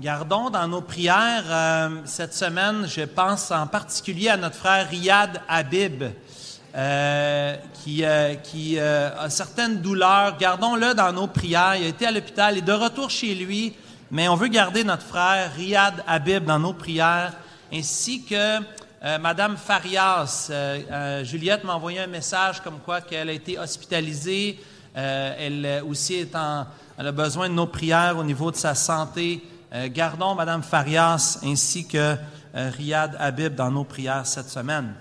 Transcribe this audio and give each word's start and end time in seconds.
Gardons 0.00 0.48
dans 0.48 0.66
nos 0.66 0.80
prières 0.80 1.44
euh, 1.50 1.90
cette 2.06 2.32
semaine, 2.32 2.86
je 2.88 3.02
pense 3.02 3.50
en 3.50 3.66
particulier 3.66 4.30
à 4.30 4.38
notre 4.38 4.56
frère 4.56 4.88
Riyad 4.88 5.42
Habib, 5.46 6.04
euh, 6.74 7.56
qui, 7.84 8.02
euh, 8.02 9.10
a 9.18 9.28
certaines 9.28 9.82
douleurs. 9.82 10.38
Gardons-le 10.38 10.94
dans 10.94 11.12
nos 11.12 11.26
prières. 11.26 11.76
Il 11.76 11.84
a 11.84 11.88
été 11.88 12.06
à 12.06 12.12
l'hôpital, 12.12 12.56
et 12.56 12.62
de 12.62 12.72
retour 12.72 13.10
chez 13.10 13.34
lui, 13.34 13.74
mais 14.10 14.26
on 14.26 14.36
veut 14.36 14.48
garder 14.48 14.84
notre 14.84 15.02
frère 15.02 15.52
Riyad 15.54 16.02
Habib 16.06 16.46
dans 16.46 16.58
nos 16.58 16.72
prières, 16.72 17.34
ainsi 17.70 18.24
que 18.24 18.58
Madame 19.18 19.58
Farias. 19.58 20.50
Juliette 21.24 21.64
m'a 21.64 21.74
envoyé 21.74 22.00
un 22.00 22.06
message 22.06 22.62
comme 22.62 22.78
quoi 22.78 23.02
qu'elle 23.02 23.28
a 23.28 23.32
été 23.32 23.58
hospitalisée. 23.58 24.58
elle 24.94 25.82
aussi 25.86 26.26
a 26.34 26.66
besoin 27.12 27.50
de 27.50 27.54
nos 27.54 27.66
prières 27.66 28.16
au 28.16 28.24
niveau 28.24 28.50
de 28.50 28.56
sa 28.56 28.74
santé. 28.74 29.42
Euh, 29.72 29.88
gardons 29.88 30.34
Mme 30.34 30.64
Farias 30.64 31.38
ainsi 31.44 31.86
que 31.86 31.96
euh, 31.96 32.16
Riyad 32.76 33.16
Habib 33.20 33.54
dans 33.54 33.70
nos 33.70 33.84
prières 33.84 34.26
cette 34.26 34.48
semaine. 34.48 34.94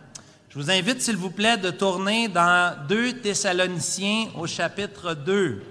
Je 0.50 0.60
vous 0.60 0.70
invite, 0.70 1.02
s'il 1.02 1.18
vous 1.18 1.32
plaît, 1.32 1.58
de 1.58 1.72
tourner 1.72 2.28
dans 2.28 2.76
2 2.88 3.14
Thessaloniciens 3.14 4.28
au 4.36 4.46
chapitre 4.46 5.16
2 5.16 5.64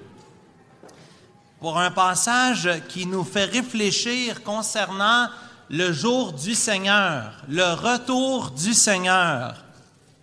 pour 1.61 1.79
un 1.79 1.93
passage 1.93 2.69
qui 2.89 3.07
nous 3.07 3.23
fait 3.23 3.45
réfléchir 3.45 4.43
concernant 4.43 5.29
le 5.71 5.93
jour 5.93 6.33
du 6.33 6.55
Seigneur, 6.55 7.35
le 7.49 7.75
retour 7.75 8.51
du 8.51 8.75
Seigneur. 8.75 9.65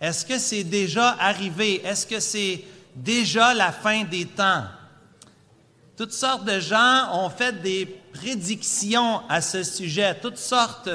Est-ce 0.02 0.26
que 0.26 0.38
c'est 0.38 0.64
déjà 0.64 1.16
arrivé? 1.18 1.82
Est-ce 1.82 2.06
que 2.06 2.20
c'est 2.20 2.62
déjà 2.94 3.54
la 3.54 3.72
fin 3.72 4.04
des 4.04 4.26
temps? 4.26 4.64
Toutes 5.96 6.12
sortes 6.12 6.44
de 6.44 6.60
gens 6.60 7.08
ont 7.14 7.30
fait 7.30 7.62
des 7.62 7.86
prédictions 8.16 9.20
à 9.28 9.40
ce 9.40 9.62
sujet. 9.62 10.14
Toutes 10.20 10.38
sortes 10.38 10.88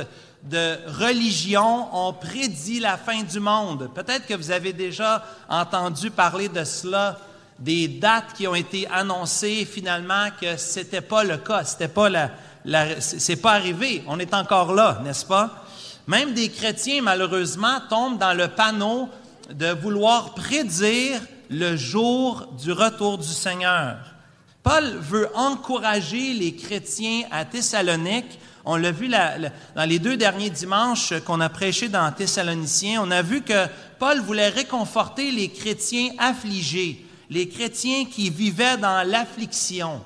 de 0.44 0.78
religions 1.00 1.88
ont 1.96 2.14
prédit 2.14 2.80
la 2.80 2.98
fin 2.98 3.22
du 3.24 3.40
monde. 3.40 3.90
Peut-être 3.94 4.26
que 4.26 4.34
vous 4.34 4.52
avez 4.52 4.74
déjà 4.74 5.24
entendu 5.48 6.10
parler 6.10 6.50
de 6.50 6.64
cela, 6.64 7.20
des 7.60 7.88
dates 7.88 8.34
qui 8.36 8.48
ont 8.48 8.56
été 8.56 8.88
annoncées 8.88 9.66
finalement 9.66 10.30
que 10.40 10.58
c'était 10.58 11.02
pas 11.02 11.24
le 11.24 11.38
cas, 11.38 11.64
c'était 11.64 11.88
pas 11.88 12.10
pas 12.10 13.52
arrivé. 13.54 14.04
On 14.08 14.20
est 14.20 14.34
encore 14.34 14.74
là, 14.74 15.00
n'est-ce 15.04 15.26
pas? 15.26 15.64
Même 16.08 16.34
des 16.34 16.50
chrétiens, 16.50 17.04
malheureusement, 17.04 17.80
tombent 17.88 18.18
dans 18.18 18.34
le 18.34 18.48
panneau 18.48 19.10
de 19.54 19.68
vouloir 19.68 20.34
prédire 20.34 21.22
le 21.50 21.76
jour 21.76 22.48
du 22.60 22.72
retour 22.72 23.20
du 23.20 23.28
Seigneur. 23.28 24.11
Paul 24.64 24.98
veut 25.00 25.28
encourager 25.36 26.34
les 26.34 26.56
chrétiens 26.56 27.24
à 27.32 27.46
Thessalonique. 27.46 28.40
On 28.64 28.76
l'a 28.76 28.92
vu 28.92 29.10
dans 29.10 29.90
les 29.90 29.98
deux 29.98 30.18
derniers 30.18 30.52
dimanches 30.52 31.14
qu'on 31.26 31.42
a 31.42 31.50
prêché 31.50 31.90
dans 31.90 32.12
Thessaloniciens. 32.12 33.02
On 33.04 33.10
a 33.10 33.24
vu 33.24 33.42
que 33.42 33.66
Paul 33.98 34.20
voulait 34.20 34.50
réconforter 34.50 35.32
les 35.32 35.50
chrétiens 35.50 36.10
affligés, 36.20 37.04
les 37.32 37.50
chrétiens 37.50 38.06
qui 38.06 38.30
vivaient 38.30 38.78
dans 38.78 39.08
l'affliction. 39.08 40.02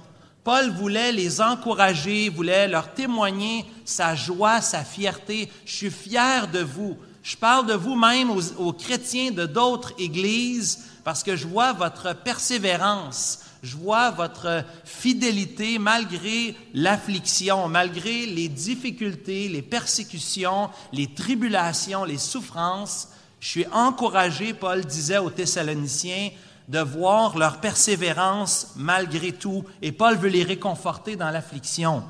Paul 0.45 0.69
voulait 0.69 1.11
les 1.11 1.41
encourager, 1.41 2.29
voulait 2.29 2.67
leur 2.69 2.93
témoigner 2.93 3.65
sa 3.83 4.15
joie, 4.15 4.61
sa 4.61 4.85
fierté. 4.85 5.49
Je 5.65 5.73
suis 5.73 5.91
fier 5.91 6.47
de 6.47 6.59
vous. 6.59 6.97
Je 7.23 7.35
parle 7.35 7.65
de 7.65 7.73
vous-même 7.73 8.29
aux, 8.29 8.53
aux 8.57 8.71
chrétiens 8.71 9.31
de 9.31 9.47
d'autres 9.47 9.93
églises 9.97 10.85
parce 11.03 11.23
que 11.23 11.35
je 11.35 11.47
vois 11.47 11.73
votre 11.73 12.15
persévérance, 12.15 13.39
je 13.65 13.77
vois 13.77 14.11
votre 14.11 14.63
fidélité 14.83 15.79
malgré 15.79 16.55
l'affliction, 16.75 17.67
malgré 17.67 18.27
les 18.27 18.47
difficultés, 18.47 19.49
les 19.49 19.63
persécutions, 19.63 20.69
les 20.93 21.07
tribulations, 21.07 22.03
les 22.03 22.19
souffrances. 22.19 23.07
Je 23.39 23.47
suis 23.47 23.65
encouragé, 23.71 24.53
Paul 24.53 24.85
disait 24.85 25.17
aux 25.17 25.31
Thessaloniciens, 25.31 26.29
de 26.67 26.79
voir 26.79 27.39
leur 27.39 27.59
persévérance 27.59 28.73
malgré 28.75 29.31
tout. 29.31 29.63
Et 29.81 29.91
Paul 29.91 30.15
veut 30.15 30.29
les 30.29 30.43
réconforter 30.43 31.15
dans 31.15 31.31
l'affliction. 31.31 32.03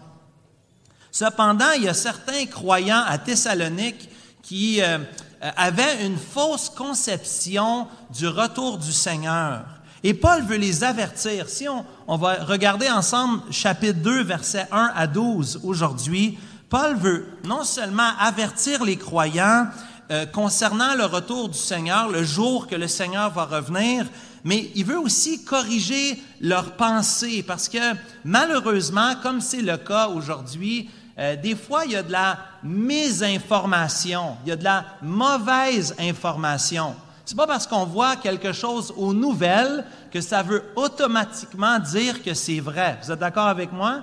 Cependant, 1.09 1.72
il 1.78 1.84
y 1.84 1.88
a 1.88 1.94
certains 1.94 2.47
croyants 2.47 3.03
à 3.08 3.18
Thessalonique 3.18 4.09
qui 4.41 4.81
euh, 4.81 4.97
avaient 5.40 6.06
une 6.06 6.18
fausse 6.18 6.69
conception 6.69 7.88
du 8.13 8.28
retour 8.28 8.78
du 8.78 8.91
Seigneur. 8.91 9.75
Et 10.07 10.13
Paul 10.13 10.43
veut 10.43 10.57
les 10.57 10.83
avertir. 10.83 11.49
Si 11.49 11.66
on, 11.67 12.17
va 12.17 12.35
regarder 12.43 12.88
ensemble 12.88 13.41
chapitre 13.49 14.03
2, 14.03 14.21
versets 14.21 14.67
1 14.71 14.91
à 14.95 15.07
12 15.07 15.61
aujourd'hui, 15.63 16.38
Paul 16.69 16.95
veut 16.95 17.25
non 17.43 17.63
seulement 17.63 18.11
avertir 18.19 18.83
les 18.83 18.97
croyants 18.97 19.66
euh, 20.11 20.27
concernant 20.27 20.93
le 20.93 21.05
retour 21.05 21.49
du 21.49 21.57
Seigneur, 21.57 22.07
le 22.07 22.23
jour 22.23 22.67
que 22.67 22.75
le 22.75 22.88
Seigneur 22.88 23.31
va 23.31 23.45
revenir, 23.45 24.05
mais 24.43 24.69
il 24.75 24.85
veut 24.85 24.99
aussi 24.99 25.43
corriger 25.43 26.22
leurs 26.39 26.73
pensées 26.73 27.41
parce 27.41 27.67
que 27.67 27.95
malheureusement, 28.23 29.16
comme 29.23 29.41
c'est 29.41 29.63
le 29.63 29.77
cas 29.77 30.09
aujourd'hui, 30.09 30.87
euh, 31.17 31.35
des 31.35 31.55
fois, 31.55 31.85
il 31.85 31.93
y 31.93 31.95
a 31.95 32.03
de 32.03 32.11
la 32.11 32.37
mésinformation, 32.61 34.37
il 34.45 34.49
y 34.49 34.51
a 34.51 34.55
de 34.55 34.63
la 34.66 34.85
mauvaise 35.01 35.95
information. 35.97 36.93
C'est 37.25 37.36
pas 37.36 37.47
parce 37.47 37.66
qu'on 37.66 37.86
voit 37.86 38.16
quelque 38.18 38.53
chose 38.53 38.94
aux 38.96 39.13
nouvelles 39.13 39.84
que 40.12 40.22
ça 40.22 40.44
veut 40.44 40.63
automatiquement 40.75 41.80
dire 41.80 42.22
que 42.22 42.36
c'est 42.36 42.59
vrai. 42.59 43.00
Vous 43.03 43.12
êtes 43.12 43.19
d'accord 43.19 43.47
avec 43.47 43.72
moi? 43.72 44.02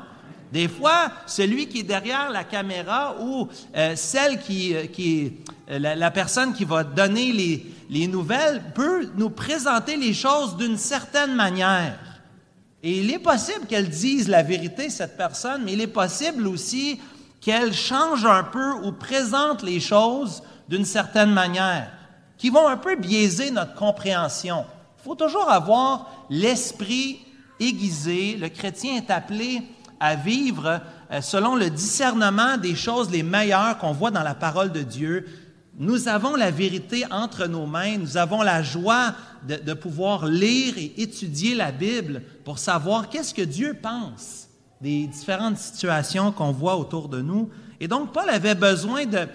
Des 0.51 0.69
fois, 0.69 1.13
celui 1.27 1.69
qui 1.69 1.79
est 1.79 1.85
derrière 1.85 2.31
la 2.31 2.43
caméra 2.43 3.15
ou 3.21 3.49
euh, 3.77 3.95
celle 3.95 4.41
qui, 4.41 4.75
euh, 4.75 4.87
qui 4.87 5.35
euh, 5.71 5.79
la, 5.79 6.11
personne 6.11 6.53
qui 6.53 6.65
va 6.65 6.85
donner 6.85 7.33
les, 7.33 7.67
les 7.89 8.07
nouvelles 8.09 8.61
peut 8.75 9.09
nous 9.17 9.31
présenter 9.31 9.97
les 9.97 10.13
choses 10.13 10.57
d'une 10.57 10.77
certaine 10.77 11.35
manière. 11.35 11.99
Et 12.83 12.99
il 12.99 13.11
est 13.13 13.21
possible 13.21 13.67
qu'elle 13.67 13.89
dise 13.89 14.29
la 14.29 14.43
vérité, 14.43 14.91
cette 14.91 15.17
personne, 15.17 15.63
mais 15.65 15.75
il 15.75 15.81
est 15.81 15.87
possible 15.87 16.47
aussi 16.49 17.01
qu'elle 17.41 17.73
change 17.73 18.27
un 18.27 18.43
peu 18.43 18.73
ou 18.83 18.93
présente 18.93 19.63
les 19.63 19.81
choses 19.81 20.43
d'une 20.69 20.85
certaine 20.85 21.31
manière 21.31 21.89
qui 22.43 22.51
vont 22.51 22.67
un 22.67 22.77
peu 22.77 22.97
biaiser 22.97 23.53
notre 23.53 23.77
compréhension. 23.77 24.65
Il 24.99 25.05
faut 25.05 25.15
toujours 25.15 25.49
avoir 25.49 26.11
l'esprit 26.29 27.21
aiguisé. 27.61 28.37
Le 28.37 28.49
chrétien 28.49 28.97
est 28.97 29.13
appelé 29.13 29.63
à 30.01 30.17
vivre 30.17 30.81
euh, 31.13 31.21
selon 31.21 31.55
le 31.55 31.71
discernement 31.71 32.57
des 32.57 32.75
choses 32.75 33.13
les 33.13 33.23
meilleures 33.23 33.79
qu'on 33.79 33.93
voit 33.93 34.11
dans 34.11 34.25
la 34.25 34.35
parole 34.35 34.73
de 34.73 34.83
Dieu. 34.83 35.25
Nous 35.79 36.09
avons 36.09 36.35
la 36.35 36.51
vérité 36.51 37.05
entre 37.13 37.47
nos 37.47 37.65
mains, 37.65 37.97
nous 37.97 38.17
avons 38.17 38.43
la 38.43 38.61
joie 38.61 39.15
de, 39.47 39.55
de 39.55 39.73
pouvoir 39.73 40.27
lire 40.27 40.77
et 40.79 40.95
étudier 40.97 41.55
la 41.55 41.71
Bible 41.71 42.25
pour 42.45 42.59
savoir 42.59 43.09
qu'est-ce 43.09 43.35
que 43.35 43.43
Dieu 43.43 43.79
pense 43.81 44.49
des 44.81 45.07
différentes 45.07 45.59
situations 45.59 46.33
qu'on 46.33 46.51
voit 46.51 46.77
autour 46.77 47.09
de 47.09 47.23
nous. 47.23 47.51
Et 47.83 47.89
donc, 47.89 48.13
Paul 48.13 48.31
avait 48.31 48.55
besoin 48.55 49.07
de, 49.07 49.27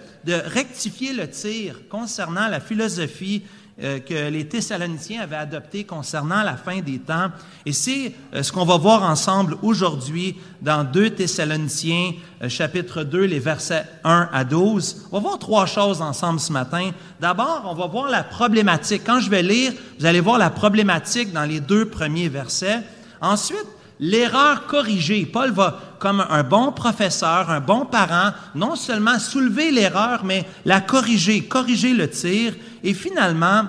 rectifier 0.46 1.12
le 1.12 1.28
tir 1.28 1.82
concernant 1.90 2.48
la 2.48 2.60
philosophie 2.60 3.42
euh, 3.82 3.98
que 4.00 4.30
les 4.30 4.48
Thessaloniciens 4.48 5.20
avaient 5.20 5.36
adoptée 5.36 5.84
concernant 5.84 6.42
la 6.42 6.56
fin 6.56 6.80
des 6.80 6.98
temps. 6.98 7.28
Et 7.66 7.74
c'est 7.74 8.14
euh, 8.34 8.42
ce 8.42 8.50
qu'on 8.50 8.64
va 8.64 8.78
voir 8.78 9.02
ensemble 9.02 9.58
aujourd'hui 9.60 10.34
dans 10.62 10.82
2 10.82 11.10
Thessaloniciens, 11.10 12.12
euh, 12.42 12.48
chapitre 12.48 13.02
2, 13.02 13.24
les 13.24 13.38
versets 13.38 13.84
1 14.02 14.30
à 14.32 14.44
12. 14.44 15.08
On 15.12 15.18
va 15.18 15.28
voir 15.28 15.38
trois 15.38 15.66
choses 15.66 16.00
ensemble 16.00 16.40
ce 16.40 16.50
matin. 16.50 16.92
D'abord, 17.20 17.64
on 17.66 17.74
va 17.74 17.86
voir 17.86 18.08
la 18.08 18.24
problématique. 18.24 19.02
Quand 19.04 19.20
je 19.20 19.28
vais 19.28 19.42
lire, 19.42 19.74
vous 19.98 20.06
allez 20.06 20.20
voir 20.20 20.38
la 20.38 20.48
problématique 20.48 21.34
dans 21.34 21.44
les 21.44 21.60
deux 21.60 21.90
premiers 21.90 22.30
versets. 22.30 22.80
Ensuite, 23.20 23.66
l'erreur 24.00 24.66
corrigée. 24.66 25.26
Paul 25.26 25.50
va, 25.50 25.78
comme 25.98 26.24
un 26.28 26.42
bon 26.42 26.72
professeur, 26.72 27.50
un 27.50 27.60
bon 27.60 27.84
parent, 27.84 28.32
non 28.54 28.76
seulement 28.76 29.18
soulever 29.18 29.70
l'erreur, 29.70 30.24
mais 30.24 30.46
la 30.64 30.80
corriger, 30.80 31.44
corriger 31.44 31.94
le 31.94 32.08
tir. 32.08 32.54
Et 32.82 32.94
finalement, 32.94 33.64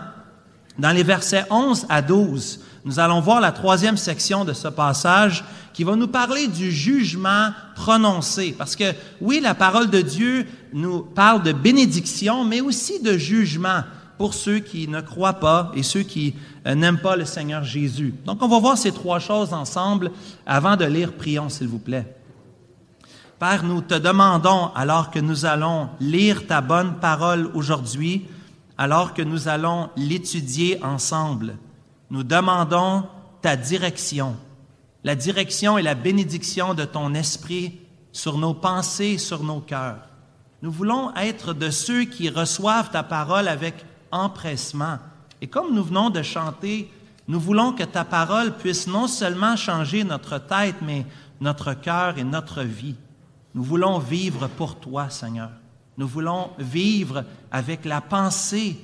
dans 0.77 0.91
les 0.91 1.03
versets 1.03 1.45
11 1.49 1.85
à 1.89 2.01
12, 2.01 2.61
nous 2.85 2.99
allons 2.99 3.19
voir 3.19 3.41
la 3.41 3.51
troisième 3.51 3.97
section 3.97 4.45
de 4.45 4.53
ce 4.53 4.67
passage 4.67 5.43
qui 5.73 5.83
va 5.83 5.95
nous 5.95 6.07
parler 6.07 6.47
du 6.47 6.71
jugement 6.71 7.49
prononcé. 7.75 8.55
Parce 8.57 8.75
que 8.75 8.93
oui, 9.21 9.39
la 9.41 9.53
parole 9.53 9.89
de 9.89 10.01
Dieu 10.01 10.45
nous 10.73 11.01
parle 11.01 11.43
de 11.43 11.51
bénédiction, 11.51 12.43
mais 12.45 12.61
aussi 12.61 13.01
de 13.01 13.17
jugement 13.17 13.83
pour 14.19 14.33
ceux 14.33 14.59
qui 14.59 14.89
ne 14.89 14.99
croient 14.99 15.39
pas 15.39 15.71
et 15.75 15.81
ceux 15.81 16.03
qui 16.03 16.35
euh, 16.67 16.75
n'aiment 16.75 16.99
pas 16.99 17.15
le 17.15 17.23
Seigneur 17.23 17.63
Jésus. 17.63 18.13
Donc, 18.25 18.43
on 18.43 18.49
va 18.49 18.59
voir 18.59 18.77
ces 18.77 18.91
trois 18.91 19.19
choses 19.19 19.53
ensemble 19.53 20.11
avant 20.45 20.75
de 20.75 20.83
lire. 20.83 21.13
Prions, 21.13 21.47
s'il 21.47 21.69
vous 21.69 21.79
plaît. 21.79 22.17
Père, 23.39 23.63
nous 23.63 23.79
te 23.79 23.93
demandons, 23.93 24.71
alors 24.75 25.09
que 25.09 25.19
nous 25.19 25.45
allons 25.45 25.87
lire 26.01 26.47
ta 26.47 26.59
bonne 26.59 26.95
parole 26.95 27.49
aujourd'hui, 27.53 28.25
alors 28.77 29.13
que 29.13 29.21
nous 29.21 29.47
allons 29.47 29.89
l'étudier 29.95 30.83
ensemble, 30.83 31.55
nous 32.09 32.23
demandons 32.23 33.05
ta 33.41 33.55
direction, 33.55 34.35
la 35.05 35.15
direction 35.15 35.77
et 35.77 35.81
la 35.81 35.95
bénédiction 35.95 36.73
de 36.73 36.83
ton 36.83 37.13
Esprit 37.13 37.79
sur 38.11 38.37
nos 38.37 38.53
pensées, 38.53 39.17
sur 39.17 39.43
nos 39.43 39.61
cœurs. 39.61 40.09
Nous 40.61 40.71
voulons 40.71 41.15
être 41.15 41.53
de 41.53 41.69
ceux 41.69 42.03
qui 42.03 42.29
reçoivent 42.29 42.91
ta 42.91 43.03
parole 43.03 43.47
avec 43.47 43.75
empressement. 44.11 44.97
Et 45.41 45.47
comme 45.47 45.73
nous 45.73 45.83
venons 45.83 46.09
de 46.09 46.21
chanter, 46.21 46.91
nous 47.27 47.39
voulons 47.39 47.73
que 47.73 47.83
ta 47.83 48.03
parole 48.03 48.57
puisse 48.57 48.87
non 48.87 49.07
seulement 49.07 49.55
changer 49.55 50.03
notre 50.03 50.39
tête, 50.39 50.77
mais 50.81 51.05
notre 51.39 51.73
cœur 51.73 52.17
et 52.17 52.23
notre 52.23 52.63
vie. 52.63 52.95
Nous 53.53 53.63
voulons 53.63 53.99
vivre 53.99 54.47
pour 54.47 54.75
toi, 54.79 55.09
Seigneur. 55.09 55.51
Nous 55.97 56.07
voulons 56.07 56.51
vivre 56.57 57.23
avec 57.51 57.85
la 57.85 58.01
pensée 58.01 58.77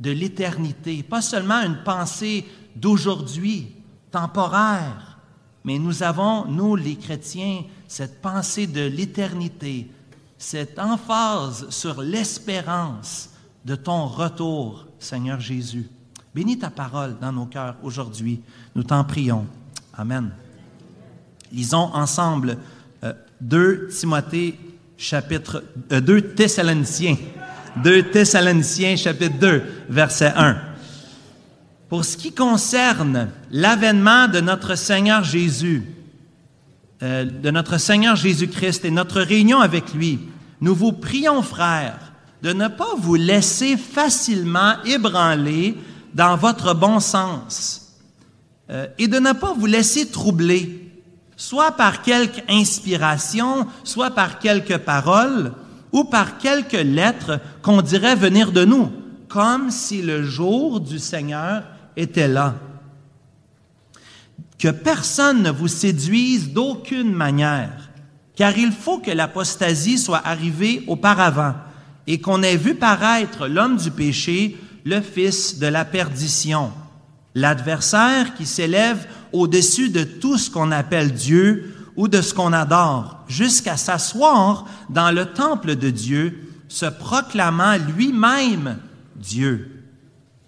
de 0.00 0.10
l'éternité, 0.10 1.02
pas 1.02 1.22
seulement 1.22 1.62
une 1.62 1.82
pensée 1.84 2.44
d'aujourd'hui, 2.74 3.72
temporaire, 4.10 5.18
mais 5.64 5.78
nous 5.78 6.02
avons, 6.02 6.44
nous 6.46 6.76
les 6.76 6.96
chrétiens, 6.96 7.64
cette 7.88 8.20
pensée 8.20 8.66
de 8.66 8.86
l'éternité, 8.86 9.90
cette 10.38 10.78
emphase 10.78 11.70
sur 11.70 12.02
l'espérance 12.02 13.30
de 13.66 13.74
ton 13.74 14.06
retour, 14.06 14.86
Seigneur 15.00 15.40
Jésus. 15.40 15.88
Bénis 16.32 16.58
ta 16.58 16.70
parole 16.70 17.16
dans 17.20 17.32
nos 17.32 17.46
cœurs 17.46 17.74
aujourd'hui. 17.82 18.40
Nous 18.76 18.84
t'en 18.84 19.02
prions. 19.02 19.44
Amen. 19.92 20.30
Lisons 21.52 21.90
ensemble 21.92 22.58
2 23.40 23.56
euh, 23.58 23.88
Timothée 23.88 24.58
chapitre 24.96 25.64
2 25.90 25.96
euh, 25.96 26.20
Thessaloniciens 26.20 27.16
2 27.82 28.04
Thessaloniciens 28.04 28.94
chapitre 28.94 29.36
2 29.38 29.62
verset 29.88 30.32
1. 30.36 30.58
Pour 31.88 32.04
ce 32.04 32.16
qui 32.16 32.32
concerne 32.32 33.30
l'avènement 33.50 34.28
de 34.28 34.40
notre 34.40 34.76
Seigneur 34.76 35.24
Jésus, 35.24 35.82
euh, 37.02 37.24
de 37.24 37.50
notre 37.50 37.78
Seigneur 37.78 38.14
Jésus-Christ 38.14 38.84
et 38.84 38.90
notre 38.92 39.20
réunion 39.22 39.58
avec 39.58 39.92
lui, 39.92 40.20
nous 40.60 40.74
vous 40.74 40.92
prions, 40.92 41.42
frères, 41.42 42.05
de 42.42 42.52
ne 42.52 42.68
pas 42.68 42.94
vous 42.98 43.14
laisser 43.14 43.76
facilement 43.76 44.74
ébranler 44.84 45.76
dans 46.14 46.36
votre 46.36 46.74
bon 46.74 47.00
sens 47.00 47.94
euh, 48.70 48.86
et 48.98 49.08
de 49.08 49.18
ne 49.18 49.32
pas 49.32 49.52
vous 49.52 49.66
laisser 49.66 50.08
troubler, 50.08 50.90
soit 51.36 51.72
par 51.72 52.02
quelque 52.02 52.40
inspiration, 52.48 53.66
soit 53.84 54.10
par 54.10 54.38
quelques 54.38 54.78
paroles 54.78 55.52
ou 55.92 56.04
par 56.04 56.38
quelques 56.38 56.72
lettres 56.72 57.40
qu'on 57.62 57.82
dirait 57.82 58.16
venir 58.16 58.52
de 58.52 58.64
nous, 58.64 58.90
comme 59.28 59.70
si 59.70 60.02
le 60.02 60.22
jour 60.22 60.80
du 60.80 60.98
Seigneur 60.98 61.62
était 61.96 62.28
là. 62.28 62.54
Que 64.58 64.68
personne 64.68 65.42
ne 65.42 65.50
vous 65.50 65.68
séduise 65.68 66.50
d'aucune 66.52 67.12
manière, 67.12 67.90
car 68.34 68.56
il 68.56 68.72
faut 68.72 68.98
que 68.98 69.10
l'apostasie 69.10 69.98
soit 69.98 70.22
arrivée 70.26 70.82
auparavant 70.86 71.54
et 72.06 72.20
qu'on 72.20 72.42
ait 72.42 72.56
vu 72.56 72.74
paraître 72.74 73.48
l'homme 73.48 73.76
du 73.76 73.90
péché, 73.90 74.56
le 74.84 75.00
fils 75.00 75.58
de 75.58 75.66
la 75.66 75.84
perdition, 75.84 76.72
l'adversaire 77.34 78.34
qui 78.34 78.46
s'élève 78.46 79.06
au-dessus 79.32 79.90
de 79.90 80.04
tout 80.04 80.38
ce 80.38 80.50
qu'on 80.50 80.70
appelle 80.70 81.12
Dieu 81.12 81.74
ou 81.96 82.08
de 82.08 82.20
ce 82.20 82.34
qu'on 82.34 82.52
adore, 82.52 83.24
jusqu'à 83.26 83.76
s'asseoir 83.76 84.66
dans 84.90 85.10
le 85.10 85.26
temple 85.26 85.76
de 85.76 85.90
Dieu, 85.90 86.38
se 86.68 86.86
proclamant 86.86 87.76
lui-même 87.96 88.78
Dieu. 89.16 89.84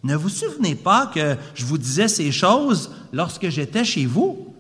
Ne 0.03 0.15
vous 0.15 0.29
souvenez 0.29 0.75
pas 0.75 1.07
que 1.07 1.37
je 1.55 1.65
vous 1.65 1.79
disais 1.79 2.09
ces 2.09 2.31
choses 2.31 2.91
lorsque 3.13 3.49
j'étais 3.49 3.85
chez 3.85 4.07
vous? 4.07 4.55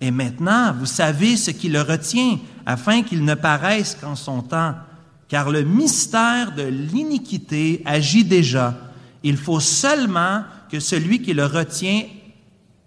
Et 0.00 0.10
maintenant, 0.10 0.74
vous 0.78 0.86
savez 0.86 1.36
ce 1.36 1.50
qui 1.50 1.68
le 1.68 1.82
retient, 1.82 2.38
afin 2.66 3.02
qu'il 3.02 3.24
ne 3.24 3.34
paraisse 3.34 3.96
qu'en 4.00 4.16
son 4.16 4.42
temps. 4.42 4.74
Car 5.30 5.48
le 5.48 5.62
mystère 5.62 6.56
de 6.56 6.64
l'iniquité 6.64 7.82
agit 7.86 8.24
déjà. 8.24 8.74
Il 9.22 9.36
faut 9.36 9.60
seulement 9.60 10.42
que 10.68 10.80
celui 10.80 11.22
qui 11.22 11.34
le 11.34 11.46
retient 11.46 12.02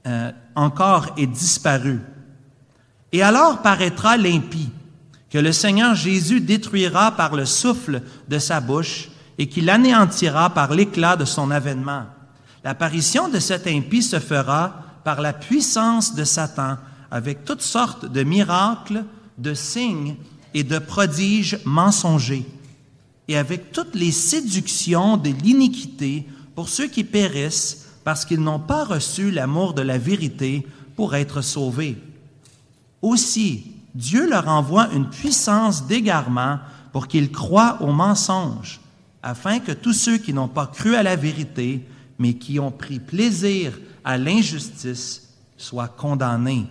euh, 0.05 0.29
encore 0.53 1.13
ait 1.17 1.25
disparu. 1.25 2.01
Et 3.13 3.23
alors 3.23 3.61
paraîtra 3.61 4.17
l'impie, 4.17 4.69
que 5.29 5.37
le 5.37 5.53
Seigneur 5.53 5.95
Jésus 5.95 6.41
détruira 6.41 7.11
par 7.11 7.33
le 7.33 7.45
souffle 7.45 8.01
de 8.27 8.39
sa 8.39 8.59
bouche 8.59 9.09
et 9.37 9.47
qu'il 9.47 9.69
anéantira 9.69 10.49
par 10.49 10.73
l'éclat 10.73 11.15
de 11.15 11.25
son 11.25 11.49
avènement. 11.49 12.03
L'apparition 12.65 13.29
de 13.29 13.39
cet 13.39 13.67
impie 13.67 14.03
se 14.03 14.19
fera 14.19 14.81
par 15.05 15.21
la 15.21 15.31
puissance 15.31 16.13
de 16.13 16.25
Satan, 16.25 16.77
avec 17.09 17.45
toutes 17.45 17.61
sortes 17.61 18.05
de 18.05 18.23
miracles, 18.23 19.05
de 19.37 19.53
signes 19.53 20.17
et 20.53 20.63
de 20.63 20.79
prodiges 20.79 21.59
mensongers, 21.65 22.45
et 23.27 23.38
avec 23.38 23.71
toutes 23.71 23.95
les 23.95 24.11
séductions 24.11 25.17
de 25.17 25.29
l'iniquité 25.29 26.27
pour 26.55 26.69
ceux 26.69 26.88
qui 26.88 27.03
périssent 27.03 27.88
parce 28.03 28.25
qu'ils 28.25 28.41
n'ont 28.41 28.59
pas 28.59 28.83
reçu 28.83 29.31
l'amour 29.31 29.73
de 29.73 29.81
la 29.81 29.97
vérité 29.97 30.65
pour 30.95 31.15
être 31.15 31.41
sauvés. 31.41 31.97
Aussi, 33.01 33.71
Dieu 33.95 34.29
leur 34.29 34.47
envoie 34.47 34.89
une 34.94 35.09
puissance 35.09 35.88
d'égarement 35.88 36.59
pour 36.91 37.07
qu'ils 37.07 37.31
croient 37.31 37.77
aux 37.81 37.91
mensonges, 37.91 38.79
afin 39.21 39.59
que 39.59 39.71
tous 39.71 39.94
ceux 39.94 40.17
qui 40.17 40.33
n'ont 40.33 40.47
pas 40.47 40.67
cru 40.67 40.95
à 40.95 41.03
la 41.03 41.15
vérité, 41.15 41.85
mais 42.19 42.35
qui 42.35 42.59
ont 42.59 42.71
pris 42.71 43.00
plaisir 43.00 43.79
à 44.03 44.17
l'injustice, 44.17 45.29
soient 45.57 45.88
condamnés. 45.88 46.67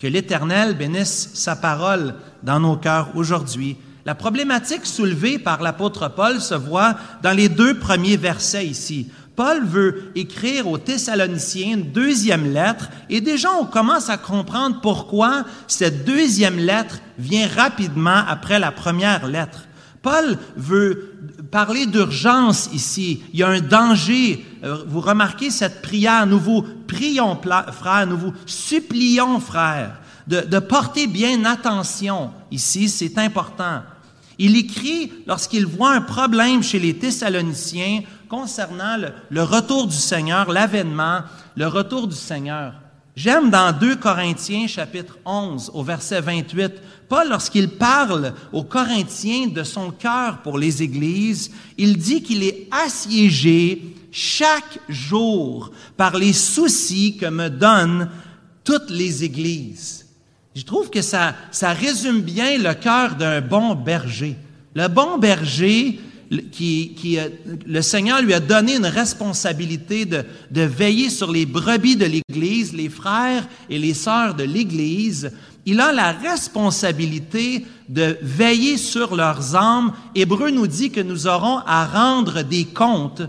Que 0.00 0.06
l'Éternel 0.06 0.78
bénisse 0.78 1.30
sa 1.34 1.56
parole 1.56 2.14
dans 2.42 2.58
nos 2.58 2.76
cœurs 2.76 3.10
aujourd'hui. 3.16 3.76
La 4.06 4.14
problématique 4.14 4.86
soulevée 4.86 5.38
par 5.38 5.60
l'apôtre 5.60 6.08
Paul 6.08 6.40
se 6.40 6.54
voit 6.54 6.94
dans 7.22 7.36
les 7.36 7.50
deux 7.50 7.78
premiers 7.78 8.16
versets 8.16 8.66
ici. 8.66 9.08
Paul 9.36 9.62
veut 9.62 10.10
écrire 10.14 10.68
aux 10.68 10.78
Thessaloniciens 10.78 11.74
une 11.76 11.92
deuxième 11.92 12.50
lettre 12.50 12.88
et 13.10 13.20
déjà 13.20 13.52
on 13.52 13.66
commence 13.66 14.08
à 14.08 14.16
comprendre 14.16 14.80
pourquoi 14.80 15.44
cette 15.66 16.06
deuxième 16.06 16.58
lettre 16.58 17.00
vient 17.18 17.46
rapidement 17.46 18.24
après 18.26 18.58
la 18.58 18.72
première 18.72 19.26
lettre. 19.26 19.66
Paul 20.00 20.38
veut 20.56 21.09
parler 21.50 21.86
d'urgence 21.86 22.70
ici. 22.72 23.22
Il 23.32 23.40
y 23.40 23.42
a 23.42 23.48
un 23.48 23.60
danger. 23.60 24.44
Euh, 24.62 24.84
vous 24.86 25.00
remarquez 25.00 25.50
cette 25.50 25.82
prière. 25.82 26.26
Nous 26.26 26.38
vous 26.38 26.64
prions, 26.86 27.38
frères, 27.72 28.06
nous 28.06 28.16
vous 28.16 28.34
supplions, 28.46 29.40
frères, 29.40 29.98
de, 30.26 30.40
de 30.40 30.58
porter 30.58 31.06
bien 31.06 31.44
attention 31.44 32.30
ici. 32.50 32.88
C'est 32.88 33.18
important. 33.18 33.82
Il 34.42 34.56
écrit 34.56 35.12
lorsqu'il 35.26 35.66
voit 35.66 35.92
un 35.92 36.00
problème 36.00 36.62
chez 36.62 36.78
les 36.78 36.96
Thessaloniciens 36.96 38.02
concernant 38.30 38.96
le, 39.28 39.42
retour 39.42 39.86
du 39.86 39.96
Seigneur, 39.96 40.50
l'avènement, 40.50 41.20
le 41.56 41.66
retour 41.66 42.06
du 42.06 42.16
Seigneur. 42.16 42.72
J'aime 43.16 43.50
dans 43.50 43.76
2 43.76 43.96
Corinthiens 43.96 44.66
chapitre 44.68 45.18
11 45.24 45.72
au 45.74 45.82
verset 45.82 46.20
28, 46.20 46.72
Paul 47.08 47.28
lorsqu'il 47.28 47.68
parle 47.68 48.34
aux 48.52 48.62
Corinthiens 48.62 49.48
de 49.48 49.64
son 49.64 49.90
cœur 49.90 50.38
pour 50.42 50.58
les 50.58 50.82
églises, 50.82 51.50
il 51.76 51.98
dit 51.98 52.22
qu'il 52.22 52.44
est 52.44 52.68
assiégé 52.70 53.96
chaque 54.12 54.78
jour 54.88 55.72
par 55.96 56.16
les 56.16 56.32
soucis 56.32 57.16
que 57.16 57.26
me 57.26 57.48
donnent 57.48 58.08
toutes 58.62 58.90
les 58.90 59.24
églises. 59.24 60.06
Je 60.54 60.62
trouve 60.62 60.88
que 60.88 61.02
ça, 61.02 61.34
ça 61.50 61.72
résume 61.72 62.20
bien 62.20 62.58
le 62.58 62.74
cœur 62.74 63.16
d'un 63.16 63.40
bon 63.40 63.74
berger. 63.74 64.36
Le 64.74 64.86
bon 64.86 65.18
berger, 65.18 66.00
qui, 66.52 67.18
le 67.66 67.82
Seigneur 67.82 68.22
lui 68.22 68.34
a 68.34 68.40
donné 68.40 68.76
une 68.76 68.86
responsabilité 68.86 70.04
de, 70.04 70.24
de 70.50 70.62
veiller 70.62 71.10
sur 71.10 71.32
les 71.32 71.46
brebis 71.46 71.96
de 71.96 72.06
l'Église, 72.06 72.72
les 72.72 72.88
frères 72.88 73.46
et 73.68 73.78
les 73.78 73.94
sœurs 73.94 74.34
de 74.34 74.44
l'Église. 74.44 75.32
Il 75.66 75.80
a 75.80 75.92
la 75.92 76.12
responsabilité 76.12 77.66
de 77.88 78.16
veiller 78.22 78.76
sur 78.76 79.16
leurs 79.16 79.56
âmes. 79.56 79.92
Hébreu 80.14 80.50
nous 80.50 80.66
dit 80.66 80.90
que 80.90 81.00
nous 81.00 81.26
aurons 81.26 81.58
à 81.66 81.84
rendre 81.84 82.42
des 82.42 82.64
comptes 82.64 83.22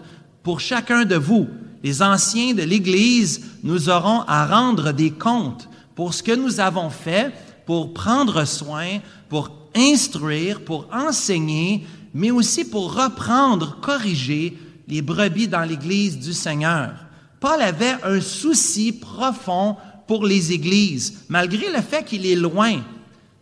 pour 0.44 0.60
chacun 0.60 1.04
de 1.04 1.16
vous. 1.16 1.48
Les 1.84 2.04
anciens 2.04 2.54
de 2.54 2.62
l'Église, 2.62 3.42
nous 3.64 3.90
aurons 3.90 4.22
à 4.28 4.46
rendre 4.46 4.92
des 4.92 5.12
comptes 5.12 5.68
pour 5.96 6.14
ce 6.14 6.22
que 6.22 6.36
nous 6.36 6.60
avons 6.60 6.92
fait, 6.92 7.32
pour 7.66 7.94
prendre 7.94 8.46
soin, 8.46 9.00
pour 9.28 9.52
instruire, 9.76 10.62
pour 10.62 10.88
enseigner, 10.94 11.86
mais 12.14 12.32
aussi 12.32 12.66
pour 12.66 12.94
reprendre, 12.94 13.80
corriger 13.82 14.58
les 14.88 15.02
brebis 15.02 15.48
dans 15.48 15.64
l'Église 15.64 16.20
du 16.20 16.34
Seigneur. 16.34 16.94
Paul 17.40 17.62
avait 17.62 17.96
un 18.04 18.22
souci 18.22 18.92
profond 18.92 19.78
pour 20.08 20.26
les 20.26 20.52
églises, 20.52 21.24
malgré 21.30 21.72
le 21.72 21.82
fait 21.82 22.04
qu'il 22.04 22.26
est 22.26 22.36
loin, 22.36 22.82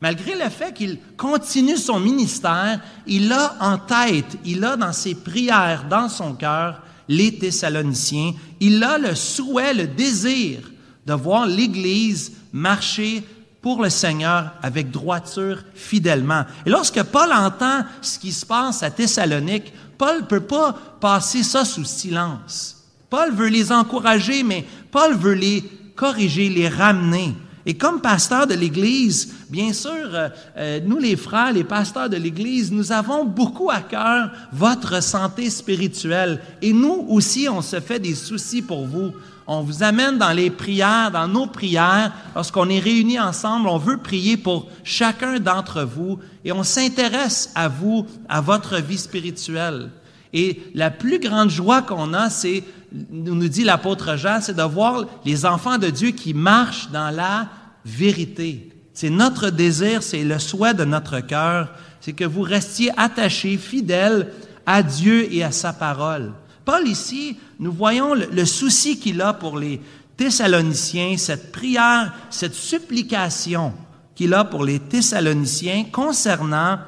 malgré 0.01 0.35
le 0.35 0.49
fait 0.49 0.73
qu'il 0.73 0.99
continue 1.17 1.77
son 1.77 1.99
ministère, 1.99 2.79
il 3.07 3.31
a 3.31 3.55
en 3.59 3.77
tête, 3.77 4.37
il 4.45 4.63
a 4.63 4.77
dans 4.77 4.93
ses 4.93 5.15
prières, 5.15 5.85
dans 5.89 6.07
son 6.07 6.33
cœur, 6.33 6.81
les 7.07 7.35
Thessaloniciens, 7.35 8.33
il 8.59 8.83
a 8.83 8.97
le 8.99 9.15
souhait, 9.15 9.73
le 9.73 9.87
désir 9.87 10.59
de 11.05 11.13
voir 11.13 11.47
l'Église 11.47 12.33
marcher 12.53 13.23
pour 13.61 13.83
le 13.83 13.89
Seigneur 13.89 14.51
avec 14.61 14.91
droiture 14.91 15.63
fidèlement. 15.73 16.45
Et 16.65 16.69
lorsque 16.69 17.03
Paul 17.03 17.31
entend 17.33 17.83
ce 18.01 18.17
qui 18.17 18.31
se 18.31 18.45
passe 18.45 18.83
à 18.83 18.91
Thessalonique, 18.91 19.73
Paul 19.97 20.21
ne 20.21 20.25
peut 20.25 20.39
pas 20.39 20.73
passer 21.01 21.43
ça 21.43 21.65
sous 21.65 21.83
silence. 21.83 22.77
Paul 23.09 23.33
veut 23.33 23.49
les 23.49 23.71
encourager, 23.71 24.43
mais 24.43 24.65
Paul 24.91 25.15
veut 25.15 25.33
les 25.33 25.61
corriger, 25.95 26.47
les 26.49 26.69
ramener. 26.69 27.35
Et 27.69 27.75
comme 27.75 28.01
pasteur 28.01 28.47
de 28.47 28.55
l'Église, 28.55 29.31
bien 29.47 29.73
sûr, 29.73 29.91
euh, 29.93 30.29
euh, 30.57 30.79
nous 30.83 30.97
les 30.97 31.15
frères, 31.15 31.53
les 31.53 31.63
pasteurs 31.63 32.09
de 32.09 32.17
l'Église, 32.17 32.71
nous 32.71 32.91
avons 32.91 33.25
beaucoup 33.25 33.69
à 33.69 33.81
cœur 33.81 34.31
votre 34.51 35.03
santé 35.03 35.51
spirituelle. 35.51 36.41
Et 36.63 36.73
nous 36.73 37.05
aussi, 37.09 37.47
on 37.47 37.61
se 37.61 37.79
fait 37.79 37.99
des 37.99 38.15
soucis 38.15 38.63
pour 38.63 38.87
vous. 38.87 39.11
On 39.45 39.61
vous 39.61 39.83
amène 39.83 40.17
dans 40.17 40.31
les 40.31 40.49
prières, 40.49 41.11
dans 41.11 41.27
nos 41.27 41.45
prières, 41.45 42.11
lorsqu'on 42.33 42.69
est 42.69 42.79
réunis 42.79 43.19
ensemble, 43.19 43.67
on 43.67 43.77
veut 43.77 43.97
prier 43.97 44.35
pour 44.35 44.65
chacun 44.83 45.39
d'entre 45.39 45.83
vous 45.83 46.17
et 46.43 46.51
on 46.51 46.63
s'intéresse 46.63 47.51
à 47.53 47.67
vous, 47.67 48.07
à 48.27 48.41
votre 48.41 48.77
vie 48.77 48.97
spirituelle. 48.97 49.91
Et 50.33 50.59
la 50.73 50.89
plus 50.89 51.19
grande 51.19 51.51
joie 51.51 51.83
qu'on 51.83 52.15
a, 52.15 52.31
c'est 52.31 52.63
nous 53.11 53.47
dit 53.47 53.63
l'apôtre 53.63 54.15
Jean, 54.15 54.39
c'est 54.41 54.55
de 54.55 54.63
voir 54.63 55.05
les 55.23 55.45
enfants 55.45 55.77
de 55.77 55.91
Dieu 55.91 56.09
qui 56.09 56.33
marchent 56.33 56.89
dans 56.89 57.11
la 57.15 57.47
vérité. 57.85 58.69
C'est 58.93 59.09
notre 59.09 59.49
désir, 59.49 60.03
c'est 60.03 60.23
le 60.23 60.39
souhait 60.39 60.73
de 60.73 60.83
notre 60.83 61.19
cœur, 61.21 61.73
c'est 62.01 62.13
que 62.13 62.25
vous 62.25 62.41
restiez 62.41 62.91
attachés, 62.97 63.57
fidèles 63.57 64.31
à 64.65 64.83
Dieu 64.83 65.33
et 65.33 65.43
à 65.43 65.51
sa 65.51 65.73
parole. 65.73 66.33
Paul 66.65 66.87
ici, 66.87 67.37
nous 67.59 67.71
voyons 67.71 68.13
le, 68.13 68.45
souci 68.45 68.99
qu'il 68.99 69.21
a 69.21 69.33
pour 69.33 69.57
les 69.57 69.81
Thessaloniciens, 70.17 71.17
cette 71.17 71.51
prière, 71.51 72.13
cette 72.29 72.53
supplication 72.53 73.73
qu'il 74.15 74.33
a 74.33 74.43
pour 74.43 74.63
les 74.63 74.79
Thessaloniciens 74.79 75.85
concernant 75.91 76.79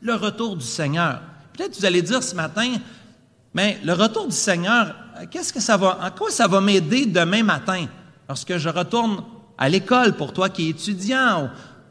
le 0.00 0.14
retour 0.14 0.56
du 0.56 0.64
Seigneur. 0.64 1.20
Peut-être 1.52 1.78
vous 1.78 1.84
allez 1.84 2.02
dire 2.02 2.22
ce 2.22 2.34
matin, 2.34 2.76
mais 3.54 3.78
le 3.84 3.92
retour 3.92 4.26
du 4.26 4.34
Seigneur, 4.34 4.94
qu'est-ce 5.30 5.52
que 5.52 5.60
ça 5.60 5.76
va, 5.76 5.98
en 6.02 6.10
quoi 6.10 6.30
ça 6.30 6.48
va 6.48 6.60
m'aider 6.60 7.06
demain 7.06 7.42
matin? 7.42 7.86
Lorsque 8.28 8.56
je 8.56 8.68
retourne 8.68 9.22
à 9.58 9.68
l'école 9.68 10.14
pour 10.14 10.32
toi 10.32 10.48
qui 10.48 10.66
es 10.66 10.70
étudiant 10.70 11.44
ou 11.44 11.48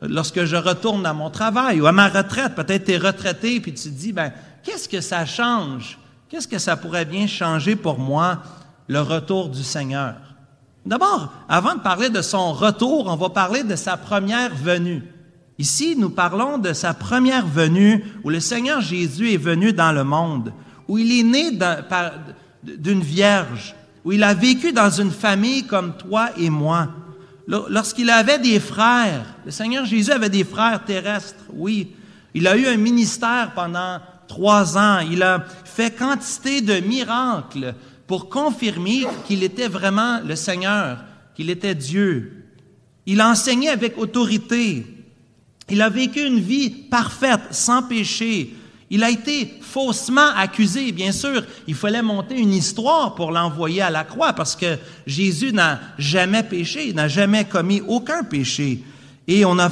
lorsque 0.07 0.45
je 0.45 0.55
retourne 0.55 1.05
à 1.05 1.13
mon 1.13 1.29
travail 1.29 1.81
ou 1.81 1.87
à 1.87 1.91
ma 1.91 2.09
retraite. 2.09 2.55
Peut-être 2.55 2.85
tu 2.85 2.91
es 2.91 2.97
retraité 2.97 3.59
puis 3.59 3.73
tu 3.73 3.89
te 3.89 3.95
dis, 3.95 4.13
ben, 4.13 4.31
qu'est-ce 4.63 4.89
que 4.89 5.01
ça 5.01 5.25
change? 5.25 5.97
Qu'est-ce 6.29 6.47
que 6.47 6.59
ça 6.59 6.75
pourrait 6.75 7.05
bien 7.05 7.27
changer 7.27 7.75
pour 7.75 7.99
moi, 7.99 8.39
le 8.87 9.01
retour 9.01 9.49
du 9.49 9.63
Seigneur? 9.63 10.15
D'abord, 10.85 11.31
avant 11.49 11.75
de 11.75 11.79
parler 11.79 12.09
de 12.09 12.21
son 12.21 12.53
retour, 12.53 13.07
on 13.07 13.15
va 13.15 13.29
parler 13.29 13.63
de 13.63 13.75
sa 13.75 13.97
première 13.97 14.53
venue. 14.53 15.03
Ici, 15.57 15.95
nous 15.97 16.09
parlons 16.09 16.57
de 16.57 16.73
sa 16.73 16.93
première 16.93 17.45
venue 17.47 18.03
où 18.23 18.29
le 18.29 18.39
Seigneur 18.39 18.81
Jésus 18.81 19.31
est 19.31 19.37
venu 19.37 19.71
dans 19.73 19.91
le 19.91 20.03
monde, 20.03 20.51
où 20.87 20.97
il 20.97 21.19
est 21.19 21.23
né 21.23 21.57
d'une 22.63 23.01
vierge, 23.01 23.75
où 24.03 24.11
il 24.11 24.23
a 24.23 24.33
vécu 24.33 24.73
dans 24.73 24.89
une 24.89 25.11
famille 25.11 25.65
comme 25.65 25.95
toi 25.97 26.29
et 26.37 26.49
moi. 26.49 26.89
Lorsqu'il 27.47 28.09
avait 28.09 28.39
des 28.39 28.59
frères, 28.59 29.35
le 29.45 29.51
Seigneur 29.51 29.85
Jésus 29.85 30.11
avait 30.11 30.29
des 30.29 30.43
frères 30.43 30.83
terrestres, 30.83 31.43
oui. 31.53 31.91
Il 32.33 32.47
a 32.47 32.57
eu 32.57 32.65
un 32.65 32.77
ministère 32.77 33.51
pendant 33.55 33.99
trois 34.27 34.77
ans. 34.77 34.99
Il 34.99 35.23
a 35.23 35.45
fait 35.63 35.95
quantité 35.95 36.61
de 36.61 36.79
miracles 36.79 37.75
pour 38.07 38.29
confirmer 38.29 39.05
qu'il 39.27 39.43
était 39.43 39.67
vraiment 39.67 40.19
le 40.25 40.35
Seigneur, 40.35 41.03
qu'il 41.35 41.49
était 41.49 41.75
Dieu. 41.75 42.45
Il 43.05 43.21
a 43.21 43.29
enseigné 43.29 43.69
avec 43.69 43.97
autorité. 43.97 44.85
Il 45.69 45.81
a 45.81 45.89
vécu 45.89 46.25
une 46.25 46.39
vie 46.39 46.69
parfaite, 46.69 47.41
sans 47.51 47.83
péché. 47.83 48.53
Il 48.89 49.03
a 49.03 49.09
été 49.09 49.53
faussement 49.61 50.29
accusé. 50.35 50.91
Bien 50.91 51.11
sûr, 51.11 51.43
il 51.67 51.75
fallait 51.75 52.03
monter 52.03 52.39
une 52.39 52.53
histoire 52.53 53.15
pour 53.15 53.31
l'envoyer 53.31 53.81
à 53.81 53.89
la 53.89 54.03
croix 54.03 54.33
parce 54.33 54.55
que 54.55 54.77
Jésus 55.07 55.51
n'a 55.51 55.79
jamais 55.97 56.43
péché, 56.43 56.93
n'a 56.93 57.07
jamais 57.07 57.45
commis 57.45 57.81
aucun 57.87 58.23
péché. 58.23 58.83
Et 59.27 59.43
on 59.43 59.57
a 59.57 59.71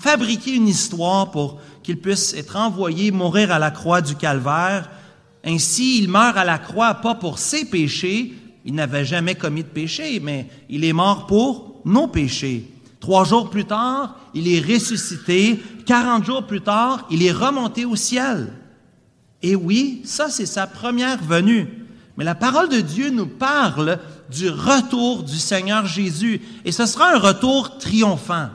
fabriqué 0.00 0.54
une 0.54 0.66
histoire 0.66 1.30
pour 1.30 1.60
qu'il 1.84 1.98
puisse 1.98 2.34
être 2.34 2.56
envoyé 2.56 3.12
mourir 3.12 3.52
à 3.52 3.58
la 3.60 3.70
croix 3.70 4.00
du 4.00 4.16
calvaire. 4.16 4.90
Ainsi, 5.44 5.98
il 5.98 6.08
meurt 6.08 6.36
à 6.36 6.44
la 6.44 6.58
croix 6.58 6.94
pas 6.94 7.14
pour 7.14 7.38
ses 7.38 7.64
péchés, 7.64 8.34
il 8.64 8.74
n'avait 8.74 9.04
jamais 9.04 9.36
commis 9.36 9.62
de 9.62 9.68
péché, 9.68 10.20
mais 10.20 10.46
il 10.68 10.84
est 10.84 10.92
mort 10.92 11.26
pour 11.26 11.80
nos 11.84 12.08
péchés. 12.08 12.68
Trois 13.00 13.24
jours 13.24 13.48
plus 13.48 13.64
tard, 13.64 14.16
il 14.34 14.52
est 14.52 14.60
ressuscité. 14.60 15.60
Quarante 15.88 16.26
jours 16.26 16.46
plus 16.46 16.60
tard, 16.60 17.06
il 17.10 17.22
est 17.22 17.32
remonté 17.32 17.86
au 17.86 17.96
ciel. 17.96 18.52
Et 19.40 19.56
oui, 19.56 20.02
ça 20.04 20.28
c'est 20.28 20.44
sa 20.44 20.66
première 20.66 21.16
venue. 21.16 21.66
Mais 22.18 22.24
la 22.24 22.34
parole 22.34 22.68
de 22.68 22.82
Dieu 22.82 23.08
nous 23.08 23.26
parle 23.26 23.98
du 24.30 24.50
retour 24.50 25.22
du 25.22 25.38
Seigneur 25.38 25.86
Jésus. 25.86 26.42
Et 26.66 26.72
ce 26.72 26.84
sera 26.84 27.14
un 27.14 27.18
retour 27.18 27.78
triomphant. 27.78 28.50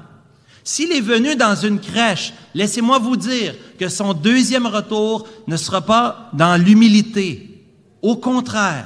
S'il 0.64 0.92
est 0.92 1.02
venu 1.02 1.36
dans 1.36 1.56
une 1.56 1.80
crèche, 1.80 2.36
laissez-moi 2.54 3.00
vous 3.00 3.18
dire 3.18 3.56
que 3.80 3.90
son 3.90 4.14
deuxième 4.14 4.68
retour 4.68 5.28
ne 5.48 5.58
sera 5.58 5.82
pas 5.82 6.30
dans 6.34 6.56
l'humilité. 6.64 7.66
Au 8.04 8.16
contraire, 8.16 8.86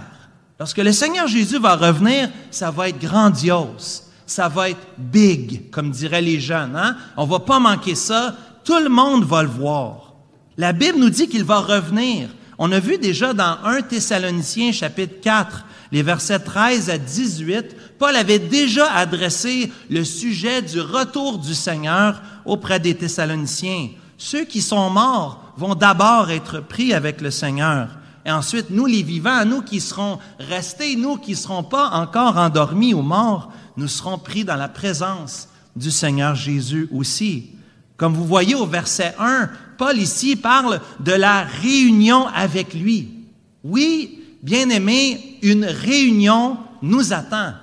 lorsque 0.57 0.77
le 0.77 0.93
Seigneur 0.93 1.27
Jésus 1.27 1.59
va 1.59 1.75
revenir, 1.75 2.29
ça 2.49 2.71
va 2.71 2.87
être 2.87 3.01
grandiose 3.01 4.06
ça 4.27 4.50
va 4.50 4.69
être 4.69 4.88
big, 4.98 5.72
comme 5.72 5.89
diraient 5.89 6.22
les 6.22 6.39
jeunes. 6.39 6.75
Hein? 6.75 6.98
On 7.15 7.25
va 7.25 7.39
pas 7.39 7.60
manquer 7.60 7.96
ça. 7.96 8.36
Tout 8.63 8.79
le 8.79 8.89
monde 8.89 9.24
va 9.24 9.41
le 9.41 9.50
voir. 9.50 10.13
La 10.57 10.74
Bible 10.74 11.00
nous 11.00 11.10
dit 11.10 11.27
qu'il 11.27 11.43
va 11.43 11.60
revenir. 11.60 12.29
On 12.60 12.72
a 12.72 12.79
vu 12.79 12.98
déjà 12.98 13.34
dans 13.34 13.57
1 13.63 13.84
Thessaloniciens 13.84 14.72
chapitre 14.72 15.22
4, 15.22 15.65
les 15.91 16.01
versets 16.01 16.39
13 16.39 16.89
à 16.89 16.98
18, 16.98 17.98
Paul 17.98 18.15
avait 18.15 18.39
déjà 18.39 18.91
adressé 18.91 19.72
le 19.89 20.03
sujet 20.03 20.62
du 20.62 20.81
retour 20.81 21.38
du 21.38 21.53
Seigneur 21.53 22.22
auprès 22.46 22.79
des 22.79 22.96
Thessaloniciens. 22.96 23.89
Ceux 24.17 24.43
qui 24.43 24.62
sont 24.62 24.89
morts 24.89 25.53
vont 25.55 25.75
d'abord 25.75 26.31
être 26.31 26.60
pris 26.60 26.93
avec 26.93 27.22
le 27.22 27.31
Seigneur. 27.31 27.89
Et 28.25 28.31
ensuite, 28.31 28.72
nous 28.72 28.88
les 28.88 29.03
vivants, 29.03 29.46
nous 29.46 29.62
qui 29.62 29.79
serons 29.79 30.19
restés, 30.39 30.98
nous 30.98 31.15
qui 31.15 31.31
ne 31.31 31.38
serons 31.38 31.63
pas 31.63 31.91
encore 31.91 32.38
endormis 32.38 32.93
ou 32.93 33.01
morts, 33.01 33.53
nous 33.77 33.88
serons 33.88 34.17
pris 34.17 34.43
dans 34.43 34.55
la 34.55 34.67
présence 34.67 35.48
du 35.75 35.91
Seigneur 35.91 36.36
Jésus 36.36 36.89
aussi. 36.91 37.51
Comme 37.96 38.13
vous 38.13 38.25
voyez 38.25 38.55
au 38.55 38.65
verset 38.65 39.15
1, 39.19 39.50
Paul 39.77 39.98
ici 39.98 40.36
parle 40.36 40.81
de 41.00 41.12
la 41.12 41.43
réunion 41.43 42.27
avec 42.27 42.74
lui. 42.74 43.10
Oui, 43.63 44.24
bien 44.41 44.69
aimé, 44.69 45.38
une 45.43 45.65
réunion 45.65 46.57
nous 46.81 47.13
attend. 47.13 47.53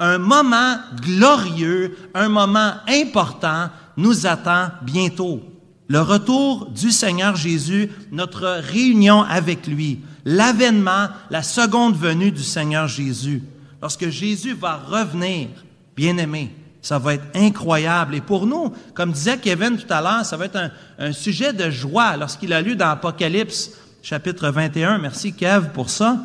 Un 0.00 0.18
moment 0.18 0.76
glorieux, 1.00 1.96
un 2.14 2.28
moment 2.28 2.72
important 2.88 3.70
nous 3.96 4.26
attend 4.26 4.68
bientôt. 4.82 5.40
Le 5.86 6.00
retour 6.00 6.70
du 6.70 6.90
Seigneur 6.90 7.36
Jésus, 7.36 7.90
notre 8.10 8.60
réunion 8.60 9.22
avec 9.22 9.66
lui, 9.66 10.00
l'avènement, 10.24 11.08
la 11.30 11.42
seconde 11.42 11.96
venue 11.96 12.32
du 12.32 12.42
Seigneur 12.42 12.88
Jésus. 12.88 13.42
Lorsque 13.84 14.08
Jésus 14.08 14.54
va 14.54 14.76
revenir, 14.76 15.48
bien 15.94 16.16
aimé, 16.16 16.56
ça 16.80 16.98
va 16.98 17.12
être 17.12 17.26
incroyable. 17.34 18.14
Et 18.14 18.22
pour 18.22 18.46
nous, 18.46 18.72
comme 18.94 19.12
disait 19.12 19.36
Kevin 19.36 19.76
tout 19.76 19.92
à 19.92 20.00
l'heure, 20.00 20.24
ça 20.24 20.38
va 20.38 20.46
être 20.46 20.70
un, 20.98 21.12
sujet 21.12 21.52
de 21.52 21.68
joie 21.68 22.16
lorsqu'il 22.16 22.54
a 22.54 22.62
lu 22.62 22.76
dans 22.76 22.88
Apocalypse 22.88 23.72
chapitre 24.02 24.48
21. 24.48 24.96
Merci 24.96 25.34
Kev 25.34 25.68
pour 25.74 25.90
ça. 25.90 26.18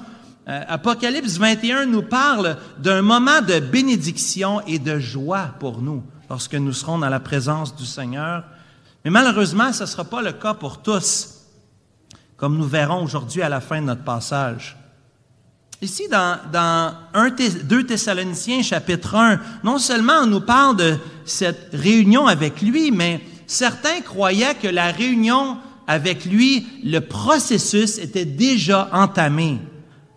Euh, 0.48 0.62
Apocalypse 0.70 1.38
21 1.38 1.88
nous 1.88 2.04
parle 2.04 2.56
d'un 2.78 3.02
moment 3.02 3.42
de 3.42 3.60
bénédiction 3.60 4.66
et 4.66 4.80
de 4.80 4.98
joie 4.98 5.54
pour 5.60 5.82
nous 5.82 6.02
lorsque 6.30 6.56
nous 6.56 6.72
serons 6.72 7.00
dans 7.00 7.10
la 7.10 7.20
présence 7.20 7.76
du 7.76 7.86
Seigneur. 7.86 8.46
Mais 9.04 9.12
malheureusement, 9.12 9.74
ce 9.74 9.84
ne 9.84 9.88
sera 9.88 10.06
pas 10.06 10.22
le 10.22 10.32
cas 10.32 10.54
pour 10.54 10.82
tous, 10.82 11.42
comme 12.38 12.58
nous 12.58 12.70
verrons 12.70 13.04
aujourd'hui 13.04 13.42
à 13.42 13.50
la 13.50 13.60
fin 13.60 13.82
de 13.82 13.88
notre 13.88 14.06
passage. 14.06 14.78
Ici, 15.82 16.10
dans, 16.12 16.38
dans 16.52 16.94
1, 17.14 17.30
2 17.64 17.86
Thessaloniciens 17.86 18.62
chapitre 18.62 19.16
1, 19.16 19.40
non 19.64 19.78
seulement 19.78 20.24
on 20.24 20.26
nous 20.26 20.42
parle 20.42 20.76
de 20.76 20.98
cette 21.24 21.70
réunion 21.72 22.28
avec 22.28 22.62
lui, 22.62 22.92
mais 22.92 23.22
certains 23.48 24.02
croyaient 24.02 24.56
que 24.56 24.68
la 24.68 24.92
réunion 24.92 25.58
avec 25.88 26.26
lui, 26.26 26.68
le 26.84 27.00
processus 27.00 27.98
était 27.98 28.26
déjà 28.26 28.90
entamé. 28.92 29.58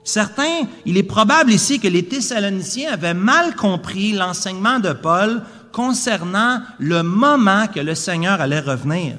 Certains, 0.03 0.67
il 0.85 0.99
est 0.99 1.05
probable 1.05 1.53
ici 1.53 1.79
que 1.79 1.87
les 1.87 2.07
Thessaloniciens 2.07 2.95
avaient 2.95 3.15
mal 3.15 3.55
compris 3.55 4.13
l'enseignement 4.13 4.81
de 4.81 4.93
Paul 4.93 5.43
concernant 5.71 6.61
le 6.81 7.05
moment 7.05 7.69
que 7.69 7.79
le 7.79 7.95
Seigneur 7.95 8.41
allait 8.41 8.59
revenir. 8.59 9.15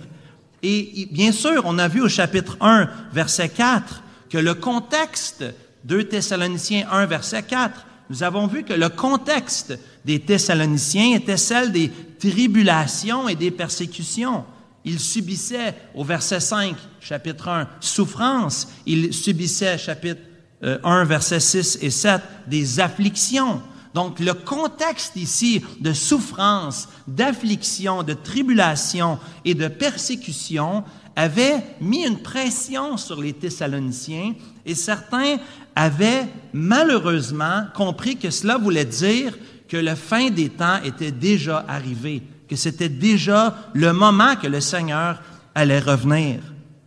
Et 0.61 1.07
bien 1.09 1.31
sûr, 1.31 1.63
on 1.65 1.79
a 1.79 1.87
vu 1.87 2.01
au 2.01 2.09
chapitre 2.09 2.57
1, 2.59 2.89
verset 3.13 3.47
4, 3.47 4.03
que 4.29 4.37
le 4.37 4.53
contexte 4.53 5.45
2 5.83 6.05
Thessaloniciens 6.05 6.87
1, 6.89 7.05
verset 7.05 7.43
4, 7.43 7.85
nous 8.09 8.23
avons 8.23 8.47
vu 8.47 8.63
que 8.63 8.73
le 8.73 8.89
contexte 8.89 9.77
des 10.05 10.19
Thessaloniciens 10.19 11.15
était 11.15 11.37
celle 11.37 11.71
des 11.71 11.91
tribulations 12.19 13.27
et 13.27 13.35
des 13.35 13.51
persécutions. 13.51 14.45
Ils 14.85 14.99
subissaient, 14.99 15.75
au 15.95 16.03
verset 16.03 16.39
5, 16.39 16.75
chapitre 16.99 17.47
1, 17.47 17.67
souffrance. 17.79 18.67
Ils 18.85 19.13
subissaient, 19.13 19.77
chapitre 19.77 20.21
1, 20.61 21.01
euh, 21.01 21.03
verset 21.05 21.39
6 21.39 21.79
et 21.81 21.89
7, 21.89 22.21
des 22.47 22.79
afflictions. 22.79 23.61
Donc 23.93 24.19
le 24.19 24.33
contexte 24.33 25.15
ici 25.15 25.63
de 25.79 25.93
souffrance, 25.93 26.89
d'affliction, 27.07 28.03
de 28.03 28.13
tribulation 28.13 29.19
et 29.45 29.53
de 29.53 29.67
persécution 29.67 30.83
avait 31.15 31.63
mis 31.79 32.05
une 32.05 32.17
pression 32.17 32.97
sur 32.97 33.21
les 33.21 33.33
Thessaloniciens 33.33 34.33
et 34.65 34.73
certains 34.75 35.37
avaient 35.75 36.27
malheureusement 36.53 37.65
compris 37.73 38.17
que 38.17 38.29
cela 38.29 38.57
voulait 38.57 38.85
dire 38.85 39.37
que 39.67 39.77
la 39.77 39.95
fin 39.95 40.29
des 40.29 40.49
temps 40.49 40.81
était 40.83 41.11
déjà 41.11 41.65
arrivée, 41.67 42.21
que 42.47 42.55
c'était 42.55 42.89
déjà 42.89 43.55
le 43.73 43.91
moment 43.93 44.35
que 44.35 44.47
le 44.47 44.61
Seigneur 44.61 45.21
allait 45.55 45.79
revenir. 45.79 46.39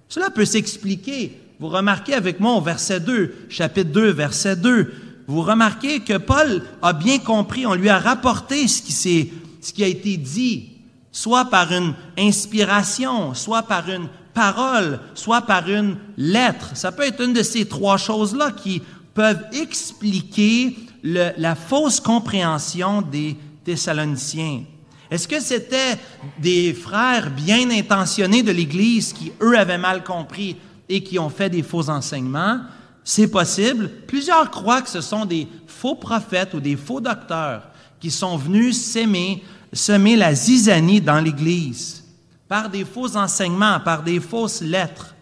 Cela 0.09 0.31
peut 0.31 0.45
s'expliquer. 0.45 1.41
Vous 1.59 1.69
remarquez 1.69 2.15
avec 2.15 2.39
moi 2.39 2.53
au 2.53 2.61
verset 2.61 3.01
2, 3.01 3.47
chapitre 3.49 3.91
2, 3.91 4.11
verset 4.11 4.57
2, 4.57 4.93
vous 5.27 5.43
remarquez 5.43 6.01
que 6.01 6.19
Paul 6.19 6.63
a 6.83 6.93
bien 6.93 7.19
compris, 7.19 7.67
on 7.67 7.75
lui 7.75 7.89
a 7.89 7.99
rapporté 7.99 8.69
ce 8.69 8.83
qui, 8.83 8.93
ce 8.93 9.73
qui 9.73 9.83
a 9.83 9.89
été 9.89 10.17
dit, 10.17 10.71
soit 11.11 11.47
par 11.47 11.73
une 11.73 11.95
inspiration, 12.17 13.35
soit 13.35 13.63
par 13.63 13.89
une 13.91 14.09
parole, 14.37 15.01
soit 15.15 15.41
par 15.41 15.69
une 15.69 15.97
lettre. 16.19 16.77
Ça 16.77 16.93
peut 16.93 17.05
être 17.05 17.23
une 17.23 17.33
de 17.33 17.43
ces 17.43 17.65
trois 17.65 17.97
choses-là 17.97 18.53
qui 18.53 18.83
peuvent 19.15 19.47
expliquer 19.53 20.77
la 21.03 21.55
fausse 21.55 22.01
compréhension 22.01 23.01
des 23.01 23.35
Thessaloniciens. 23.65 24.65
Est-ce 25.11 25.27
que 25.27 25.41
c'était 25.41 25.97
des 26.39 26.75
frères 26.75 27.31
bien 27.31 27.71
intentionnés 27.71 28.43
de 28.43 28.53
l'Église 28.53 29.15
qui, 29.15 29.33
eux, 29.41 29.59
avaient 29.59 29.79
mal 29.79 30.05
compris 30.05 30.57
et 30.89 31.03
qui 31.03 31.19
ont 31.19 31.31
fait 31.31 31.49
des 31.49 31.63
faux 31.63 31.89
enseignements? 31.89 32.61
C'est 33.05 33.29
possible. 33.29 33.89
Plusieurs 34.07 34.51
croient 34.51 34.83
que 34.83 34.91
ce 34.91 35.01
sont 35.01 35.25
des 35.25 35.49
faux 35.67 35.95
prophètes 35.95 36.53
ou 36.55 36.61
des 36.61 36.77
faux 36.77 37.01
docteurs 37.01 37.63
qui 38.01 38.11
sont 38.11 38.37
venus 38.37 38.77
s'aimer, 38.77 39.43
semer 39.73 40.17
la 40.17 40.35
zizanie 40.35 41.01
dans 41.01 41.21
l'Église 41.21 42.06
par 42.49 42.71
des 42.71 42.85
faux 42.85 43.17
enseignements, 43.17 43.81
par 43.81 44.03
des 44.03 44.21
fausses 44.21 44.61
lettres. 44.61 45.15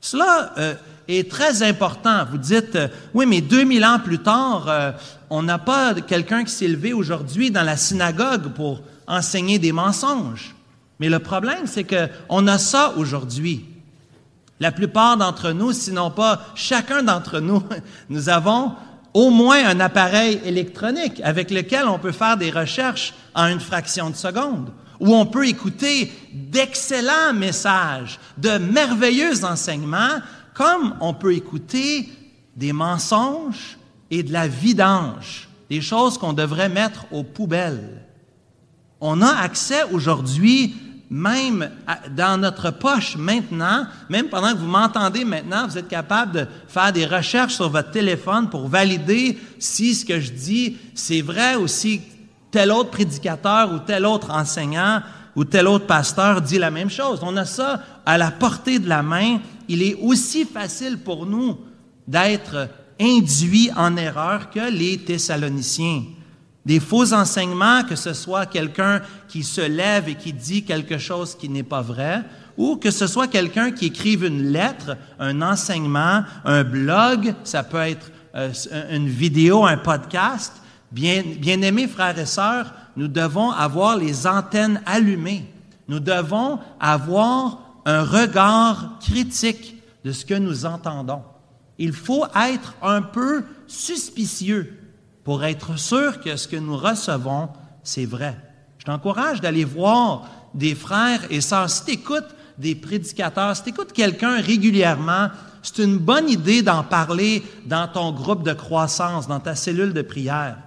Cela 0.00 0.52
euh, 0.58 0.74
est 1.06 1.30
très 1.30 1.62
important. 1.62 2.24
Vous 2.30 2.38
dites, 2.38 2.74
euh, 2.74 2.88
oui, 3.14 3.24
mais 3.26 3.40
2000 3.40 3.84
ans 3.84 4.00
plus 4.02 4.18
tard, 4.18 4.66
euh, 4.68 4.92
on 5.30 5.42
n'a 5.42 5.58
pas 5.58 5.94
quelqu'un 5.94 6.44
qui 6.44 6.52
s'est 6.52 6.68
levé 6.68 6.92
aujourd'hui 6.92 7.50
dans 7.50 7.62
la 7.62 7.76
synagogue 7.76 8.52
pour 8.54 8.82
enseigner 9.06 9.58
des 9.58 9.72
mensonges. 9.72 10.54
Mais 10.98 11.08
le 11.08 11.20
problème, 11.20 11.66
c'est 11.66 11.84
qu'on 11.84 12.46
a 12.46 12.58
ça 12.58 12.94
aujourd'hui. 12.96 13.64
La 14.60 14.72
plupart 14.72 15.16
d'entre 15.16 15.52
nous, 15.52 15.72
sinon 15.72 16.10
pas 16.10 16.40
chacun 16.54 17.02
d'entre 17.02 17.40
nous, 17.40 17.62
nous 18.08 18.28
avons 18.28 18.72
au 19.14 19.30
moins 19.30 19.64
un 19.66 19.80
appareil 19.80 20.40
électronique 20.44 21.20
avec 21.22 21.50
lequel 21.50 21.86
on 21.86 21.98
peut 21.98 22.12
faire 22.12 22.36
des 22.36 22.50
recherches 22.50 23.14
en 23.34 23.46
une 23.46 23.60
fraction 23.60 24.10
de 24.10 24.16
seconde, 24.16 24.70
où 25.02 25.16
on 25.16 25.26
peut 25.26 25.48
écouter 25.48 26.12
d'excellents 26.32 27.34
messages, 27.34 28.20
de 28.38 28.56
merveilleux 28.58 29.44
enseignements, 29.44 30.20
comme 30.54 30.94
on 31.00 31.12
peut 31.12 31.34
écouter 31.34 32.08
des 32.56 32.72
mensonges 32.72 33.78
et 34.12 34.22
de 34.22 34.32
la 34.32 34.46
vidange, 34.46 35.48
des 35.68 35.80
choses 35.80 36.18
qu'on 36.18 36.32
devrait 36.32 36.68
mettre 36.68 37.06
aux 37.10 37.24
poubelles. 37.24 38.04
On 39.00 39.22
a 39.22 39.30
accès 39.30 39.82
aujourd'hui 39.90 40.76
même 41.10 41.68
dans 42.16 42.40
notre 42.40 42.70
poche 42.70 43.16
maintenant, 43.16 43.84
même 44.08 44.28
pendant 44.28 44.52
que 44.52 44.58
vous 44.58 44.66
m'entendez 44.66 45.26
maintenant, 45.26 45.66
vous 45.66 45.76
êtes 45.76 45.88
capable 45.88 46.32
de 46.32 46.46
faire 46.68 46.90
des 46.92 47.04
recherches 47.04 47.56
sur 47.56 47.68
votre 47.68 47.90
téléphone 47.90 48.48
pour 48.48 48.68
valider 48.68 49.38
si 49.58 49.94
ce 49.94 50.06
que 50.06 50.20
je 50.20 50.30
dis, 50.30 50.78
c'est 50.94 51.20
vrai 51.20 51.56
ou 51.56 51.66
si 51.66 52.00
tel 52.52 52.70
autre 52.70 52.90
prédicateur 52.90 53.72
ou 53.72 53.78
tel 53.80 54.06
autre 54.06 54.30
enseignant 54.30 55.00
ou 55.34 55.44
tel 55.44 55.66
autre 55.66 55.86
pasteur 55.86 56.40
dit 56.40 56.58
la 56.58 56.70
même 56.70 56.90
chose. 56.90 57.20
On 57.22 57.36
a 57.36 57.44
ça 57.44 57.80
à 58.06 58.18
la 58.18 58.30
portée 58.30 58.78
de 58.78 58.88
la 58.88 59.02
main. 59.02 59.40
Il 59.68 59.82
est 59.82 59.96
aussi 60.00 60.44
facile 60.44 60.98
pour 60.98 61.26
nous 61.26 61.58
d'être 62.06 62.68
induits 63.00 63.70
en 63.76 63.96
erreur 63.96 64.50
que 64.50 64.70
les 64.70 64.98
Thessaloniciens 64.98 66.04
des 66.64 66.80
faux 66.80 67.12
enseignements, 67.12 67.82
que 67.82 67.96
ce 67.96 68.12
soit 68.12 68.46
quelqu'un 68.46 69.02
qui 69.28 69.42
se 69.42 69.60
lève 69.60 70.08
et 70.08 70.14
qui 70.14 70.32
dit 70.32 70.64
quelque 70.64 70.98
chose 70.98 71.34
qui 71.34 71.48
n'est 71.48 71.62
pas 71.62 71.82
vrai, 71.82 72.22
ou 72.56 72.76
que 72.76 72.90
ce 72.90 73.06
soit 73.06 73.26
quelqu'un 73.26 73.72
qui 73.72 73.86
écrive 73.86 74.24
une 74.24 74.52
lettre, 74.52 74.96
un 75.18 75.42
enseignement, 75.42 76.22
un 76.44 76.62
blog, 76.62 77.34
ça 77.44 77.64
peut 77.64 77.78
être 77.78 78.12
euh, 78.34 78.52
une 78.90 79.08
vidéo, 79.08 79.64
un 79.64 79.78
podcast. 79.78 80.61
Bien, 80.92 81.22
bien 81.38 81.62
aimés 81.62 81.88
frères 81.88 82.18
et 82.18 82.26
sœurs, 82.26 82.72
nous 82.96 83.08
devons 83.08 83.50
avoir 83.50 83.96
les 83.96 84.26
antennes 84.26 84.82
allumées. 84.84 85.50
Nous 85.88 86.00
devons 86.00 86.58
avoir 86.78 87.58
un 87.86 88.04
regard 88.04 88.98
critique 89.00 89.82
de 90.04 90.12
ce 90.12 90.24
que 90.24 90.34
nous 90.34 90.66
entendons. 90.66 91.22
Il 91.78 91.92
faut 91.92 92.26
être 92.36 92.74
un 92.82 93.02
peu 93.02 93.44
suspicieux 93.66 94.78
pour 95.24 95.44
être 95.44 95.78
sûr 95.78 96.20
que 96.20 96.36
ce 96.36 96.46
que 96.46 96.56
nous 96.56 96.76
recevons, 96.76 97.48
c'est 97.82 98.04
vrai. 98.04 98.36
Je 98.78 98.84
t'encourage 98.84 99.40
d'aller 99.40 99.64
voir 99.64 100.28
des 100.54 100.74
frères 100.74 101.22
et 101.30 101.40
sœurs. 101.40 101.70
Si 101.70 101.84
tu 101.84 101.92
écoutes 101.92 102.34
des 102.58 102.74
prédicateurs, 102.74 103.56
si 103.56 103.62
tu 103.62 103.70
écoutes 103.70 103.92
quelqu'un 103.92 104.40
régulièrement, 104.40 105.28
c'est 105.62 105.82
une 105.82 105.96
bonne 105.96 106.28
idée 106.28 106.62
d'en 106.62 106.82
parler 106.82 107.42
dans 107.64 107.88
ton 107.88 108.12
groupe 108.12 108.42
de 108.42 108.52
croissance, 108.52 109.28
dans 109.28 109.40
ta 109.40 109.54
cellule 109.54 109.94
de 109.94 110.02
prière. 110.02 110.58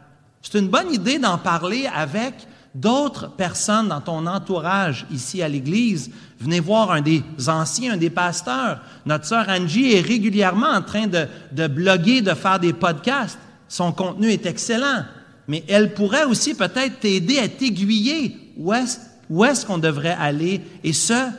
C'est 0.47 0.59
une 0.59 0.67
bonne 0.67 0.93
idée 0.93 1.17
d'en 1.17 1.39
parler 1.39 1.87
avec 1.91 2.35
d'autres 2.75 3.31
personnes 3.31 3.87
dans 3.87 4.01
ton 4.01 4.27
entourage 4.27 5.07
ici 5.11 5.41
à 5.41 5.49
l'Église. 5.49 6.11
Venez 6.39 6.59
voir 6.59 6.91
un 6.91 7.01
des 7.01 7.23
anciens, 7.47 7.93
un 7.93 7.97
des 7.97 8.11
pasteurs. 8.11 8.79
Notre 9.07 9.25
sœur 9.25 9.47
Angie 9.49 9.93
est 9.93 10.01
régulièrement 10.01 10.69
en 10.69 10.83
train 10.83 11.07
de, 11.07 11.67
bloguer, 11.67 12.21
de 12.21 12.35
faire 12.35 12.59
des 12.59 12.73
podcasts. 12.73 13.39
Son 13.67 13.91
contenu 13.91 14.29
est 14.29 14.45
excellent, 14.45 15.05
mais 15.47 15.63
elle 15.67 15.95
pourrait 15.95 16.25
aussi 16.25 16.53
peut-être 16.53 16.99
t'aider 16.99 17.39
à 17.39 17.47
t'aiguiller 17.47 18.37
où 18.55 18.71
est-ce, 18.71 19.65
qu'on 19.65 19.79
devrait 19.79 20.17
aller 20.19 20.61
et 20.83 20.93
ce 20.93 21.31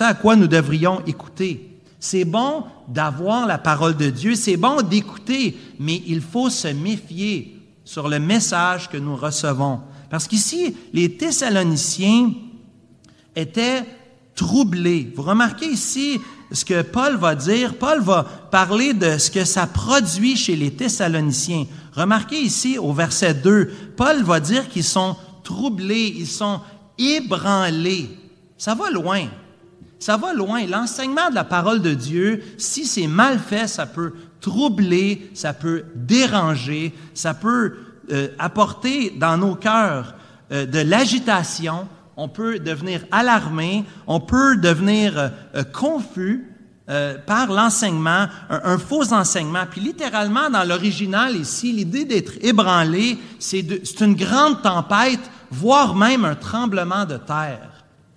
à 0.00 0.14
quoi 0.14 0.36
nous 0.36 0.48
devrions 0.48 1.04
écouter. 1.06 1.78
C'est 2.00 2.24
bon 2.24 2.64
d'avoir 2.88 3.46
la 3.46 3.58
parole 3.58 3.96
de 3.96 4.10
Dieu, 4.10 4.34
c'est 4.34 4.56
bon 4.56 4.82
d'écouter, 4.82 5.56
mais 5.78 6.02
il 6.06 6.20
faut 6.20 6.50
se 6.50 6.68
méfier 6.68 7.61
sur 7.84 8.08
le 8.08 8.18
message 8.18 8.88
que 8.88 8.96
nous 8.96 9.16
recevons. 9.16 9.80
Parce 10.10 10.28
qu'ici, 10.28 10.76
les 10.92 11.16
Thessaloniciens 11.16 12.32
étaient 13.34 13.84
troublés. 14.34 15.12
Vous 15.16 15.22
remarquez 15.22 15.66
ici 15.66 16.20
ce 16.50 16.64
que 16.64 16.82
Paul 16.82 17.16
va 17.16 17.34
dire. 17.34 17.78
Paul 17.78 18.00
va 18.00 18.24
parler 18.50 18.92
de 18.92 19.18
ce 19.18 19.30
que 19.30 19.44
ça 19.44 19.66
produit 19.66 20.36
chez 20.36 20.56
les 20.56 20.70
Thessaloniciens. 20.70 21.66
Remarquez 21.92 22.40
ici 22.40 22.78
au 22.78 22.92
verset 22.92 23.34
2, 23.34 23.70
Paul 23.96 24.22
va 24.22 24.40
dire 24.40 24.68
qu'ils 24.68 24.84
sont 24.84 25.16
troublés, 25.42 26.14
ils 26.16 26.26
sont 26.26 26.60
ébranlés. 26.98 28.10
Ça 28.56 28.74
va 28.74 28.90
loin. 28.90 29.26
Ça 29.98 30.16
va 30.16 30.32
loin. 30.32 30.66
L'enseignement 30.66 31.30
de 31.30 31.34
la 31.34 31.44
parole 31.44 31.80
de 31.80 31.94
Dieu, 31.94 32.42
si 32.58 32.86
c'est 32.86 33.06
mal 33.06 33.38
fait, 33.38 33.66
ça 33.66 33.86
peut 33.86 34.14
troubler, 34.42 35.30
ça 35.32 35.54
peut 35.54 35.84
déranger, 35.94 36.92
ça 37.14 37.32
peut 37.32 37.74
euh, 38.10 38.28
apporter 38.38 39.14
dans 39.16 39.38
nos 39.38 39.54
cœurs 39.54 40.14
euh, 40.52 40.66
de 40.66 40.80
l'agitation, 40.80 41.86
on 42.16 42.28
peut 42.28 42.58
devenir 42.58 43.04
alarmé, 43.10 43.84
on 44.06 44.20
peut 44.20 44.56
devenir 44.56 45.18
euh, 45.18 45.28
euh, 45.54 45.64
confus 45.64 46.46
euh, 46.90 47.16
par 47.26 47.52
l'enseignement, 47.52 48.26
un, 48.50 48.76
faux 48.76 49.12
enseignement. 49.12 49.64
Puis 49.70 49.80
littéralement, 49.80 50.50
dans 50.50 50.64
l'original 50.64 51.36
ici, 51.36 51.72
l'idée 51.72 52.04
d'être 52.04 52.32
ébranlé, 52.42 53.18
c'est 53.38 54.00
une 54.00 54.14
grande 54.14 54.62
tempête, 54.62 55.20
voire 55.50 55.94
même 55.94 56.24
un 56.24 56.34
tremblement 56.34 57.04
de 57.04 57.16
terre. 57.16 57.70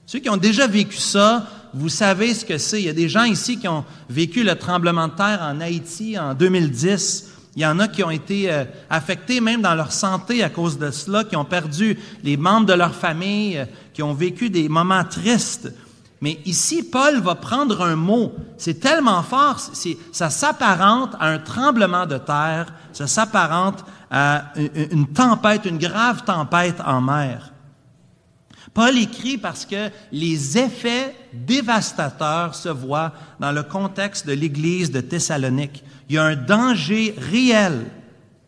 Ceux 0.08 0.20
qui 0.20 0.30
ont 0.30 0.38
déjà 0.38 0.68
vécu 0.68 0.98
ça, 0.98 1.48
vous 1.78 1.90
savez 1.90 2.34
ce 2.34 2.46
que 2.46 2.58
c'est. 2.58 2.82
Il 2.82 2.86
y 2.86 2.90
a 2.90 2.94
des 2.94 3.10
gens 3.10 3.26
ici 3.26 3.60
qui 3.60 3.68
ont 3.68 3.84
vécu 4.10 4.44
le 4.44 4.56
tremblement 4.56 5.10
de 5.10 5.14
terre 5.14 5.42
en 5.42 5.60
Haïti 5.60 6.18
en 6.18 6.34
2010. 6.34 7.32
Il 7.58 7.62
y 7.62 7.66
en 7.66 7.80
a 7.80 7.90
qui 7.90 8.02
ont 8.02 8.12
été 8.12 8.50
euh, 8.50 8.64
affectés 8.90 9.42
même 9.42 9.62
dans 9.62 9.76
leur 9.76 9.92
santé 9.92 10.42
à 10.42 10.50
cause 10.50 10.78
de 10.78 10.90
cela, 10.92 11.26
qui 11.26 11.36
ont 11.36 11.44
perdu 11.44 12.00
les 12.24 12.38
membres 12.38 12.66
de 12.66 12.74
leur 12.74 12.96
famille, 12.96 13.58
euh, 13.58 13.66
qui 13.94 14.02
ont 14.04 14.14
vécu 14.14 14.50
des 14.50 14.70
moments 14.70 15.04
tristes. 15.04 15.70
Mais 16.22 16.40
ici, 16.46 16.82
Paul 16.82 17.20
va 17.20 17.36
prendre 17.36 17.82
un 17.82 17.98
mot. 17.98 18.34
C'est 18.58 18.80
tellement 18.80 19.22
fort, 19.22 19.60
ça 20.14 20.30
s'apparente 20.30 21.14
à 21.20 21.28
un 21.28 21.40
tremblement 21.40 22.06
de 22.06 22.18
terre, 22.18 22.74
ça 22.94 23.06
s'apparente 23.06 23.84
à 24.10 24.54
une 24.92 25.08
tempête, 25.08 25.66
une 25.66 25.78
grave 25.78 26.24
tempête 26.24 26.78
en 26.86 27.02
mer. 27.02 27.52
Paul 28.74 28.98
écrit 28.98 29.38
parce 29.38 29.66
que 29.66 29.90
les 30.12 30.58
effets 30.58 31.16
dévastateurs 31.46 32.56
se 32.56 32.70
voient 32.70 33.12
dans 33.40 33.52
le 33.52 33.64
contexte 33.64 34.28
de 34.28 34.34
l'Église 34.34 34.92
de 34.92 35.02
Thessalonique. 35.02 35.84
Il 36.10 36.16
y 36.16 36.18
a 36.18 36.24
un 36.24 36.36
danger 36.36 37.16
réel 37.32 37.86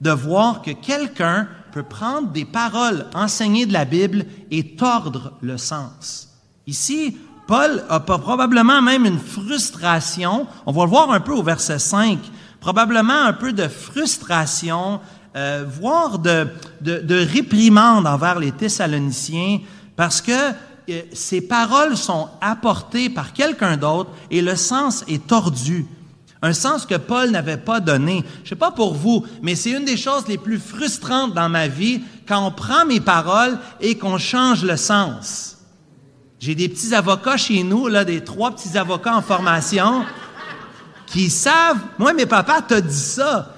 de 0.02 0.12
voir 0.12 0.62
que 0.62 0.71
quelqu'un 0.71 1.47
peut 1.71 1.84
prendre 1.84 2.30
des 2.30 2.45
paroles 2.45 3.06
enseignées 3.13 3.65
de 3.65 3.73
la 3.73 3.86
Bible 3.86 4.26
et 4.52 4.76
tordre 4.76 5.34
le 5.41 5.58
sens. 5.58 6.30
Ici, 6.65 7.17
Paul 7.47 7.84
a 7.89 8.00
probablement 8.00 8.82
même 8.82 9.06
une 9.06 9.19
frustration, 9.19 10.47
on 10.65 10.71
va 10.71 10.84
le 10.84 10.89
voir 10.89 11.12
un 11.12 11.19
peu 11.19 11.34
au 11.34 11.43
verset 11.43 11.80
5, 11.80 12.19
probablement 12.60 13.23
un 13.23 13.34
peu 13.34 13.54
de 13.54 13.67
frustration, 13.67 15.00
euh, 15.36 15.65
voire 15.67 16.19
de, 16.19 16.47
de, 16.82 16.97
de 17.00 17.26
réprimande 17.26 18.08
envers 18.08 18.39
les 18.39 18.52
Thessaloniciens 18.52 19.60
parce 19.97 20.21
que 20.21 20.32
ces 21.13 21.41
paroles 21.41 21.97
sont 21.97 22.30
apportées 22.41 23.10
par 23.10 23.34
quelqu'un 23.34 23.78
d'autre 23.78 24.10
et 24.32 24.41
le 24.41 24.56
sens 24.56 25.04
est 25.08 25.28
tordu. 25.28 25.86
Un 26.41 26.54
sens 26.54 26.86
que 26.86 26.95
Paul 26.95 27.32
n'avait 27.32 27.58
pas 27.58 27.80
donné. 27.80 28.23
Je 28.43 28.50
sais 28.50 28.56
pas 28.56 28.71
pour 28.71 28.93
vous, 28.93 29.26
mais 29.41 29.56
c'est 29.56 29.71
une 29.71 29.86
des 29.86 29.97
choses 29.97 30.28
les 30.28 30.38
plus 30.38 30.60
frustrantes 30.60 31.34
dans 31.34 31.50
ma 31.50 31.67
vie 31.67 32.02
quand 32.28 32.45
on 32.45 32.52
prend 32.52 32.86
mes 32.86 33.00
paroles 33.00 33.58
et 33.82 33.97
qu'on 33.97 34.17
change 34.17 34.63
le 34.63 34.78
sens. 34.78 35.58
J'ai 36.39 36.54
des 36.54 36.69
petits 36.69 36.93
avocats 36.93 37.38
chez 37.38 37.63
nous, 37.63 37.88
là, 37.88 38.06
des 38.06 38.23
trois 38.23 38.52
petits 38.52 38.78
avocats 38.78 39.15
en 39.15 39.23
formation 39.23 40.06
qui 41.08 41.30
savent, 41.30 41.80
moi, 41.97 42.13
mes 42.13 42.28
papas 42.28 42.62
t'as 42.62 42.82
dit 42.82 42.93
ça. 42.93 43.56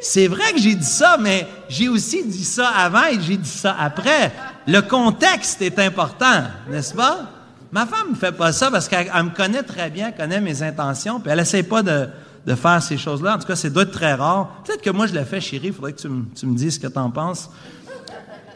C'est 0.00 0.28
vrai 0.28 0.54
que 0.54 0.58
j'ai 0.58 0.74
dit 0.74 0.86
ça, 0.86 1.18
mais 1.20 1.46
j'ai 1.68 1.90
aussi 1.90 2.24
dit 2.24 2.44
ça 2.44 2.68
avant 2.68 3.04
et 3.04 3.20
j'ai 3.20 3.36
dit 3.36 3.50
ça 3.50 3.76
après. 3.78 4.32
Le 4.66 4.80
contexte 4.80 5.62
est 5.62 5.78
important, 5.78 6.44
n'est-ce 6.68 6.94
pas? 6.94 7.30
Ma 7.72 7.86
femme 7.86 8.10
ne 8.10 8.16
fait 8.16 8.32
pas 8.32 8.52
ça 8.52 8.70
parce 8.70 8.88
qu'elle 8.88 9.06
me 9.06 9.34
connaît 9.34 9.62
très 9.62 9.90
bien, 9.90 10.10
connaît 10.10 10.40
mes 10.40 10.62
intentions, 10.62 11.20
puis 11.20 11.30
elle 11.30 11.40
essaie 11.40 11.62
pas 11.62 11.82
de, 11.82 12.08
faire 12.56 12.82
ces 12.82 12.98
choses-là. 12.98 13.36
En 13.36 13.38
tout 13.38 13.46
cas, 13.46 13.54
c'est 13.54 13.74
être 13.76 13.92
très 13.92 14.14
rare. 14.14 14.62
Peut-être 14.64 14.82
que 14.82 14.90
moi, 14.90 15.06
je 15.06 15.14
le 15.14 15.24
fais, 15.24 15.40
chérie, 15.40 15.68
il 15.68 15.72
faudrait 15.72 15.92
que 15.92 16.00
tu, 16.00 16.08
me 16.08 16.56
dises 16.56 16.74
ce 16.74 16.80
que 16.80 16.88
tu 16.88 16.98
en 16.98 17.10
penses. 17.10 17.48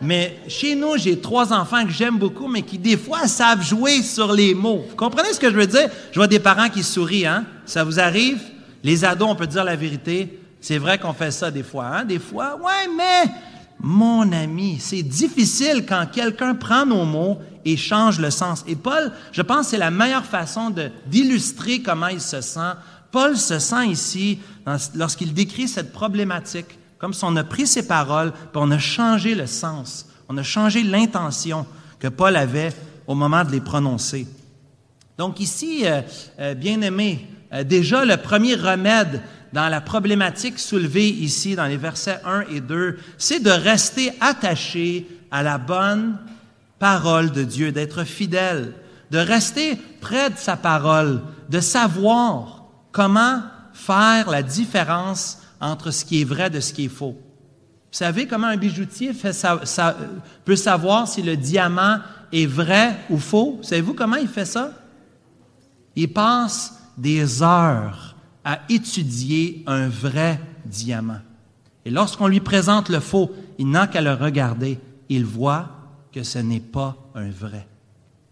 Mais 0.01 0.41
chez 0.49 0.75
nous, 0.75 0.97
j'ai 0.97 1.21
trois 1.21 1.53
enfants 1.53 1.85
que 1.85 1.93
j'aime 1.93 2.19
beaucoup, 2.19 2.49
mais 2.49 2.63
qui, 2.63 2.77
des 2.77 2.97
fois, 2.97 3.29
savent 3.29 3.63
jouer 3.63 4.03
sur 4.03 4.33
les 4.33 4.53
mots. 4.53 4.85
Vous 4.91 4.97
comprenez 4.97 5.33
ce 5.33 5.39
que 5.39 5.51
je 5.51 5.57
veux 5.57 5.67
dire? 5.67 5.89
Je 6.11 6.19
vois 6.19 6.27
des 6.27 6.41
parents 6.41 6.69
qui 6.69 6.83
sourient, 6.83 7.27
hein? 7.27 7.45
Ça 7.65 7.85
vous 7.85 8.01
arrive? 8.01 8.41
Les 8.83 9.05
ados, 9.05 9.29
on 9.31 9.37
peut 9.37 9.47
dire 9.47 9.63
la 9.63 9.77
vérité. 9.77 10.41
C'est 10.61 10.79
vrai 10.79 10.99
qu'on 10.99 11.13
fait 11.13 11.31
ça 11.31 11.51
des 11.53 11.63
fois, 11.63 11.87
hein? 11.87 12.05
Des 12.05 12.19
fois, 12.19 12.57
ouais, 12.57 12.91
mais 12.97 13.31
mon 13.87 14.33
ami, 14.33 14.79
c'est 14.81 15.03
difficile 15.03 15.85
quand 15.87 16.07
quelqu'un 16.11 16.55
prend 16.55 16.87
nos 16.87 17.05
mots 17.05 17.39
et 17.67 17.77
change 17.77 18.19
le 18.19 18.31
sens. 18.31 18.65
Et 18.67 18.77
Paul, 18.77 19.13
je 19.31 19.43
pense, 19.43 19.69
c'est 19.69 19.77
la 19.77 19.91
meilleure 19.91 20.25
façon 20.25 20.75
d'illustrer 21.07 21.83
comment 21.83 22.07
il 22.07 22.23
se 22.23 22.41
sent. 22.41 22.73
Paul 23.13 23.37
se 23.37 23.59
sent 23.59 23.89
ici, 23.89 24.39
lorsqu'il 24.95 25.35
décrit 25.35 25.69
cette 25.69 25.93
problématique, 25.93 26.79
comme 26.99 27.13
si 27.13 27.25
on 27.25 27.37
a 27.37 27.45
pris 27.45 27.67
ses 27.67 27.87
paroles, 27.87 28.33
puis 28.33 28.53
on 28.55 28.71
a 28.71 28.79
changé 28.79 29.35
le 29.35 29.47
sens, 29.47 30.07
on 30.31 30.39
a 30.39 30.43
changé 30.43 30.83
l'intention 30.83 31.67
que 31.99 32.09
Paul 32.09 32.37
avait 32.37 32.73
au 33.07 33.15
moment 33.15 33.45
de 33.45 33.51
les 33.51 33.61
prononcer. 33.61 34.27
Donc 35.19 35.41
ici, 35.41 35.83
euh, 35.85 36.01
euh, 36.41 36.55
bien 36.55 36.81
aimé, 36.81 37.29
euh, 37.53 37.65
déjà 37.65 38.07
le 38.07 38.17
premier 38.17 38.55
remède 38.55 39.21
dans 39.55 39.69
la 39.69 39.81
problématique 39.81 40.59
soulevée 40.59 41.09
ici 41.09 41.55
dans 41.55 41.67
les 41.67 41.77
versets 41.77 42.21
1 42.25 42.47
et 42.51 42.61
2, 42.61 42.99
c'est 43.19 43.39
de 43.39 43.51
rester 43.51 44.13
attaché 44.21 45.07
à 45.31 45.45
la 45.45 45.59
bonne 45.59 46.19
parole 46.81 47.31
de 47.31 47.45
Dieu, 47.45 47.71
d'être 47.71 48.03
fidèle, 48.03 48.75
de 49.13 49.19
rester 49.19 49.77
près 50.01 50.31
de 50.31 50.37
sa 50.37 50.57
parole, 50.57 51.23
de 51.49 51.61
savoir 51.61 52.65
comment 52.91 53.43
faire 53.73 54.29
la 54.29 54.43
différence 54.43 55.39
entre 55.61 55.93
ce 55.93 56.05
qui 56.05 56.23
est 56.23 56.25
vrai 56.25 56.51
de 56.51 56.59
ce 56.59 56.73
qui 56.73 56.87
est 56.87 56.89
faux. 56.89 57.17
Vous 57.17 57.99
savez 57.99 58.27
comment 58.27 58.49
un 58.49 58.57
bijoutier 58.57 59.13
peut 60.45 60.57
savoir 60.57 61.07
si 61.07 61.23
le 61.23 61.37
diamant 61.37 61.99
est 62.33 62.47
vrai 62.47 62.97
ou 63.09 63.19
faux? 63.19 63.61
Savez-vous 63.63 63.95
comment 63.95 64.17
il 64.17 64.27
fait 64.27 64.47
ça? 64.47 64.73
Il 65.95 66.13
passe 66.13 66.75
des 66.99 67.41
heures 67.41 68.14
à 68.45 68.61
étudier 68.69 69.63
un 69.67 69.89
vrai 69.89 70.41
diamant. 70.65 71.21
Et 71.85 71.91
lorsqu'on 71.91 72.27
lui 72.27 72.41
présente 72.41 72.89
le 72.89 73.01
faux, 73.01 73.31
il 73.59 73.71
n'a 73.71 73.87
qu'à 73.87 74.01
le 74.01 74.13
regarder. 74.13 74.79
Il 75.09 75.25
voit 75.25 75.69
que 76.13 76.23
ce 76.23 76.39
n'est 76.39 76.61
pas 76.61 76.97
un 77.15 77.31
vrai. 77.31 77.67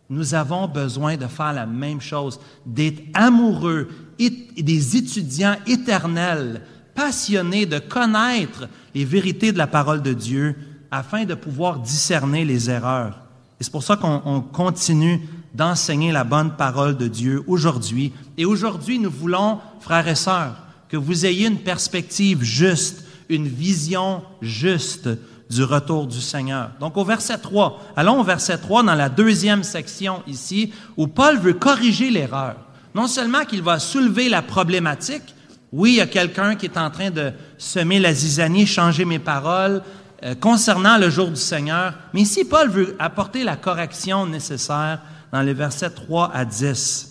Nous 0.09 0.35
avons 0.35 0.68
besoin 0.68 1.16
de 1.16 1.27
faire 1.27 1.53
la 1.53 1.66
même 1.66 2.01
chose, 2.01 2.38
d'être 2.66 3.03
amoureux, 3.14 3.88
des 4.18 4.96
étudiants 4.96 5.57
éternels, 5.66 6.62
passionnés 6.94 7.66
de 7.66 7.79
connaître 7.79 8.68
les 8.94 9.05
vérités 9.05 9.53
de 9.53 9.59
la 9.59 9.66
parole 9.66 10.03
de 10.03 10.12
Dieu 10.12 10.55
afin 10.90 11.25
de 11.25 11.35
pouvoir 11.35 11.79
discerner 11.79 12.44
les 12.44 12.68
erreurs. 12.68 13.22
Et 13.59 13.64
c'est 13.64 13.72
pour 13.72 13.83
ça 13.83 13.96
qu'on 13.96 14.42
continue 14.53 15.20
d'enseigner 15.55 16.12
la 16.12 16.25
bonne 16.25 16.57
parole 16.57 16.97
de 16.97 17.09
Dieu 17.09 17.43
aujourd'hui. 17.47 18.12
Et 18.38 18.45
aujourd'hui, 18.45 18.99
nous 18.99 19.11
voulons, 19.11 19.59
frères 19.81 20.09
et 20.09 20.15
sœurs, 20.15 20.57
que 20.88 20.97
vous 20.97 21.27
ayez 21.27 21.47
une 21.47 21.59
perspective 21.59 22.43
juste, 22.43 23.05
une 23.29 23.49
vision 23.49 24.23
juste 24.41 25.09
du 25.51 25.65
retour 25.65 26.07
du 26.07 26.21
Seigneur. 26.21 26.71
Donc 26.81 26.97
au 26.97 27.05
verset 27.05 27.38
3, 27.38 27.93
allons 27.97 28.21
au 28.21 28.25
verset 28.25 28.59
3 28.59 28.83
dans 28.83 28.95
la 28.95 29.09
deuxième 29.09 29.62
section 29.62 30.23
ici, 30.27 30.73
où 30.97 31.07
Paul 31.07 31.38
veut 31.38 31.53
corriger 31.53 32.11
l'erreur. 32.11 32.57
Non 32.95 33.07
seulement 33.07 33.45
qu'il 33.45 33.62
va 33.62 33.79
soulever 33.79 34.29
la 34.29 34.43
problématique, 34.43 35.35
oui, 35.73 35.93
il 35.93 35.97
y 35.97 36.01
a 36.01 36.07
quelqu'un 36.07 36.55
qui 36.55 36.67
est 36.67 36.79
en 36.79 36.91
train 36.91 37.11
de 37.11 37.33
semer 37.57 37.99
la 37.99 38.12
zizanie, 38.12 38.67
changer 38.67 39.07
mes 39.07 39.19
paroles 39.19 39.83
euh, 40.25 40.35
concernant 40.35 40.99
le 40.99 41.09
jour 41.09 41.29
du 41.29 41.41
Seigneur, 41.41 41.95
mais 42.12 42.21
ici 42.23 42.45
Paul 42.45 42.69
veut 42.69 42.97
apporter 42.99 43.45
la 43.45 43.57
correction 43.57 44.27
nécessaire 44.27 45.01
dans 45.33 45.40
les 45.40 45.55
versets 45.55 45.90
3 45.90 46.31
à 46.33 46.45
10. 46.45 47.09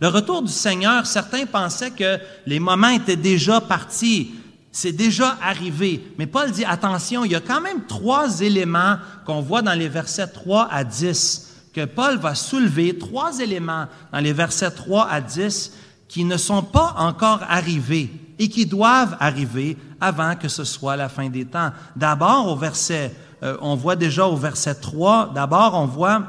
Le 0.00 0.08
retour 0.08 0.42
du 0.42 0.52
Seigneur, 0.52 1.06
certains 1.06 1.44
pensaient 1.44 1.90
que 1.90 2.18
les 2.46 2.60
moments 2.60 2.88
étaient 2.88 3.16
déjà 3.16 3.60
partis, 3.60 4.30
c'est 4.70 4.92
déjà 4.92 5.36
arrivé. 5.42 6.06
Mais 6.18 6.26
Paul 6.26 6.52
dit, 6.52 6.64
attention, 6.64 7.24
il 7.24 7.32
y 7.32 7.36
a 7.36 7.40
quand 7.40 7.60
même 7.60 7.84
trois 7.86 8.40
éléments 8.40 8.96
qu'on 9.26 9.40
voit 9.40 9.62
dans 9.62 9.74
les 9.74 9.88
versets 9.88 10.28
3 10.28 10.68
à 10.70 10.84
10, 10.84 11.70
que 11.74 11.84
Paul 11.84 12.18
va 12.18 12.36
soulever, 12.36 12.96
trois 12.96 13.40
éléments 13.40 13.86
dans 14.12 14.20
les 14.20 14.32
versets 14.32 14.70
3 14.70 15.08
à 15.08 15.20
10 15.20 15.72
qui 16.06 16.24
ne 16.24 16.36
sont 16.36 16.62
pas 16.62 16.94
encore 16.96 17.40
arrivés 17.48 18.10
et 18.38 18.48
qui 18.48 18.66
doivent 18.66 19.16
arriver 19.20 19.76
avant 20.00 20.36
que 20.36 20.48
ce 20.48 20.64
soit 20.64 20.96
la 20.96 21.08
fin 21.08 21.28
des 21.28 21.44
temps. 21.44 21.70
D'abord, 21.96 22.46
au 22.46 22.56
verset, 22.56 23.14
euh, 23.42 23.56
on 23.60 23.74
voit 23.74 23.96
déjà 23.96 24.26
au 24.26 24.36
verset 24.36 24.76
3, 24.76 25.32
d'abord 25.34 25.74
on 25.74 25.86
voit 25.86 26.22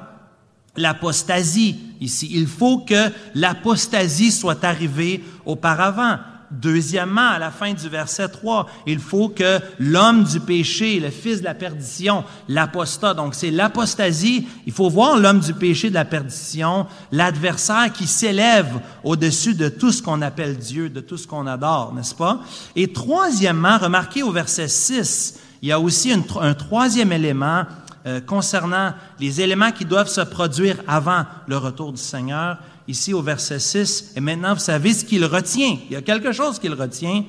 l'apostasie 0.80 1.78
ici. 2.02 2.30
Il 2.34 2.48
faut 2.48 2.80
que 2.80 3.12
l'apostasie 3.36 4.32
soit 4.32 4.64
arrivée 4.64 5.24
auparavant. 5.46 6.18
Deuxièmement, 6.52 7.30
à 7.30 7.38
la 7.38 7.52
fin 7.52 7.74
du 7.74 7.90
verset 7.90 8.28
3, 8.28 8.66
il 8.88 8.98
faut 8.98 9.30
que 9.30 9.60
l'homme 9.78 10.24
du 10.24 10.40
péché, 10.40 11.00
le 11.00 11.12
fils 11.12 11.42
de 11.42 11.44
la 11.44 11.54
perdition, 11.54 12.24
l'apostat, 12.48 13.14
donc 13.14 13.36
c'est 13.36 13.52
l'apostasie, 13.52 14.48
il 14.66 14.74
faut 14.74 14.90
voir 14.90 15.16
l'homme 15.16 15.42
du 15.42 15.54
péché 15.54 15.90
de 15.90 15.94
la 15.94 16.06
perdition, 16.06 16.88
l'adversaire 17.12 17.94
qui 17.94 18.08
s'élève 18.08 18.80
au-dessus 19.04 19.54
de 19.54 19.70
tout 19.70 19.92
ce 19.92 20.02
qu'on 20.02 20.24
appelle 20.24 20.58
Dieu, 20.58 20.90
de 20.90 21.02
tout 21.02 21.18
ce 21.18 21.28
qu'on 21.28 21.46
adore, 21.46 21.94
n'est-ce 21.94 22.16
pas? 22.16 22.40
Et 22.76 22.92
troisièmement, 22.92 23.78
remarquez 23.78 24.24
au 24.24 24.32
verset 24.32 24.70
6, 24.70 25.36
il 25.62 25.70
y 25.70 25.72
a 25.72 25.80
aussi 25.80 26.12
un 26.12 26.54
troisième 26.56 27.12
élément 27.12 27.66
euh, 28.06 28.22
concernant 28.22 28.94
les 29.20 29.42
éléments 29.42 29.72
qui 29.72 29.86
doivent 29.86 30.10
se 30.10 30.22
produire 30.22 30.78
avant 30.88 31.26
le 31.48 31.58
retour 31.58 31.92
du 31.92 32.02
Seigneur, 32.02 32.58
ici 32.88 33.14
au 33.14 33.22
verset 33.22 33.60
6, 33.60 34.14
et 34.16 34.20
maintenant 34.20 34.54
vous 34.54 34.60
savez 34.60 34.94
ce 34.94 35.04
qu'il 35.06 35.26
retient. 35.26 35.78
Il 35.86 35.94
y 35.94 35.96
a 35.96 36.02
quelque 36.02 36.32
chose 36.32 36.60
qu'il 36.60 36.74
retient, 36.74 37.26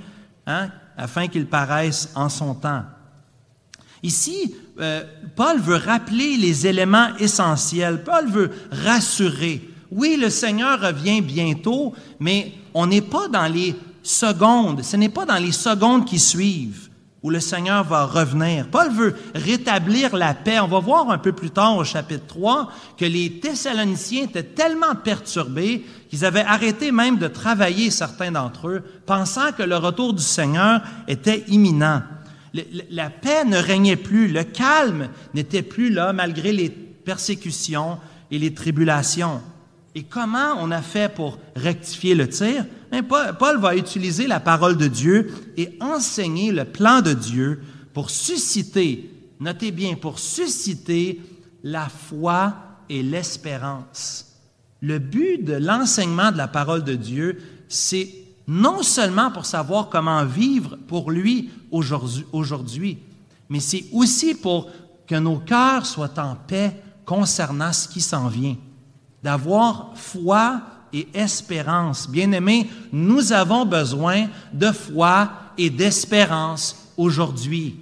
hein, 0.46 0.68
afin 0.96 1.28
qu'il 1.28 1.46
paraisse 1.46 2.10
en 2.14 2.28
son 2.28 2.54
temps. 2.54 2.84
Ici, 4.02 4.54
euh, 4.80 5.02
Paul 5.36 5.60
veut 5.60 5.76
rappeler 5.76 6.36
les 6.36 6.66
éléments 6.66 7.16
essentiels. 7.18 8.02
Paul 8.04 8.30
veut 8.30 8.50
rassurer. 8.70 9.68
Oui, 9.90 10.16
le 10.20 10.30
Seigneur 10.30 10.80
revient 10.80 11.20
bientôt, 11.20 11.94
mais 12.18 12.52
on 12.72 12.86
n'est 12.86 13.02
pas 13.02 13.28
dans 13.28 13.52
les 13.52 13.74
secondes, 14.02 14.82
ce 14.82 14.96
n'est 14.96 15.08
pas 15.08 15.26
dans 15.26 15.36
les 15.36 15.52
secondes 15.52 16.06
qui 16.06 16.18
suivent 16.18 16.89
où 17.22 17.30
le 17.30 17.40
Seigneur 17.40 17.84
va 17.84 18.06
revenir. 18.06 18.68
Paul 18.68 18.90
veut 18.90 19.14
rétablir 19.34 20.16
la 20.16 20.32
paix. 20.32 20.58
On 20.60 20.66
va 20.66 20.78
voir 20.78 21.10
un 21.10 21.18
peu 21.18 21.32
plus 21.32 21.50
tard 21.50 21.76
au 21.76 21.84
chapitre 21.84 22.26
3 22.26 22.72
que 22.96 23.04
les 23.04 23.40
Thessaloniciens 23.40 24.24
étaient 24.24 24.42
tellement 24.42 24.94
perturbés 24.94 25.84
qu'ils 26.08 26.24
avaient 26.24 26.44
arrêté 26.44 26.92
même 26.92 27.18
de 27.18 27.28
travailler, 27.28 27.90
certains 27.90 28.32
d'entre 28.32 28.68
eux, 28.68 28.82
pensant 29.04 29.52
que 29.52 29.62
le 29.62 29.76
retour 29.76 30.14
du 30.14 30.22
Seigneur 30.22 30.80
était 31.08 31.44
imminent. 31.48 32.02
la 32.90 33.10
paix 33.10 33.44
ne 33.44 33.58
régnait 33.58 33.96
plus, 33.96 34.28
le 34.28 34.44
calme 34.44 35.08
n'était 35.34 35.62
plus 35.62 35.90
là 35.90 36.12
malgré 36.12 36.52
les 36.52 36.70
persécutions 36.70 37.98
et 38.30 38.38
les 38.38 38.54
tribulations. 38.54 39.42
Et 39.94 40.04
comment 40.04 40.54
on 40.58 40.70
a 40.70 40.82
fait 40.82 41.12
pour 41.12 41.38
rectifier 41.56 42.14
le 42.14 42.28
tir? 42.28 42.64
Paul 43.38 43.58
va 43.58 43.76
utiliser 43.76 44.26
la 44.26 44.40
parole 44.40 44.76
de 44.76 44.86
Dieu 44.86 45.32
et 45.56 45.76
enseigner 45.80 46.52
le 46.52 46.64
plan 46.64 47.00
de 47.00 47.12
Dieu 47.12 47.62
pour 47.92 48.10
susciter, 48.10 49.10
notez 49.40 49.72
bien, 49.72 49.96
pour 49.96 50.18
susciter 50.18 51.20
la 51.64 51.88
foi 51.88 52.54
et 52.88 53.02
l'espérance. 53.02 54.26
Le 54.80 54.98
but 54.98 55.44
de 55.44 55.54
l'enseignement 55.54 56.30
de 56.30 56.36
la 56.36 56.48
parole 56.48 56.84
de 56.84 56.94
Dieu, 56.94 57.40
c'est 57.68 58.08
non 58.46 58.82
seulement 58.82 59.30
pour 59.30 59.44
savoir 59.44 59.88
comment 59.88 60.24
vivre 60.24 60.78
pour 60.88 61.10
lui 61.10 61.50
aujourd'hui, 61.70 62.98
mais 63.48 63.60
c'est 63.60 63.84
aussi 63.92 64.34
pour 64.34 64.70
que 65.06 65.16
nos 65.16 65.38
cœurs 65.38 65.84
soient 65.86 66.18
en 66.18 66.36
paix 66.36 66.74
concernant 67.04 67.72
ce 67.72 67.88
qui 67.88 68.00
s'en 68.00 68.28
vient. 68.28 68.56
D'avoir 69.22 69.92
foi 69.94 70.60
et 70.92 71.08
espérance. 71.14 72.08
Bien-aimés, 72.08 72.68
nous 72.92 73.32
avons 73.32 73.64
besoin 73.64 74.26
de 74.52 74.72
foi 74.72 75.30
et 75.56 75.70
d'espérance 75.70 76.92
aujourd'hui. 76.96 77.78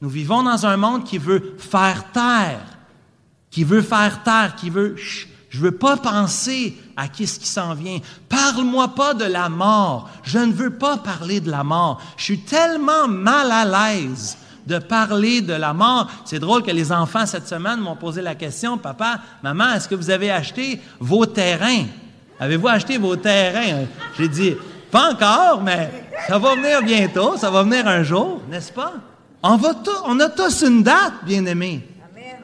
Nous 0.00 0.08
vivons 0.08 0.42
dans 0.42 0.66
un 0.66 0.76
monde 0.76 1.04
qui 1.04 1.18
veut 1.18 1.56
faire 1.58 2.10
taire, 2.12 2.64
qui 3.50 3.64
veut 3.64 3.82
faire 3.82 4.22
taire, 4.22 4.56
qui 4.56 4.70
veut 4.70 4.96
je 5.50 5.58
veux 5.58 5.72
pas 5.72 5.96
penser 5.96 6.78
à 6.96 7.08
qui 7.08 7.26
ce 7.26 7.40
qui 7.40 7.48
s'en 7.48 7.74
vient. 7.74 7.98
Parle-moi 8.28 8.94
pas 8.94 9.14
de 9.14 9.24
la 9.24 9.48
mort. 9.48 10.08
Je 10.22 10.38
ne 10.38 10.52
veux 10.52 10.70
pas 10.70 10.96
parler 10.96 11.40
de 11.40 11.50
la 11.50 11.64
mort. 11.64 12.00
Je 12.16 12.22
suis 12.22 12.38
tellement 12.38 13.08
mal 13.08 13.50
à 13.50 13.64
l'aise 13.64 14.38
de 14.66 14.78
parler 14.78 15.40
de 15.40 15.52
la 15.52 15.72
mort. 15.72 16.08
C'est 16.24 16.38
drôle 16.38 16.62
que 16.62 16.70
les 16.70 16.92
enfants 16.92 17.26
cette 17.26 17.48
semaine 17.48 17.80
m'ont 17.80 17.96
posé 17.96 18.22
la 18.22 18.34
question, 18.34 18.78
papa, 18.78 19.20
maman, 19.42 19.72
est-ce 19.74 19.88
que 19.88 19.94
vous 19.94 20.10
avez 20.10 20.30
acheté 20.30 20.80
vos 20.98 21.26
terrains? 21.26 21.84
Avez-vous 22.38 22.68
acheté 22.68 22.98
vos 22.98 23.16
terrains? 23.16 23.86
J'ai 24.16 24.28
dit, 24.28 24.54
pas 24.90 25.12
encore, 25.12 25.62
mais 25.62 25.90
ça 26.26 26.38
va 26.38 26.54
venir 26.54 26.82
bientôt, 26.82 27.36
ça 27.36 27.50
va 27.50 27.62
venir 27.62 27.86
un 27.86 28.02
jour, 28.02 28.40
n'est-ce 28.50 28.72
pas? 28.72 28.94
On, 29.42 29.56
va 29.56 29.74
on 30.06 30.20
a 30.20 30.28
tous 30.28 30.62
une 30.62 30.82
date, 30.82 31.14
bien-aimés 31.24 31.86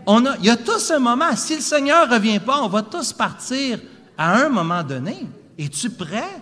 il 0.08 0.44
y 0.44 0.50
a 0.50 0.56
tous 0.56 0.90
un 0.90 0.98
moment. 0.98 1.34
Si 1.34 1.56
le 1.56 1.60
Seigneur 1.60 2.06
ne 2.06 2.14
revient 2.14 2.38
pas, 2.38 2.62
on 2.62 2.68
va 2.68 2.82
tous 2.82 3.12
partir 3.12 3.78
à 4.16 4.36
un 4.36 4.48
moment 4.48 4.82
donné. 4.82 5.26
Es-tu 5.58 5.90
prêt? 5.90 6.40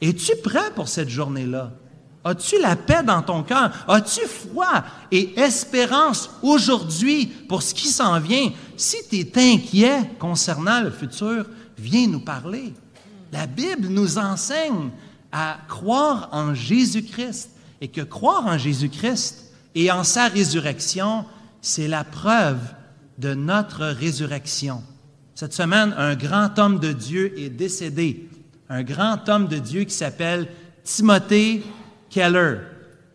Es-tu 0.00 0.36
prêt 0.42 0.70
pour 0.74 0.88
cette 0.88 1.10
journée-là? 1.10 1.70
As-tu 2.22 2.60
la 2.60 2.76
paix 2.76 3.02
dans 3.02 3.22
ton 3.22 3.42
cœur? 3.42 3.72
As-tu 3.88 4.20
foi 4.26 4.84
et 5.10 5.38
espérance 5.38 6.30
aujourd'hui 6.42 7.26
pour 7.48 7.62
ce 7.62 7.72
qui 7.72 7.88
s'en 7.88 8.20
vient? 8.20 8.52
Si 8.76 8.96
tu 9.08 9.16
es 9.20 9.54
inquiet 9.54 10.10
concernant 10.18 10.82
le 10.82 10.90
futur, 10.90 11.46
viens 11.78 12.06
nous 12.06 12.20
parler. 12.20 12.74
La 13.32 13.46
Bible 13.46 13.88
nous 13.88 14.18
enseigne 14.18 14.90
à 15.32 15.58
croire 15.68 16.28
en 16.32 16.54
Jésus-Christ 16.54 17.50
et 17.80 17.88
que 17.88 18.02
croire 18.02 18.46
en 18.46 18.58
Jésus-Christ 18.58 19.52
et 19.74 19.90
en 19.90 20.04
sa 20.04 20.28
résurrection, 20.28 21.24
c'est 21.62 21.88
la 21.88 22.04
preuve 22.04 22.60
de 23.18 23.34
notre 23.34 23.86
résurrection. 23.86 24.82
Cette 25.34 25.54
semaine, 25.54 25.94
un 25.96 26.16
grand 26.16 26.58
homme 26.58 26.80
de 26.80 26.92
Dieu 26.92 27.38
est 27.38 27.48
décédé. 27.48 28.28
Un 28.68 28.82
grand 28.82 29.26
homme 29.28 29.46
de 29.46 29.56
Dieu 29.56 29.84
qui 29.84 29.94
s'appelle 29.94 30.48
Timothée 30.84 31.62
Keller. 32.10 32.58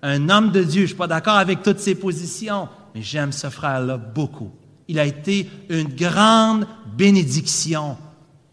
Un 0.02 0.30
homme 0.30 0.52
de 0.52 0.64
Dieu. 0.64 0.80
Je 0.80 0.82
ne 0.82 0.88
suis 0.88 0.96
pas 0.96 1.08
d'accord 1.08 1.38
avec 1.38 1.62
toutes 1.62 1.80
ses 1.80 1.96
positions, 1.96 2.68
mais 2.94 3.02
j'aime 3.02 3.32
ce 3.32 3.50
frère-là 3.50 3.98
beaucoup. 3.98 4.52
Il 4.88 5.00
a 5.00 5.06
été 5.06 5.50
une 5.70 5.90
grande 5.90 6.68
bénédiction 6.96 7.98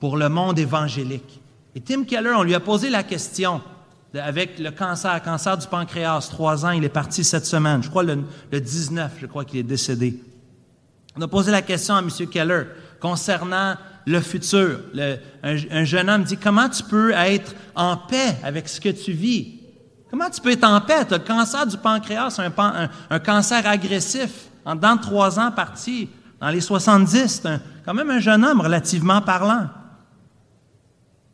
pour 0.01 0.17
le 0.17 0.29
monde 0.29 0.59
évangélique. 0.59 1.41
Et 1.75 1.81
Tim 1.81 2.05
Keller, 2.05 2.33
on 2.37 2.43
lui 2.43 2.55
a 2.55 2.61
posé 2.61 2.91
la 2.91 3.03
question 3.03 3.61
avec 4.15 4.59
le 4.59 4.71
cancer, 4.71 5.23
cancer 5.23 5.57
du 5.57 5.67
pancréas, 5.67 6.29
trois 6.31 6.67
ans, 6.67 6.71
il 6.71 6.85
est 6.85 6.91
parti 6.91 7.25
cette 7.25 7.47
semaine. 7.47 7.83
Je 7.83 7.89
crois 7.89 8.03
le, 8.03 8.19
le 8.51 8.61
19, 8.61 9.13
je 9.21 9.27
crois 9.27 9.45
qu'il 9.45 9.61
est 9.61 9.63
décédé. 9.63 10.21
On 11.17 11.23
a 11.23 11.29
posé 11.29 11.51
la 11.51 11.63
question 11.63 11.95
à 11.95 12.01
M. 12.01 12.09
Keller 12.31 12.65
concernant 13.01 13.77
le 14.07 14.21
futur. 14.21 14.81
un, 15.43 15.85
jeune 15.85 16.11
homme 16.11 16.25
dit, 16.25 16.37
comment 16.37 16.69
tu 16.69 16.83
peux 16.83 17.13
être 17.13 17.55
en 17.75 17.97
paix 17.97 18.37
avec 18.43 18.69
ce 18.69 18.81
que 18.81 18.89
tu 18.89 19.13
vis? 19.13 19.61
Comment 20.13 20.31
tu 20.31 20.41
peux 20.41 20.53
être 20.53 20.63
en 20.63 20.81
paix? 20.81 21.05
Tu 21.05 21.15
as 21.15 21.19
le 21.19 21.25
cancer 21.25 21.67
du 21.67 21.77
pancréas, 21.77 22.39
un, 22.39 22.89
un, 23.11 23.19
cancer 23.19 23.67
agressif, 23.67 24.31
en 24.65 24.77
dedans 24.77 24.95
de 24.95 25.01
trois 25.01 25.41
ans 25.41 25.51
parti, 25.51 26.09
dans 26.41 26.51
les 26.51 26.61
70. 26.61 27.41
C'est 27.43 27.61
quand 27.85 27.95
même 27.95 28.11
un 28.11 28.21
jeune 28.21 28.45
homme 28.45 28.61
relativement 28.61 29.21
parlant. 29.21 29.69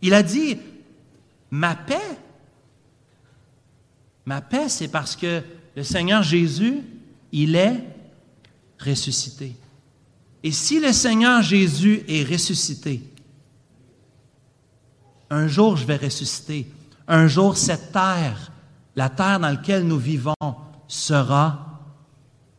Il 0.00 0.14
a 0.14 0.22
dit, 0.22 0.58
ma 1.50 1.74
paix, 1.74 2.18
Ma 4.28 4.42
paix, 4.42 4.68
c'est 4.68 4.88
parce 4.88 5.16
que 5.16 5.42
le 5.74 5.82
Seigneur 5.82 6.22
Jésus, 6.22 6.82
il 7.32 7.56
est 7.56 7.82
ressuscité. 8.78 9.56
Et 10.42 10.52
si 10.52 10.80
le 10.80 10.92
Seigneur 10.92 11.40
Jésus 11.40 12.02
est 12.06 12.30
ressuscité, 12.30 13.02
un 15.30 15.48
jour 15.48 15.78
je 15.78 15.86
vais 15.86 15.96
ressusciter. 15.96 16.70
Un 17.06 17.26
jour 17.26 17.56
cette 17.56 17.90
terre, 17.90 18.52
la 18.98 19.08
terre 19.08 19.38
dans 19.38 19.48
laquelle 19.48 19.86
nous 19.86 19.96
vivons, 19.96 20.34
sera 20.88 21.84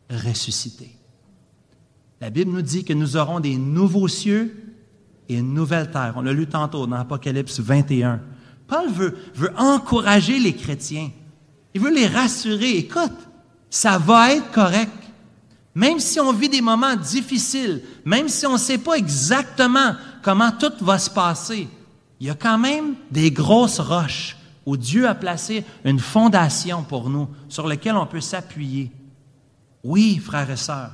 ressuscitée. 0.08 0.96
La 2.18 2.30
Bible 2.30 2.50
nous 2.50 2.62
dit 2.62 2.82
que 2.82 2.94
nous 2.94 3.18
aurons 3.18 3.40
des 3.40 3.56
nouveaux 3.56 4.08
cieux 4.08 4.74
et 5.28 5.36
une 5.36 5.52
nouvelle 5.52 5.90
terre. 5.90 6.14
On 6.16 6.22
l'a 6.22 6.32
lu 6.32 6.46
tantôt 6.46 6.86
dans 6.86 6.96
Apocalypse 6.96 7.60
21. 7.60 8.22
Paul 8.66 8.90
veut, 8.90 9.14
encourager 9.58 10.38
les 10.38 10.54
chrétiens 10.54 11.10
il 11.74 11.80
veut 11.80 11.94
les 11.94 12.06
rassurer. 12.06 12.78
Écoute, 12.78 13.12
ça 13.68 13.98
va 13.98 14.32
être 14.34 14.50
correct. 14.50 14.90
Même 15.74 16.00
si 16.00 16.18
on 16.18 16.32
vit 16.32 16.48
des 16.48 16.62
moments 16.62 16.96
difficiles, 16.96 17.82
même 18.04 18.28
si 18.28 18.46
on 18.46 18.54
ne 18.54 18.58
sait 18.58 18.78
pas 18.78 18.94
exactement 18.94 19.94
comment 20.22 20.50
tout 20.50 20.72
va 20.84 20.98
se 20.98 21.10
passer, 21.10 21.68
il 22.18 22.26
y 22.26 22.30
a 22.30 22.34
quand 22.34 22.58
même 22.58 22.94
des 23.10 23.30
grosses 23.30 23.78
roches 23.78 24.36
où 24.66 24.76
Dieu 24.76 25.08
a 25.08 25.14
placé 25.14 25.64
une 25.84 25.98
fondation 25.98 26.82
pour 26.82 27.08
nous 27.08 27.28
sur 27.48 27.66
laquelle 27.66 27.96
on 27.96 28.06
peut 28.06 28.20
s'appuyer. 28.20 28.90
Oui, 29.82 30.18
frères 30.18 30.50
et 30.50 30.56
sœurs, 30.56 30.92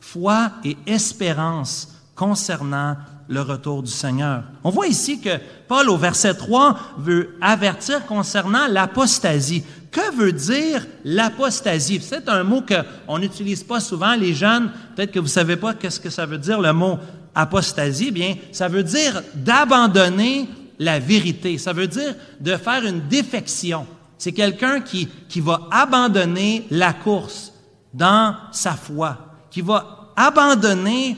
foi 0.00 0.52
et 0.64 0.76
espérance 0.86 1.94
concernant 2.14 2.96
le 3.28 3.42
retour 3.42 3.82
du 3.82 3.90
Seigneur. 3.90 4.44
On 4.64 4.70
voit 4.70 4.86
ici 4.86 5.20
que 5.20 5.38
Paul, 5.68 5.90
au 5.90 5.98
verset 5.98 6.34
3, 6.34 6.78
veut 6.98 7.36
avertir 7.40 8.06
concernant 8.06 8.66
l'apostasie. 8.68 9.62
Que 9.90 10.14
veut 10.14 10.32
dire 10.32 10.86
l'apostasie? 11.04 12.00
C'est 12.02 12.28
un 12.28 12.42
mot 12.42 12.62
qu'on 12.62 13.18
n'utilise 13.18 13.62
pas 13.62 13.80
souvent, 13.80 14.14
les 14.14 14.34
jeunes. 14.34 14.70
Peut-être 14.96 15.12
que 15.12 15.18
vous 15.18 15.26
ne 15.26 15.30
savez 15.30 15.56
pas 15.56 15.74
qu'est-ce 15.74 16.00
que 16.00 16.10
ça 16.10 16.26
veut 16.26 16.38
dire, 16.38 16.60
le 16.60 16.72
mot 16.72 16.98
apostasie. 17.34 18.10
Bien, 18.10 18.34
ça 18.52 18.68
veut 18.68 18.82
dire 18.82 19.22
d'abandonner 19.34 20.48
la 20.78 20.98
vérité. 20.98 21.58
Ça 21.58 21.72
veut 21.72 21.86
dire 21.86 22.14
de 22.40 22.56
faire 22.56 22.84
une 22.84 23.08
défection. 23.08 23.86
C'est 24.16 24.32
quelqu'un 24.32 24.80
qui, 24.80 25.08
qui 25.28 25.40
va 25.40 25.68
abandonner 25.70 26.66
la 26.70 26.92
course 26.92 27.52
dans 27.94 28.34
sa 28.52 28.72
foi, 28.72 29.36
qui 29.50 29.60
va 29.60 30.12
abandonner 30.16 31.16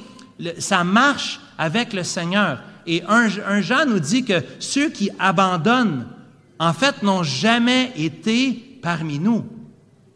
sa 0.58 0.84
marche 0.84 1.40
avec 1.58 1.92
le 1.92 2.04
Seigneur. 2.04 2.62
Et 2.86 3.02
un, 3.08 3.28
un 3.46 3.60
Jean 3.60 3.86
nous 3.86 4.00
dit 4.00 4.24
que 4.24 4.42
ceux 4.58 4.90
qui 4.90 5.10
abandonnent, 5.18 6.06
en 6.58 6.72
fait, 6.72 7.02
n'ont 7.02 7.22
jamais 7.22 7.92
été 7.96 8.78
parmi 8.82 9.18
nous. 9.18 9.44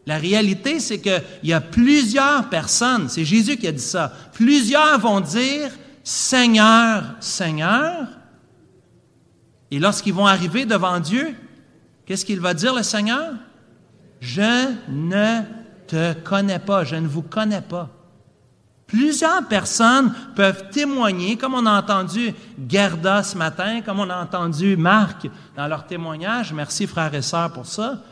La 0.05 0.17
réalité, 0.17 0.79
c'est 0.79 0.99
qu'il 0.99 1.23
y 1.43 1.53
a 1.53 1.61
plusieurs 1.61 2.49
personnes, 2.49 3.09
c'est 3.09 3.25
Jésus 3.25 3.57
qui 3.57 3.67
a 3.67 3.71
dit 3.71 3.81
ça, 3.81 4.13
plusieurs 4.33 4.99
vont 4.99 5.19
dire 5.19 5.71
Seigneur, 6.03 7.15
Seigneur. 7.19 8.07
Et 9.71 9.79
lorsqu'ils 9.79 10.13
vont 10.13 10.27
arriver 10.27 10.65
devant 10.65 10.99
Dieu, 10.99 11.35
qu'est-ce 12.05 12.25
qu'il 12.25 12.39
va 12.39 12.53
dire 12.53 12.75
le 12.75 12.83
Seigneur? 12.83 13.33
Je 14.19 14.71
ne 14.89 15.41
te 15.87 16.13
connais 16.13 16.59
pas, 16.59 16.83
je 16.83 16.95
ne 16.95 17.07
vous 17.07 17.21
connais 17.21 17.61
pas. 17.61 17.89
Plusieurs 18.87 19.47
personnes 19.47 20.13
peuvent 20.35 20.69
témoigner, 20.69 21.37
comme 21.37 21.55
on 21.55 21.65
a 21.65 21.79
entendu 21.79 22.33
Gerda 22.69 23.23
ce 23.23 23.37
matin, 23.37 23.81
comme 23.81 23.99
on 23.99 24.09
a 24.09 24.21
entendu 24.21 24.77
Marc 24.77 25.27
dans 25.57 25.67
leur 25.67 25.87
témoignage. 25.87 26.53
Merci 26.53 26.85
frères 26.85 27.13
et 27.15 27.23
sœurs 27.23 27.51
pour 27.51 27.65
ça. 27.65 28.03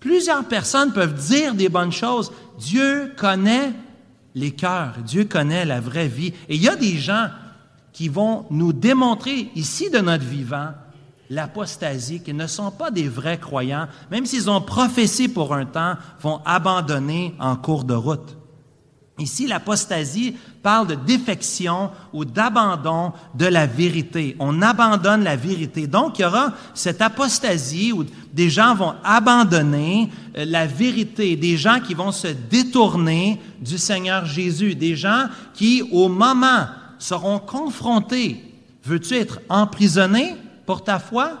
Plusieurs 0.00 0.44
personnes 0.44 0.92
peuvent 0.92 1.14
dire 1.14 1.54
des 1.54 1.70
bonnes 1.70 1.92
choses. 1.92 2.30
Dieu 2.58 3.14
connaît 3.16 3.72
les 4.34 4.52
cœurs, 4.52 4.94
Dieu 5.04 5.24
connaît 5.24 5.64
la 5.64 5.80
vraie 5.80 6.08
vie. 6.08 6.34
Et 6.48 6.56
il 6.56 6.62
y 6.62 6.68
a 6.68 6.76
des 6.76 6.98
gens 6.98 7.28
qui 7.92 8.08
vont 8.08 8.44
nous 8.50 8.72
démontrer 8.72 9.50
ici 9.56 9.90
de 9.90 9.98
notre 9.98 10.24
vivant 10.24 10.72
l'apostasie, 11.30 12.20
qui 12.20 12.32
ne 12.32 12.46
sont 12.46 12.70
pas 12.70 12.90
des 12.90 13.08
vrais 13.08 13.38
croyants, 13.38 13.86
même 14.10 14.26
s'ils 14.26 14.50
ont 14.50 14.60
prophétie 14.60 15.28
pour 15.28 15.54
un 15.54 15.66
temps, 15.66 15.94
vont 16.20 16.40
abandonner 16.44 17.34
en 17.38 17.56
cours 17.56 17.84
de 17.84 17.94
route. 17.94 18.38
Ici, 19.18 19.48
l'apostasie 19.48 20.36
parle 20.62 20.86
de 20.86 20.94
défection 20.94 21.90
ou 22.12 22.24
d'abandon 22.24 23.12
de 23.34 23.46
la 23.46 23.66
vérité. 23.66 24.36
On 24.38 24.62
abandonne 24.62 25.24
la 25.24 25.34
vérité. 25.34 25.88
Donc, 25.88 26.18
il 26.18 26.22
y 26.22 26.24
aura 26.24 26.52
cette 26.72 27.02
apostasie 27.02 27.92
où 27.92 28.04
des 28.32 28.48
gens 28.48 28.76
vont 28.76 28.94
abandonner 29.02 30.10
euh, 30.36 30.44
la 30.44 30.66
vérité, 30.66 31.34
des 31.34 31.56
gens 31.56 31.80
qui 31.80 31.94
vont 31.94 32.12
se 32.12 32.28
détourner 32.28 33.40
du 33.60 33.76
Seigneur 33.76 34.24
Jésus, 34.24 34.76
des 34.76 34.94
gens 34.94 35.26
qui, 35.52 35.82
au 35.90 36.08
moment, 36.08 36.66
seront 37.00 37.40
confrontés. 37.40 38.44
Veux-tu 38.84 39.14
être 39.14 39.40
emprisonné? 39.48 40.36
Pour 40.68 40.84
ta 40.84 40.98
foi? 40.98 41.38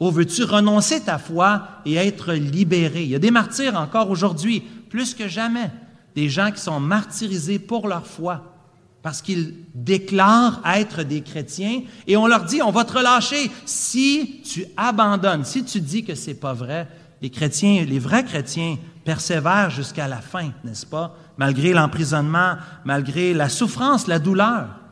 Ou 0.00 0.10
veux-tu 0.10 0.42
renoncer 0.42 1.00
ta 1.00 1.18
foi 1.18 1.68
et 1.86 1.94
être 1.94 2.32
libéré? 2.32 3.04
Il 3.04 3.10
y 3.10 3.14
a 3.14 3.20
des 3.20 3.30
martyrs 3.30 3.76
encore 3.76 4.10
aujourd'hui, 4.10 4.58
plus 4.90 5.14
que 5.14 5.28
jamais 5.28 5.70
des 6.16 6.28
gens 6.28 6.50
qui 6.50 6.60
sont 6.60 6.80
martyrisés 6.80 7.60
pour 7.60 7.86
leur 7.86 8.08
foi 8.08 8.56
parce 9.02 9.22
qu'ils 9.22 9.54
déclarent 9.72 10.60
être 10.66 11.04
des 11.04 11.20
chrétiens 11.20 11.82
et 12.08 12.16
on 12.16 12.26
leur 12.26 12.44
dit 12.44 12.60
on 12.60 12.72
va 12.72 12.84
te 12.84 12.98
relâcher 12.98 13.52
si 13.66 14.42
tu 14.44 14.66
abandonnes, 14.76 15.44
si 15.44 15.64
tu 15.64 15.80
dis 15.80 16.02
que 16.02 16.16
c'est 16.16 16.34
pas 16.34 16.54
vrai. 16.54 16.88
Les 17.22 17.30
chrétiens, 17.30 17.84
les 17.84 18.00
vrais 18.00 18.24
chrétiens 18.24 18.78
persévèrent 19.04 19.70
jusqu'à 19.70 20.08
la 20.08 20.20
fin, 20.20 20.50
n'est-ce 20.64 20.86
pas? 20.86 21.16
Malgré 21.36 21.72
l'emprisonnement, 21.72 22.56
malgré 22.84 23.32
la 23.32 23.48
souffrance, 23.48 24.08
la 24.08 24.18
douleur. 24.18 24.83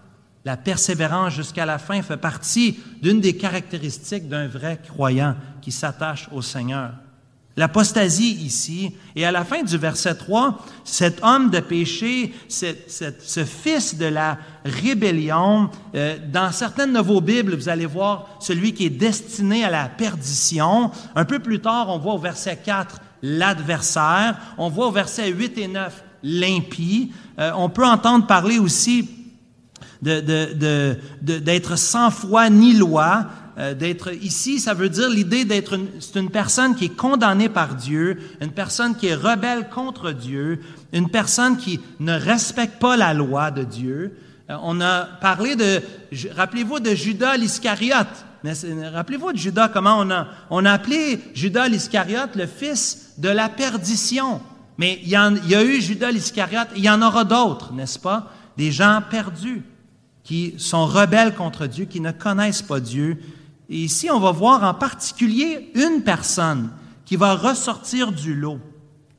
La 0.45 0.57
persévérance 0.57 1.35
jusqu'à 1.35 1.65
la 1.65 1.79
fin 1.79 2.03
fait 2.03 2.17
partie 2.17 2.79
d'une 3.01 3.21
des 3.21 3.37
caractéristiques 3.37 4.29
d'un 4.29 4.49
vrai 4.49 4.81
croyant 4.83 5.37
qui 5.61 5.71
s'attache 5.71 6.29
au 6.33 6.43
Seigneur. 6.43 6.93
L'apostasie 7.57 8.33
ici, 8.43 8.95
et 9.15 9.27
à 9.27 9.31
la 9.31 9.45
fin 9.45 9.63
du 9.63 9.77
verset 9.77 10.15
3, 10.15 10.59
cet 10.85 11.23
homme 11.23 11.51
de 11.51 11.61
péché, 11.61 12.35
ce 12.49 13.45
fils 13.45 13.99
de 13.99 14.07
la 14.07 14.39
rébellion, 14.65 15.69
euh, 15.95 16.17
dans 16.33 16.51
certaines 16.51 16.95
de 16.95 16.99
vos 16.99 17.21
Bibles, 17.21 17.55
vous 17.55 17.69
allez 17.69 17.85
voir 17.85 18.39
celui 18.41 18.73
qui 18.73 18.87
est 18.87 18.91
destiné 18.91 19.65
à 19.65 19.71
la 19.71 19.89
perdition. 19.89 20.91
Un 21.15 21.27
peu 21.27 21.41
plus 21.41 21.61
tard, 21.61 21.91
on 21.91 21.99
voit 21.99 22.15
au 22.15 22.19
verset 22.19 22.57
4 22.57 23.01
l'adversaire, 23.23 24.39
on 24.57 24.71
voit 24.71 24.89
au 24.89 24.93
verset 24.93 25.29
8 25.31 25.59
et 25.59 25.69
9 25.69 26.05
l'impie. 26.23 27.13
Euh, 27.39 27.53
on 27.55 27.69
peut 27.69 27.87
entendre 27.87 28.27
parler 28.27 28.59
aussi 28.59 29.09
d'être 30.03 31.77
sans 31.77 32.11
foi 32.11 32.51
ni 32.51 32.75
loi, 32.75 33.27
euh, 33.59 33.75
d'être 33.75 34.15
ici, 34.15 34.61
ça 34.61 34.73
veut 34.73 34.89
dire 34.89 35.11
l'idée 35.11 35.45
d'être 35.45 35.79
c'est 36.01 36.19
une 36.19 36.31
personne 36.31 36.75
qui 36.75 36.87
est 36.87 36.97
condamnée 36.97 37.51
par 37.51 37.75
Dieu, 37.75 38.19
une 38.41 38.51
personne 38.51 38.97
qui 38.97 39.09
est 39.09 39.15
rebelle 39.15 39.69
contre 39.69 40.13
Dieu, 40.13 40.61
une 40.95 41.11
personne 41.11 41.59
qui 41.59 41.79
ne 42.01 42.15
respecte 42.15 42.79
pas 42.79 42.97
la 42.97 43.13
loi 43.13 43.51
de 43.51 43.63
Dieu. 43.63 44.17
Euh, 44.49 44.57
on 44.63 44.81
a 44.81 45.03
parlé 45.05 45.55
de, 45.55 45.83
rappelez-vous 46.35 46.81
de 46.81 46.95
Judas 46.95 47.37
l'Iscariote. 47.37 48.25
Rappelez-vous 48.43 49.33
de 49.33 49.39
Judas, 49.39 49.69
comment 49.69 49.99
on 49.99 50.11
a, 50.11 50.29
on 50.49 50.65
a 50.65 50.73
appelé 50.73 51.21
Judas 51.35 51.69
l'Iscariote 51.69 52.35
le 52.35 52.47
fils 52.47 53.13
de 53.19 53.29
la 53.29 53.51
perdition. 53.51 54.41
Mais 54.79 54.99
il 55.03 55.11
y, 55.11 55.17
il 55.45 55.51
y 55.51 55.55
a 55.55 55.63
eu 55.63 55.81
Judas 55.83 56.11
l'Iscariote, 56.11 56.69
il 56.75 56.83
y 56.83 56.91
en 56.91 57.03
aura 57.03 57.25
d'autres, 57.25 57.75
n'est-ce 57.75 57.99
pas? 57.99 58.33
Des 58.57 58.73
gens 58.73 59.03
perdus 59.11 59.63
qui 60.25 60.55
sont 60.59 60.87
rebelles 60.87 61.35
contre 61.35 61.67
Dieu, 61.67 61.85
qui 61.85 62.01
ne 62.01 62.13
connaissent 62.13 62.63
pas 62.63 62.81
Dieu, 62.81 63.19
et 63.73 63.85
ici, 63.85 64.11
on 64.11 64.21
va 64.21 64.33
voir 64.33 64.63
en 64.65 64.75
particulier 64.75 65.71
une 65.75 66.03
personne 66.03 66.71
qui 67.07 67.17
va 67.17 67.35
ressortir 67.35 68.13
du 68.13 68.35
lot. 68.35 68.59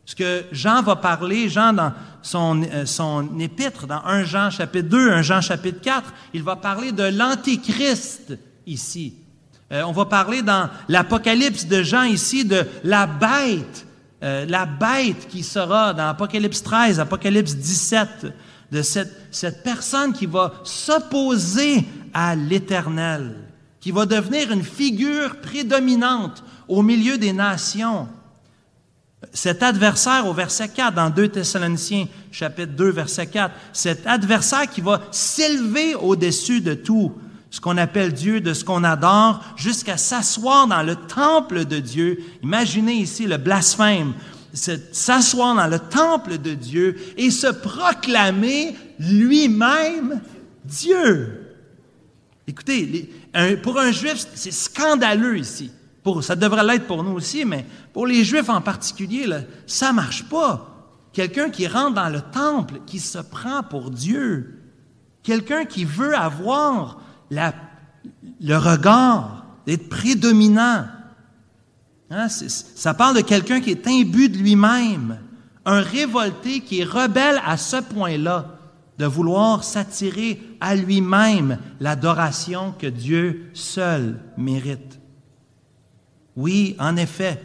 Ce 0.05 0.15
que 0.15 0.43
Jean 0.51 0.83
va 0.83 0.95
parler, 0.95 1.49
Jean 1.49 1.73
dans 1.73 1.91
son, 2.21 2.61
euh, 2.71 2.85
son 2.85 3.39
épître, 3.39 3.87
dans 3.87 4.03
1 4.05 4.25
Jean 4.25 4.51
chapitre 4.51 4.89
2, 4.89 5.11
1 5.11 5.21
Jean 5.23 5.41
chapitre 5.41 5.81
4, 5.81 6.13
il 6.35 6.43
va 6.43 6.55
parler 6.55 6.91
de 6.91 7.03
l'antéchrist 7.03 8.37
ici. 8.67 9.15
Euh, 9.71 9.81
on 9.87 9.91
va 9.91 10.05
parler 10.05 10.43
dans 10.43 10.69
l'Apocalypse 10.87 11.65
de 11.65 11.81
Jean 11.81 12.03
ici 12.03 12.45
de 12.45 12.63
la 12.83 13.07
bête, 13.07 13.87
euh, 14.21 14.45
la 14.47 14.67
bête 14.67 15.27
qui 15.29 15.41
sera 15.41 15.95
dans 15.95 16.09
Apocalypse 16.09 16.61
13, 16.61 16.99
Apocalypse 16.99 17.55
17, 17.55 18.27
de 18.73 18.81
cette, 18.81 19.15
cette 19.31 19.63
personne 19.63 20.11
qui 20.11 20.25
va 20.25 20.53
s'opposer 20.65 21.85
à 22.13 22.35
l'Éternel 22.35 23.35
qui 23.83 23.91
va 23.91 24.05
devenir 24.05 24.49
une 24.49 24.63
figure 24.63 25.41
prédominante 25.41 26.41
au 26.69 26.81
milieu 26.81 27.17
des 27.17 27.33
nations. 27.33 28.07
Cet 29.33 29.61
adversaire 29.61 30.25
au 30.25 30.33
verset 30.33 30.69
4 30.69 30.95
dans 30.95 31.09
2 31.09 31.27
Thessaloniciens 31.27 32.07
chapitre 32.31 32.71
2 32.71 32.91
verset 32.91 33.27
4, 33.27 33.53
cet 33.73 34.07
adversaire 34.07 34.69
qui 34.69 34.79
va 34.79 35.01
s'élever 35.11 35.95
au-dessus 35.95 36.61
de 36.61 36.75
tout 36.75 37.11
ce 37.49 37.59
qu'on 37.59 37.77
appelle 37.77 38.13
Dieu, 38.13 38.39
de 38.39 38.53
ce 38.53 38.63
qu'on 38.63 38.85
adore, 38.85 39.43
jusqu'à 39.57 39.97
s'asseoir 39.97 40.65
dans 40.67 40.81
le 40.81 40.95
temple 40.95 41.65
de 41.65 41.79
Dieu. 41.79 42.23
Imaginez 42.41 42.93
ici 42.93 43.27
le 43.27 43.35
blasphème, 43.35 44.13
s'asseoir 44.53 45.55
dans 45.55 45.67
le 45.67 45.79
temple 45.79 46.37
de 46.37 46.53
Dieu 46.53 46.95
et 47.17 47.31
se 47.31 47.47
proclamer 47.47 48.75
lui-même 48.99 50.21
Dieu. 50.63 51.39
Écoutez, 52.47 53.11
pour 53.63 53.79
un 53.79 53.91
juif, 53.91 54.27
c'est 54.35 54.51
scandaleux 54.51 55.37
ici. 55.37 55.71
Ça 56.21 56.35
devrait 56.35 56.65
l'être 56.65 56.85
pour 56.85 57.03
nous 57.03 57.13
aussi, 57.13 57.45
mais 57.45 57.65
pour 57.93 58.05
les 58.05 58.23
juifs 58.23 58.49
en 58.49 58.61
particulier, 58.61 59.25
ça 59.65 59.93
marche 59.93 60.23
pas. 60.25 60.69
Quelqu'un 61.13 61.49
qui 61.49 61.67
rentre 61.67 61.93
dans 61.93 62.09
le 62.09 62.21
temple, 62.21 62.81
qui 62.85 62.99
se 62.99 63.19
prend 63.19 63.63
pour 63.63 63.89
Dieu. 63.91 64.59
Quelqu'un 65.21 65.63
qui 65.65 65.85
veut 65.85 66.15
avoir 66.15 67.01
le 67.31 68.57
regard, 68.57 69.45
d'être 69.65 69.87
prédominant. 69.87 70.85
Hein, 72.15 72.27
ça 72.29 72.93
parle 72.93 73.15
de 73.15 73.21
quelqu'un 73.21 73.59
qui 73.59 73.71
est 73.71 73.87
imbu 73.87 74.29
de 74.29 74.37
lui-même. 74.37 75.19
Un 75.65 75.81
révolté 75.81 76.59
qui 76.59 76.81
est 76.81 76.83
rebelle 76.83 77.41
à 77.43 77.57
ce 77.57 77.77
point-là 77.77 78.59
de 78.99 79.05
vouloir 79.05 79.63
s'attirer 79.63 80.39
à 80.61 80.75
lui-même 80.75 81.57
l'adoration 81.79 82.75
que 82.77 82.85
Dieu 82.85 83.49
seul 83.53 84.19
mérite. 84.37 84.99
Oui, 86.35 86.75
en 86.77 86.97
effet, 86.97 87.41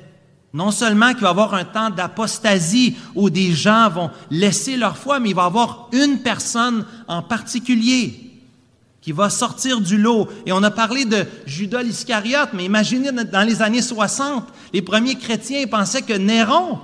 non 0.52 0.70
seulement 0.70 1.12
qu'il 1.12 1.22
va 1.22 1.28
y 1.28 1.30
avoir 1.30 1.54
un 1.54 1.64
temps 1.64 1.88
d'apostasie 1.88 2.96
où 3.14 3.30
des 3.30 3.52
gens 3.52 3.88
vont 3.88 4.10
laisser 4.30 4.76
leur 4.76 4.98
foi, 4.98 5.18
mais 5.18 5.30
il 5.30 5.34
va 5.34 5.44
y 5.44 5.46
avoir 5.46 5.88
une 5.92 6.18
personne 6.18 6.84
en 7.06 7.22
particulier 7.22 8.27
qui 9.00 9.12
va 9.12 9.30
sortir 9.30 9.80
du 9.80 9.96
lot. 9.96 10.28
Et 10.46 10.52
on 10.52 10.62
a 10.62 10.70
parlé 10.70 11.04
de 11.04 11.24
Judas 11.46 11.82
l'Iscariote, 11.82 12.50
mais 12.52 12.64
imaginez 12.64 13.12
dans 13.12 13.46
les 13.46 13.62
années 13.62 13.82
60, 13.82 14.44
les 14.72 14.82
premiers 14.82 15.16
chrétiens 15.16 15.66
pensaient 15.66 16.02
que 16.02 16.14
Néron, 16.14 16.78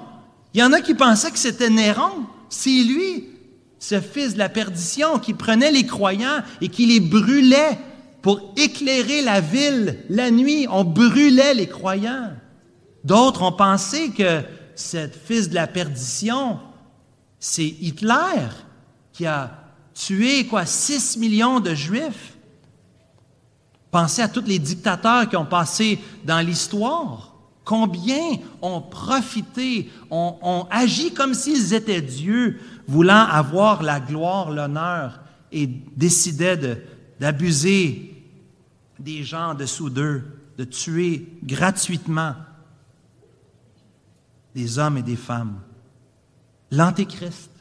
il 0.52 0.60
y 0.60 0.62
en 0.62 0.72
a 0.72 0.80
qui 0.80 0.94
pensaient 0.94 1.30
que 1.30 1.38
c'était 1.38 1.70
Néron, 1.70 2.26
c'est 2.48 2.70
lui 2.70 3.28
ce 3.78 4.00
fils 4.00 4.34
de 4.34 4.38
la 4.38 4.48
perdition 4.48 5.18
qui 5.18 5.34
prenait 5.34 5.70
les 5.70 5.84
croyants 5.84 6.42
et 6.62 6.68
qui 6.68 6.86
les 6.86 7.00
brûlait 7.00 7.78
pour 8.22 8.54
éclairer 8.56 9.20
la 9.20 9.42
ville 9.42 9.98
la 10.08 10.30
nuit. 10.30 10.66
On 10.70 10.84
brûlait 10.84 11.52
les 11.52 11.66
croyants. 11.66 12.30
D'autres 13.04 13.42
ont 13.42 13.52
pensé 13.52 14.10
que 14.12 14.40
ce 14.74 15.08
fils 15.26 15.50
de 15.50 15.54
la 15.54 15.66
perdition, 15.66 16.58
c'est 17.38 17.66
Hitler 17.66 18.48
qui 19.12 19.26
a 19.26 19.63
tué 19.94 20.46
quoi 20.46 20.66
6 20.66 21.16
millions 21.16 21.60
de 21.60 21.74
juifs? 21.74 22.36
Pensez 23.90 24.22
à 24.22 24.28
tous 24.28 24.44
les 24.44 24.58
dictateurs 24.58 25.28
qui 25.28 25.36
ont 25.36 25.46
passé 25.46 26.00
dans 26.24 26.44
l'histoire. 26.44 27.32
Combien 27.64 28.38
ont 28.60 28.80
profité, 28.80 29.90
ont, 30.10 30.66
agi 30.70 31.14
comme 31.14 31.32
s'ils 31.32 31.72
étaient 31.72 32.02
Dieu 32.02 32.60
voulant 32.86 33.24
avoir 33.24 33.82
la 33.82 34.00
gloire, 34.00 34.50
l'honneur, 34.50 35.20
et 35.52 35.66
décidait 35.66 36.84
d'abuser 37.20 38.22
des 38.98 39.22
gens 39.22 39.50
en 39.50 39.54
dessous 39.54 39.88
d'eux, 39.88 40.24
de 40.58 40.64
tuer 40.64 41.28
gratuitement 41.42 42.34
des 44.54 44.78
hommes 44.78 44.98
et 44.98 45.02
des 45.02 45.16
femmes. 45.16 45.60
L'Antéchrist. 46.70 47.53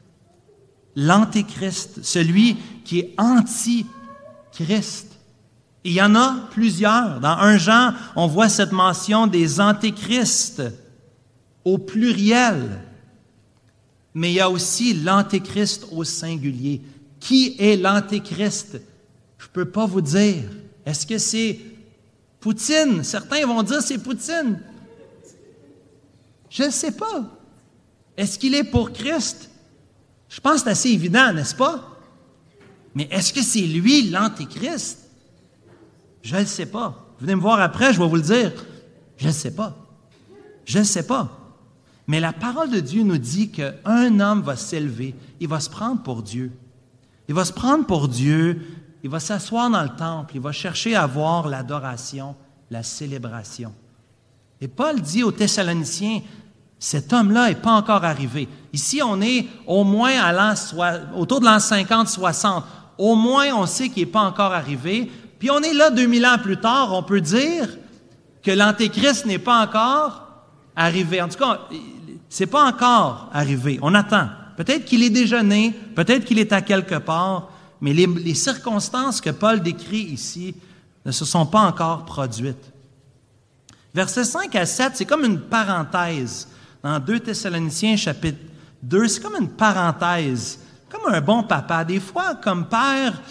L'Antéchrist, 0.96 2.04
celui 2.04 2.58
qui 2.86 3.00
est 3.00 3.16
anti-Christ. 3.18 5.08
Il 5.84 5.94
y 5.94 6.02
en 6.02 6.16
a 6.16 6.48
plusieurs. 6.52 7.20
Dans 7.20 7.38
un 7.38 7.58
Jean, 7.58 7.94
on 8.16 8.28
voit 8.28 8.50
cette 8.50 8.72
mention 8.72 9.28
des 9.28 9.60
antéchrists 9.60 10.64
au 11.66 11.78
pluriel 11.78 12.82
mais 14.14 14.32
il 14.32 14.36
y 14.36 14.40
a 14.40 14.50
aussi 14.50 14.94
l'antéchrist 14.94 15.88
au 15.92 16.04
singulier. 16.04 16.82
Qui 17.20 17.56
est 17.58 17.78
l'antéchrist? 17.78 18.80
Je 19.38 19.46
ne 19.46 19.52
peux 19.52 19.66
pas 19.66 19.86
vous 19.86 20.02
dire. 20.02 20.44
Est-ce 20.86 21.06
que 21.06 21.18
c'est 21.18 21.60
Poutine, 22.40 23.04
certains 23.04 23.46
vont 23.46 23.64
dire 23.64 23.82
c'est 23.82 23.98
Poutine. 23.98 24.60
Je 26.50 26.64
ne 26.64 26.70
sais 26.70 26.92
pas. 26.92 27.24
Est-ce 28.18 28.38
qu'il 28.38 28.54
est 28.54 28.66
pour 28.66 28.92
Christ? 28.92 29.50
Je 30.34 30.42
pense 30.42 30.56
que 30.56 30.60
c'est 30.62 30.70
assez 30.70 30.90
évident, 30.90 31.32
n'est-ce 31.32 31.54
pas? 31.54 31.96
Mais 32.96 33.08
est-ce 33.12 33.32
que 33.32 33.44
c'est 33.44 33.62
lui 33.62 34.10
l'Antéchrist? 34.10 35.08
Je 36.24 36.38
ne 36.38 36.46
sais 36.46 36.66
pas. 36.66 37.06
Venez 37.20 37.36
me 37.36 37.42
voir 37.42 37.60
après, 37.62 37.94
je 37.94 38.00
vais 38.00 38.08
vous 38.08 38.16
le 38.16 38.24
dire. 38.24 38.52
Je 39.18 39.28
ne 39.28 39.32
sais 39.32 39.54
pas. 39.54 39.78
Je 40.66 40.80
ne 40.80 40.84
sais 40.84 41.06
pas. 41.06 41.30
Mais 42.08 42.20
la 42.20 42.34
parole 42.34 42.72
de 42.72 42.80
Dieu 42.80 43.04
nous 43.04 43.20
dit 43.20 43.52
qu'un 43.52 44.20
homme 44.20 44.42
va 44.42 44.56
s'élever, 44.56 45.14
il 45.40 45.48
va 45.48 45.60
se 45.60 45.70
prendre 45.70 46.02
pour 46.02 46.24
Dieu. 46.24 46.52
Il 47.28 47.36
va 47.36 47.46
se 47.46 47.54
prendre 47.54 47.86
pour 47.86 48.08
Dieu, 48.08 48.60
il 49.04 49.12
va 49.12 49.20
s'asseoir 49.20 49.70
dans 49.70 49.84
le 49.84 49.96
temple, 49.96 50.34
il 50.34 50.42
va 50.42 50.52
chercher 50.52 50.96
à 50.96 51.06
voir 51.06 51.48
l'adoration, 51.48 52.36
la 52.72 52.82
célébration. 52.82 53.72
Et 54.60 54.68
Paul 54.68 55.00
dit 55.00 55.22
aux 55.22 55.32
Thessaloniciens, 55.32 56.22
cet 56.84 57.14
homme-là 57.14 57.48
n'est 57.48 57.56
pas 57.56 57.72
encore 57.72 58.04
arrivé. 58.04 58.50
Ici, 58.74 59.02
on 59.02 59.22
est 59.22 59.48
au 59.66 59.86
moins 59.86 60.12
autour 61.16 61.40
de 61.40 61.46
l'an 61.46 61.56
50-60. 61.56 62.62
Au 62.98 63.16
moins, 63.16 63.54
on 63.54 63.66
sait 63.66 63.88
qu'il 63.88 64.04
n'est 64.04 64.12
pas 64.12 64.24
encore 64.24 64.52
arrivé. 64.52 65.10
Puis 65.40 65.50
on 65.50 65.62
est 65.62 65.74
là 65.74 65.92
2000 65.92 66.26
ans 66.26 66.38
plus 66.44 66.58
tard, 66.58 66.94
on 66.94 67.02
peut 67.02 67.22
dire 67.22 67.70
que 68.44 68.52
l'Antéchrist 68.52 69.26
n'est 69.26 69.40
pas 69.40 69.64
encore 69.64 70.28
arrivé. 70.76 71.22
En 71.22 71.30
tout 71.30 71.38
cas, 71.38 71.62
c'est 72.28 72.48
pas 72.48 72.66
encore 72.66 73.30
arrivé. 73.32 73.80
On 73.82 73.96
attend. 73.96 74.28
Peut-être 74.58 74.84
qu'il 74.84 75.04
est 75.04 75.10
déjà 75.10 75.42
né, 75.42 75.74
peut-être 75.96 76.26
qu'il 76.26 76.38
est 76.38 76.52
à 76.52 76.62
quelque 76.62 76.96
part, 76.96 77.50
mais 77.80 77.94
les, 77.94 78.08
les, 78.08 78.36
circonstances 78.36 79.22
que 79.22 79.30
Paul 79.30 79.62
décrit 79.62 80.04
ici 80.04 80.54
ne 81.06 81.14
se 81.14 81.24
sont 81.24 81.46
pas 81.46 81.62
encore 81.62 82.04
produites. 82.04 82.74
Versets 83.94 84.26
5 84.26 84.54
à 84.58 84.66
7, 84.66 84.92
c'est 84.96 85.06
comme 85.06 85.24
une 85.24 85.40
parenthèse. 85.40 86.50
Dans 86.84 87.00
2 87.00 87.22
Thessaloniciens 87.22 87.96
chapitre 87.96 88.40
2, 88.82 89.08
c'est 89.08 89.22
comme 89.22 89.38
une 89.40 89.50
parenthèse, 89.50 90.60
comme 90.90 91.14
un 91.14 91.22
bon 91.22 91.44
papa. 91.44 91.86
Des 91.86 92.02
fois, 92.02 92.36
comme 92.36 92.68
père, 92.68 93.22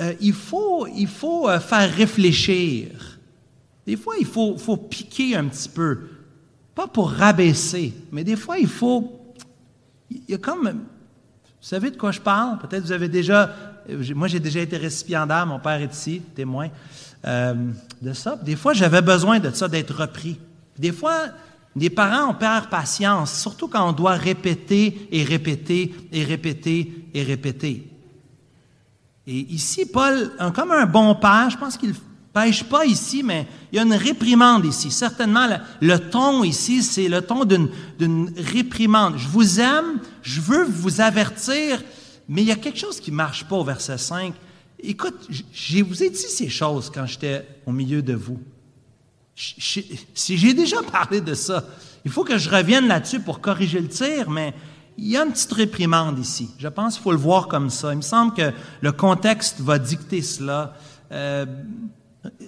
euh, 0.00 0.14
il 0.20 0.32
faut, 0.32 0.86
il 0.86 1.08
faut 1.08 1.48
euh, 1.48 1.58
faire 1.58 1.92
réfléchir. 1.92 3.18
Des 3.84 3.96
fois, 3.96 4.14
il 4.20 4.26
faut, 4.26 4.56
faut 4.56 4.76
piquer 4.76 5.34
un 5.34 5.46
petit 5.46 5.68
peu. 5.68 5.98
Pas 6.72 6.86
pour 6.86 7.10
rabaisser, 7.10 7.92
mais 8.12 8.22
des 8.22 8.36
fois, 8.36 8.58
il 8.58 8.68
faut. 8.68 9.34
Il 10.08 10.22
y 10.28 10.34
a 10.34 10.38
comme. 10.38 10.68
Vous 10.68 11.66
savez 11.66 11.90
de 11.90 11.96
quoi 11.96 12.12
je 12.12 12.20
parle? 12.20 12.58
Peut-être 12.58 12.84
vous 12.84 12.92
avez 12.92 13.08
déjà. 13.08 13.52
Moi, 14.14 14.28
j'ai 14.28 14.38
déjà 14.38 14.60
été 14.60 14.76
récipiendaire, 14.76 15.46
mon 15.46 15.58
père 15.58 15.82
est 15.82 15.92
ici, 15.92 16.22
témoin 16.36 16.68
euh, 17.26 17.54
de 18.00 18.12
ça. 18.12 18.36
Des 18.36 18.54
fois, 18.54 18.72
j'avais 18.72 19.02
besoin 19.02 19.40
de 19.40 19.50
ça, 19.50 19.66
d'être 19.66 19.94
repris. 19.94 20.38
Des 20.78 20.92
fois, 20.92 21.24
les 21.76 21.90
parents, 21.90 22.30
on 22.30 22.34
perd 22.34 22.68
patience, 22.68 23.40
surtout 23.40 23.68
quand 23.68 23.88
on 23.88 23.92
doit 23.92 24.14
répéter 24.14 25.08
et 25.12 25.22
répéter 25.22 25.94
et 26.12 26.24
répéter 26.24 27.06
et 27.14 27.22
répéter. 27.22 27.86
Et 29.26 29.38
ici, 29.52 29.86
Paul, 29.86 30.32
comme 30.54 30.72
un 30.72 30.86
bon 30.86 31.14
père, 31.14 31.48
je 31.50 31.56
pense 31.56 31.76
qu'il 31.76 31.90
ne 31.90 31.94
pêche 32.32 32.64
pas 32.64 32.84
ici, 32.84 33.22
mais 33.22 33.46
il 33.72 33.76
y 33.76 33.78
a 33.78 33.82
une 33.82 33.94
réprimande 33.94 34.64
ici. 34.64 34.90
Certainement, 34.90 35.46
le, 35.80 35.98
ton 35.98 36.42
ici, 36.42 36.82
c'est 36.82 37.08
le 37.08 37.20
ton 37.22 37.44
d'une 37.44 38.32
réprimande. 38.36 39.18
Je 39.18 39.28
vous 39.28 39.60
aime, 39.60 40.00
je 40.22 40.40
veux 40.40 40.64
vous 40.64 41.00
avertir, 41.00 41.82
mais 42.28 42.42
il 42.42 42.48
y 42.48 42.52
a 42.52 42.56
quelque 42.56 42.78
chose 42.78 42.98
qui 42.98 43.12
ne 43.12 43.16
marche 43.16 43.44
pas 43.44 43.56
au 43.56 43.64
verset 43.64 43.98
5. 43.98 44.34
Écoute, 44.82 45.28
je 45.52 45.84
vous 45.84 46.02
ai 46.02 46.10
dit 46.10 46.16
ces 46.16 46.48
choses 46.48 46.90
quand 46.92 47.06
j'étais 47.06 47.46
au 47.66 47.72
milieu 47.72 48.02
de 48.02 48.14
vous. 48.14 48.40
Si 49.34 50.36
j'ai 50.36 50.54
déjà 50.54 50.82
parlé 50.82 51.20
de 51.20 51.34
ça, 51.34 51.64
il 52.04 52.10
faut 52.10 52.24
que 52.24 52.38
je 52.38 52.50
revienne 52.50 52.88
là-dessus 52.88 53.20
pour 53.20 53.40
corriger 53.40 53.80
le 53.80 53.88
tir, 53.88 54.30
mais 54.30 54.54
il 54.98 55.08
y 55.08 55.16
a 55.16 55.24
une 55.24 55.32
petite 55.32 55.52
réprimande 55.52 56.18
ici. 56.18 56.50
Je 56.58 56.68
pense 56.68 56.94
qu'il 56.94 57.02
faut 57.02 57.12
le 57.12 57.18
voir 57.18 57.48
comme 57.48 57.70
ça. 57.70 57.92
Il 57.92 57.96
me 57.96 58.02
semble 58.02 58.34
que 58.34 58.52
le 58.80 58.92
contexte 58.92 59.60
va 59.60 59.78
dicter 59.78 60.20
cela. 60.20 60.74
Euh, 61.12 61.46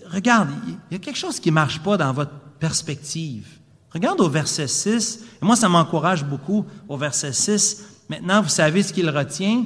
regarde, 0.06 0.50
il 0.66 0.94
y 0.94 0.96
a 0.96 0.98
quelque 0.98 1.18
chose 1.18 1.40
qui 1.40 1.48
ne 1.48 1.54
marche 1.54 1.80
pas 1.80 1.96
dans 1.96 2.12
votre 2.12 2.32
perspective. 2.58 3.46
Regarde 3.92 4.20
au 4.20 4.28
verset 4.28 4.68
6, 4.68 5.20
et 5.42 5.44
moi 5.44 5.56
ça 5.56 5.68
m'encourage 5.68 6.24
beaucoup 6.24 6.64
au 6.88 6.96
verset 6.96 7.32
6. 7.32 7.84
Maintenant, 8.08 8.42
vous 8.42 8.48
savez 8.48 8.82
ce 8.82 8.92
qu'il 8.92 9.08
retient, 9.08 9.64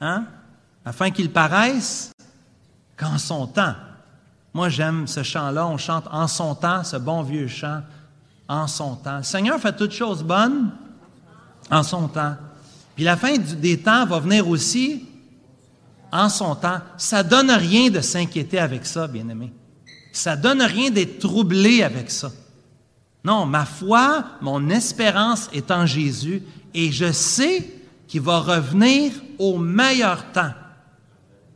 hein? 0.00 0.26
afin 0.84 1.10
qu'il 1.10 1.30
paraisse 1.30 2.12
qu'en 2.96 3.18
son 3.18 3.46
temps. 3.46 3.74
Moi, 4.52 4.68
j'aime 4.68 5.06
ce 5.06 5.22
chant-là, 5.22 5.66
on 5.66 5.78
chante 5.78 6.04
en 6.10 6.26
son 6.26 6.54
temps, 6.54 6.82
ce 6.82 6.96
bon 6.96 7.22
vieux 7.22 7.46
chant, 7.46 7.82
en 8.48 8.66
son 8.66 8.96
temps. 8.96 9.18
Le 9.18 9.22
Seigneur 9.22 9.60
fait 9.60 9.76
toutes 9.76 9.92
choses 9.92 10.22
bonnes 10.22 10.70
en 11.70 11.82
son 11.82 12.08
temps. 12.08 12.34
Puis 12.96 13.04
la 13.04 13.16
fin 13.16 13.36
des 13.38 13.78
temps 13.80 14.04
va 14.06 14.18
venir 14.18 14.48
aussi 14.48 15.06
en 16.12 16.28
son 16.28 16.54
temps. 16.54 16.80
Ça 16.96 17.22
donne 17.22 17.50
rien 17.50 17.90
de 17.90 18.00
s'inquiéter 18.00 18.58
avec 18.58 18.86
ça, 18.86 19.06
bien-aimé. 19.06 19.52
Ça 20.12 20.36
donne 20.36 20.62
rien 20.62 20.90
d'être 20.90 21.20
troublé 21.20 21.82
avec 21.82 22.10
ça. 22.10 22.30
Non, 23.22 23.46
ma 23.46 23.64
foi, 23.64 24.24
mon 24.40 24.68
espérance 24.70 25.48
est 25.52 25.70
en 25.70 25.86
Jésus 25.86 26.42
et 26.74 26.90
je 26.90 27.12
sais 27.12 27.70
qu'il 28.08 28.22
va 28.22 28.40
revenir 28.40 29.12
au 29.38 29.58
meilleur 29.58 30.32
temps. 30.32 30.52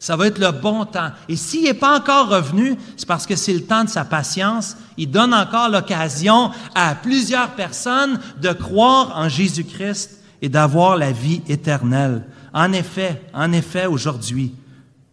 Ça 0.05 0.17
va 0.17 0.27
être 0.27 0.39
le 0.39 0.51
bon 0.51 0.85
temps. 0.85 1.13
Et 1.31 1.37
s'il 1.37 1.65
n'est 1.65 1.73
pas 1.73 1.99
encore 1.99 2.29
revenu, 2.29 2.77
c'est 2.95 3.09
parce 3.09 3.25
que 3.25 3.37
c'est 3.37 3.55
le 3.55 3.65
temps 3.65 3.85
de 3.85 3.89
sa 3.89 4.05
patience. 4.05 4.77
Il 4.99 5.11
donne 5.11 5.33
encore 5.33 5.71
l'occasion 5.71 6.51
à 6.75 6.95
plusieurs 6.95 7.53
personnes 7.53 8.21
de 8.39 8.53
croire 8.53 9.15
en 9.17 9.31
Jésus-Christ 9.31 10.21
et 10.43 10.51
d'avoir 10.51 10.99
la 10.99 11.11
vie 11.11 11.41
éternelle. 11.49 12.23
En 12.53 12.75
effet, 12.75 13.23
en 13.33 13.51
effet, 13.53 13.87
aujourd'hui, 13.87 14.55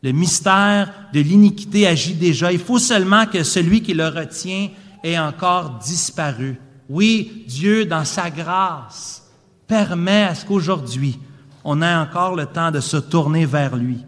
le 0.03 0.11
mystère 0.11 0.91
de 1.13 1.21
l'iniquité 1.21 1.87
agit 1.87 2.15
déjà. 2.15 2.51
Il 2.51 2.59
faut 2.59 2.77
seulement 2.77 3.25
que 3.27 3.43
celui 3.43 3.81
qui 3.83 3.93
le 3.93 4.09
retient 4.09 4.71
ait 5.05 5.17
encore 5.17 5.79
disparu. 5.81 6.59
Oui, 6.89 7.45
Dieu, 7.47 7.85
dans 7.85 8.03
sa 8.03 8.29
grâce, 8.29 9.23
permet 9.67 10.23
à 10.23 10.35
ce 10.35 10.45
qu'aujourd'hui, 10.45 11.17
on 11.63 11.81
ait 11.81 11.95
encore 11.95 12.35
le 12.35 12.45
temps 12.45 12.71
de 12.71 12.81
se 12.81 12.97
tourner 12.97 13.45
vers 13.45 13.77
lui 13.77 14.03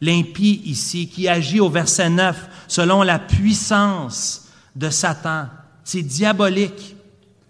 l'impie 0.00 0.62
ici, 0.64 1.08
qui 1.08 1.28
agit 1.28 1.60
au 1.60 1.68
verset 1.68 2.10
9 2.10 2.48
selon 2.68 3.02
la 3.02 3.18
puissance 3.18 4.48
de 4.76 4.90
Satan. 4.90 5.46
C'est 5.84 6.02
diabolique. 6.02 6.96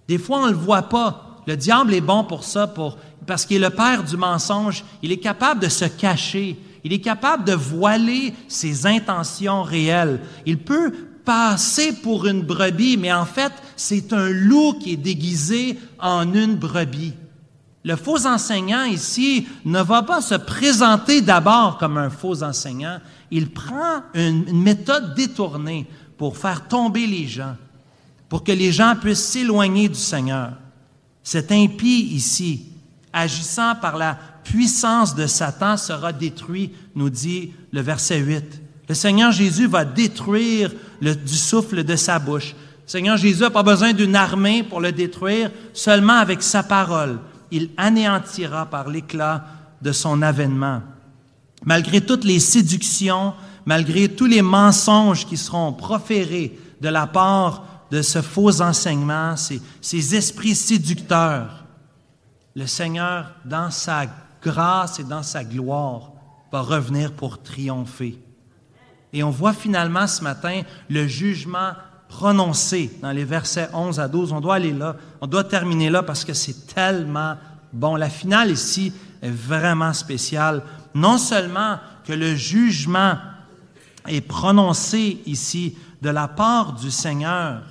Des 0.08 0.18
fois, 0.18 0.40
on 0.40 0.46
ne 0.46 0.52
le 0.52 0.56
voit 0.56 0.88
pas. 0.88 1.42
Le 1.46 1.56
diable 1.56 1.94
est 1.94 2.00
bon 2.00 2.24
pour 2.24 2.44
ça, 2.44 2.66
pour, 2.66 2.98
parce 3.26 3.44
qu'il 3.44 3.58
est 3.58 3.68
le 3.68 3.70
père 3.70 4.04
du 4.04 4.16
mensonge. 4.16 4.84
Il 5.02 5.12
est 5.12 5.18
capable 5.18 5.60
de 5.60 5.68
se 5.68 5.84
cacher. 5.84 6.58
Il 6.84 6.92
est 6.92 7.00
capable 7.00 7.44
de 7.44 7.52
voiler 7.52 8.34
ses 8.48 8.86
intentions 8.86 9.62
réelles. 9.62 10.20
Il 10.46 10.58
peut 10.58 10.92
passer 11.24 11.92
pour 11.92 12.26
une 12.26 12.42
brebis, 12.42 12.96
mais 12.96 13.12
en 13.12 13.26
fait, 13.26 13.52
c'est 13.76 14.12
un 14.14 14.30
loup 14.30 14.78
qui 14.80 14.92
est 14.92 14.96
déguisé 14.96 15.78
en 15.98 16.32
une 16.32 16.56
brebis. 16.56 17.12
Le 17.84 17.96
faux 17.96 18.26
enseignant 18.26 18.84
ici 18.84 19.46
ne 19.64 19.80
va 19.80 20.02
pas 20.02 20.20
se 20.20 20.34
présenter 20.34 21.20
d'abord 21.20 21.78
comme 21.78 21.96
un 21.96 22.10
faux 22.10 22.42
enseignant. 22.42 22.98
Il 23.30 23.50
prend 23.50 24.02
une, 24.14 24.62
méthode 24.62 25.14
détournée 25.14 25.86
pour 26.16 26.36
faire 26.36 26.66
tomber 26.66 27.06
les 27.06 27.28
gens, 27.28 27.56
pour 28.28 28.42
que 28.42 28.52
les 28.52 28.72
gens 28.72 28.96
puissent 29.00 29.24
s'éloigner 29.24 29.88
du 29.88 29.98
Seigneur. 29.98 30.52
Cet 31.22 31.52
impie 31.52 32.08
ici, 32.12 32.66
agissant 33.12 33.76
par 33.76 33.96
la 33.96 34.18
puissance 34.42 35.14
de 35.14 35.26
Satan, 35.26 35.76
sera 35.76 36.12
détruit, 36.12 36.72
nous 36.96 37.10
dit 37.10 37.52
le 37.70 37.80
verset 37.80 38.18
8. 38.18 38.60
Le 38.88 38.94
Seigneur 38.94 39.30
Jésus 39.30 39.66
va 39.66 39.84
détruire 39.84 40.72
du 41.00 41.36
souffle 41.36 41.84
de 41.84 41.94
sa 41.94 42.18
bouche. 42.18 42.54
Le 42.86 42.90
Seigneur 42.90 43.16
Jésus 43.18 43.42
n'a 43.42 43.50
pas 43.50 43.62
besoin 43.62 43.92
d'une 43.92 44.16
armée 44.16 44.62
pour 44.62 44.80
le 44.80 44.90
détruire, 44.90 45.50
seulement 45.74 46.14
avec 46.14 46.42
sa 46.42 46.62
parole 46.62 47.20
il 47.50 47.70
anéantira 47.76 48.66
par 48.66 48.88
l'éclat 48.88 49.44
de 49.80 49.92
son 49.92 50.22
avènement. 50.22 50.82
Malgré 51.64 52.00
toutes 52.00 52.24
les 52.24 52.40
séductions, 52.40 53.34
malgré 53.66 54.08
tous 54.08 54.26
les 54.26 54.42
mensonges 54.42 55.26
qui 55.26 55.36
seront 55.36 55.72
proférés 55.72 56.58
de 56.80 56.88
la 56.88 57.06
part 57.06 57.64
de 57.90 58.02
ce 58.02 58.22
faux 58.22 58.60
enseignement, 58.60 59.36
ces, 59.36 59.60
ces 59.80 60.14
esprits 60.14 60.54
séducteurs, 60.54 61.64
le 62.54 62.66
Seigneur, 62.66 63.32
dans 63.44 63.70
sa 63.70 64.06
grâce 64.42 65.00
et 65.00 65.04
dans 65.04 65.22
sa 65.22 65.44
gloire, 65.44 66.12
va 66.50 66.60
revenir 66.60 67.12
pour 67.12 67.42
triompher. 67.42 68.18
Et 69.12 69.22
on 69.22 69.30
voit 69.30 69.52
finalement 69.52 70.06
ce 70.06 70.22
matin 70.22 70.62
le 70.88 71.06
jugement 71.06 71.72
prononcé 72.08 72.90
dans 73.02 73.12
les 73.12 73.24
versets 73.24 73.68
11 73.72 74.00
à 74.00 74.08
12. 74.08 74.32
On 74.32 74.40
doit 74.40 74.56
aller 74.56 74.72
là, 74.72 74.96
on 75.20 75.26
doit 75.26 75.44
terminer 75.44 75.90
là 75.90 76.02
parce 76.02 76.24
que 76.24 76.34
c'est 76.34 76.66
tellement 76.66 77.36
bon. 77.72 77.96
La 77.96 78.10
finale 78.10 78.50
ici 78.50 78.92
est 79.22 79.30
vraiment 79.30 79.92
spéciale. 79.92 80.62
Non 80.94 81.18
seulement 81.18 81.78
que 82.04 82.12
le 82.12 82.34
jugement 82.34 83.16
est 84.06 84.22
prononcé 84.22 85.20
ici 85.26 85.76
de 86.02 86.10
la 86.10 86.28
part 86.28 86.74
du 86.74 86.90
Seigneur. 86.90 87.62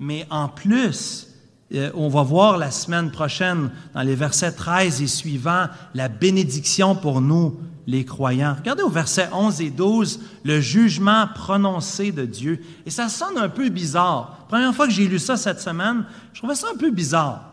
Mais 0.00 0.26
en 0.30 0.48
plus, 0.48 1.28
euh, 1.74 1.90
on 1.94 2.08
va 2.08 2.22
voir 2.22 2.56
la 2.56 2.70
semaine 2.70 3.10
prochaine, 3.10 3.70
dans 3.94 4.02
les 4.02 4.14
versets 4.14 4.52
13 4.52 5.02
et 5.02 5.06
suivants, 5.06 5.66
la 5.94 6.08
bénédiction 6.08 6.94
pour 6.94 7.20
nous, 7.20 7.58
les 7.88 8.04
croyants. 8.04 8.54
Regardez 8.58 8.82
au 8.82 8.90
verset 8.90 9.30
11 9.32 9.62
et 9.62 9.70
12, 9.70 10.20
le 10.44 10.60
jugement 10.60 11.26
prononcé 11.34 12.12
de 12.12 12.26
Dieu. 12.26 12.62
Et 12.84 12.90
ça 12.90 13.08
sonne 13.08 13.38
un 13.38 13.48
peu 13.48 13.70
bizarre. 13.70 14.44
Première 14.46 14.74
fois 14.74 14.86
que 14.86 14.92
j'ai 14.92 15.08
lu 15.08 15.18
ça 15.18 15.38
cette 15.38 15.62
semaine, 15.62 16.04
je 16.34 16.40
trouvais 16.40 16.54
ça 16.54 16.66
un 16.70 16.76
peu 16.76 16.90
bizarre. 16.90 17.48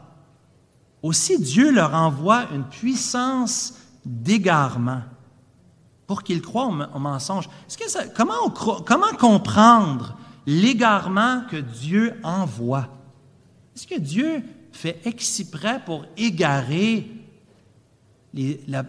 Aussi, 1.02 1.40
Dieu 1.40 1.72
leur 1.72 1.94
envoie 1.94 2.48
une 2.54 2.66
puissance 2.66 3.76
d'égarement 4.04 5.04
pour 6.06 6.22
qu'ils 6.22 6.42
croient 6.42 6.68
au, 6.68 7.00
mensonge. 7.00 7.48
Que 7.48 8.14
comment, 8.14 8.50
comment 8.86 9.14
comprendre 9.18 10.18
l'égarement 10.46 11.44
que 11.50 11.56
Dieu 11.56 12.14
envoie? 12.24 12.90
Est-ce 13.74 13.88
que 13.88 14.00
Dieu 14.00 14.44
fait 14.74 15.00
exprès 15.06 15.82
pour 15.86 16.06
égarer 16.18 17.10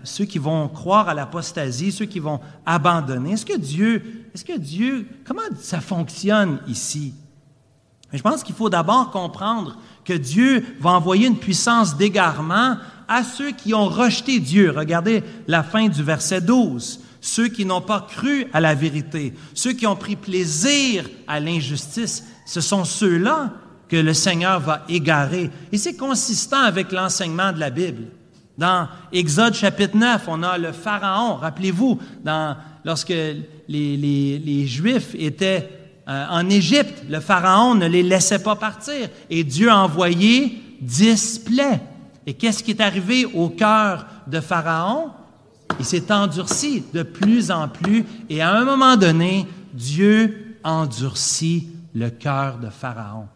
ceux 0.05 0.25
qui 0.25 0.39
vont 0.39 0.69
croire 0.69 1.09
à 1.09 1.15
l'apostasie, 1.15 1.93
ceux 1.93 2.07
qui 2.07 2.19
vont 2.19 2.41
abandonner? 2.65 3.33
Est-ce 3.33 3.47
que 3.47 3.57
Dieu, 3.57 4.27
est-ce 4.35 4.45
que 4.45 4.59
Dieu, 4.59 5.09
comment 5.25 5.43
ça 5.59 5.81
fonctionne 5.81 6.61
ici? 6.67 7.15
je 8.13 8.23
pense 8.23 8.43
qu'il 8.43 8.55
faut 8.55 8.71
d'abord 8.71 9.11
comprendre 9.11 9.79
que 10.05 10.13
Dieu 10.13 10.65
va 10.81 10.91
envoyer 10.91 11.27
une 11.27 11.37
puissance 11.37 11.97
d'égarement 11.97 12.77
à 13.09 13.23
ceux 13.23 13.51
qui 13.51 13.75
ont 13.75 13.89
rejeté 13.89 14.41
Dieu. 14.41 14.73
Regardez 14.75 15.23
la 15.47 15.63
fin 15.63 15.89
du 15.89 16.03
verset 16.03 16.41
12. 16.41 17.01
Ceux 17.21 17.49
qui 17.49 17.65
n'ont 17.65 17.81
pas 17.81 18.07
cru 18.09 18.47
à 18.53 18.61
la 18.61 18.75
vérité, 18.75 19.35
ceux 19.53 19.73
qui 19.73 19.87
ont 19.87 19.97
pris 19.97 20.17
plaisir 20.17 21.09
à 21.27 21.41
l'injustice, 21.41 22.25
ce 22.47 22.61
sont 22.61 22.85
ceux-là 22.85 23.53
que 23.89 23.97
le 23.97 24.15
Seigneur 24.15 24.61
va 24.61 24.85
égarer. 24.89 25.51
Et 25.73 25.79
c'est 25.79 25.97
consistant 25.97 26.63
avec 26.63 26.93
l'enseignement 26.93 27.53
de 27.53 27.59
la 27.59 27.71
Bible. 27.71 28.05
Dans 28.59 28.89
Exode 29.13 29.55
chapitre 29.55 29.97
9, 29.97 30.25
on 30.29 30.43
a 30.43 30.57
le 30.57 30.73
Pharaon. 30.73 31.35
Rappelez-vous, 31.35 31.99
lorsque 32.85 33.15
les, 33.69 34.67
Juifs 34.67 35.15
étaient 35.19 35.69
euh, 36.09 36.25
en 36.31 36.49
Égypte, 36.49 37.05
le 37.09 37.21
Pharaon 37.21 37.75
ne 37.75 37.87
les 37.87 38.03
laissait 38.03 38.39
pas 38.39 38.57
partir 38.57 39.09
et 39.29 39.45
Dieu 39.45 39.71
a 39.71 39.79
envoyé 39.79 40.63
dix 40.81 41.39
plaies. 41.39 41.81
Et 42.27 42.35
qu'est-ce 42.35 42.63
qui 42.63 42.71
est 42.71 42.81
arrivé 42.81 43.25
au 43.25 43.49
cœur 43.49 44.07
de 44.27 44.41
Pharaon? 44.41 45.11
Il 45.79 45.85
s'est 45.85 46.11
endurci 46.11 46.85
de 46.95 47.03
plus 47.03 47.51
en 47.51 47.69
plus 47.69 48.05
et 48.31 48.41
à 48.41 48.53
un 48.53 48.65
moment 48.65 48.97
donné, 48.97 49.47
Dieu 49.75 50.57
endurcit 50.65 51.69
le 51.95 52.09
cœur 52.09 52.59
de 52.59 52.71
Pharaon. 52.71 53.27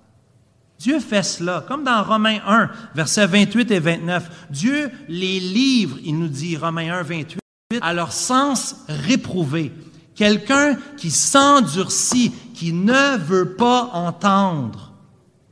Dieu 0.81 0.99
fait 0.99 1.22
cela, 1.22 1.62
comme 1.68 1.85
dans 1.85 2.03
Romains 2.03 2.39
1, 2.47 2.70
versets 2.95 3.26
28 3.26 3.70
et 3.70 3.81
29. 3.81 4.47
Dieu 4.49 4.91
les 5.09 5.39
livre, 5.39 5.99
il 6.03 6.18
nous 6.18 6.26
dit, 6.26 6.57
Romains 6.57 6.91
1, 7.01 7.03
28, 7.03 7.39
à 7.83 7.93
leur 7.93 8.12
sens 8.12 8.76
réprouvé. 8.89 9.72
Quelqu'un 10.14 10.78
qui 10.97 11.11
s'endurcit, 11.11 12.33
qui 12.55 12.72
ne 12.72 13.18
veut 13.18 13.57
pas 13.57 13.91
entendre, 13.93 14.95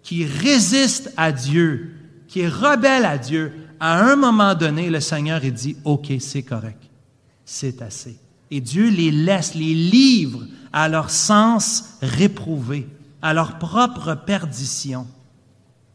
qui 0.03 0.25
résiste 0.25 1.13
à 1.19 1.31
Dieu, 1.31 1.93
qui 2.27 2.41
est 2.41 2.49
rebelle 2.49 3.05
à 3.05 3.19
Dieu, 3.19 3.53
à 3.81 4.03
un 4.03 4.17
moment 4.17 4.55
donné, 4.55 4.89
le 4.89 5.01
Seigneur 5.01 5.45
il 5.45 5.53
dit, 5.53 5.77
OK, 5.85 6.11
c'est 6.21 6.43
correct, 6.43 6.83
c'est 7.45 7.83
assez. 7.83 8.17
Et 8.51 8.63
Dieu 8.63 8.89
les 8.89 9.11
laisse, 9.11 9.55
les 9.55 9.75
livre 9.75 10.47
à 10.73 10.89
leur 10.89 11.11
sens 11.11 11.99
réprouvé, 12.01 12.89
à 13.21 13.35
leur 13.35 13.59
propre 13.59 14.15
perdition. 14.15 15.07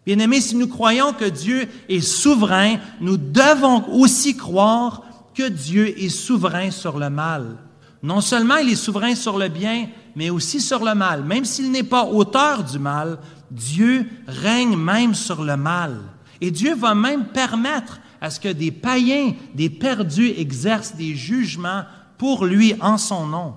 Bien-aimés, 0.05 0.41
si 0.41 0.55
nous 0.55 0.67
croyons 0.67 1.13
que 1.13 1.25
Dieu 1.25 1.67
est 1.87 2.01
souverain, 2.01 2.77
nous 2.99 3.17
devons 3.17 3.87
aussi 3.93 4.35
croire 4.35 5.03
que 5.33 5.47
Dieu 5.47 5.97
est 6.01 6.09
souverain 6.09 6.71
sur 6.71 6.99
le 6.99 7.09
mal. 7.09 7.57
Non 8.01 8.19
seulement 8.19 8.57
il 8.57 8.69
est 8.69 8.75
souverain 8.75 9.15
sur 9.15 9.37
le 9.37 9.47
bien, 9.47 9.87
mais 10.15 10.29
aussi 10.29 10.59
sur 10.59 10.83
le 10.83 10.93
mal. 10.93 11.23
Même 11.23 11.45
s'il 11.45 11.71
n'est 11.71 11.83
pas 11.83 12.03
auteur 12.03 12.63
du 12.63 12.79
mal, 12.79 13.17
Dieu 13.49 14.05
règne 14.27 14.75
même 14.75 15.15
sur 15.15 15.43
le 15.43 15.55
mal. 15.55 16.01
Et 16.41 16.51
Dieu 16.51 16.75
va 16.75 16.93
même 16.95 17.27
permettre 17.27 18.01
à 18.19 18.29
ce 18.29 18.39
que 18.39 18.49
des 18.49 18.71
païens, 18.71 19.33
des 19.53 19.69
perdus 19.69 20.33
exercent 20.37 20.95
des 20.95 21.15
jugements 21.15 21.83
pour 22.17 22.45
lui 22.45 22.75
en 22.81 22.97
son 22.97 23.25
nom. 23.25 23.53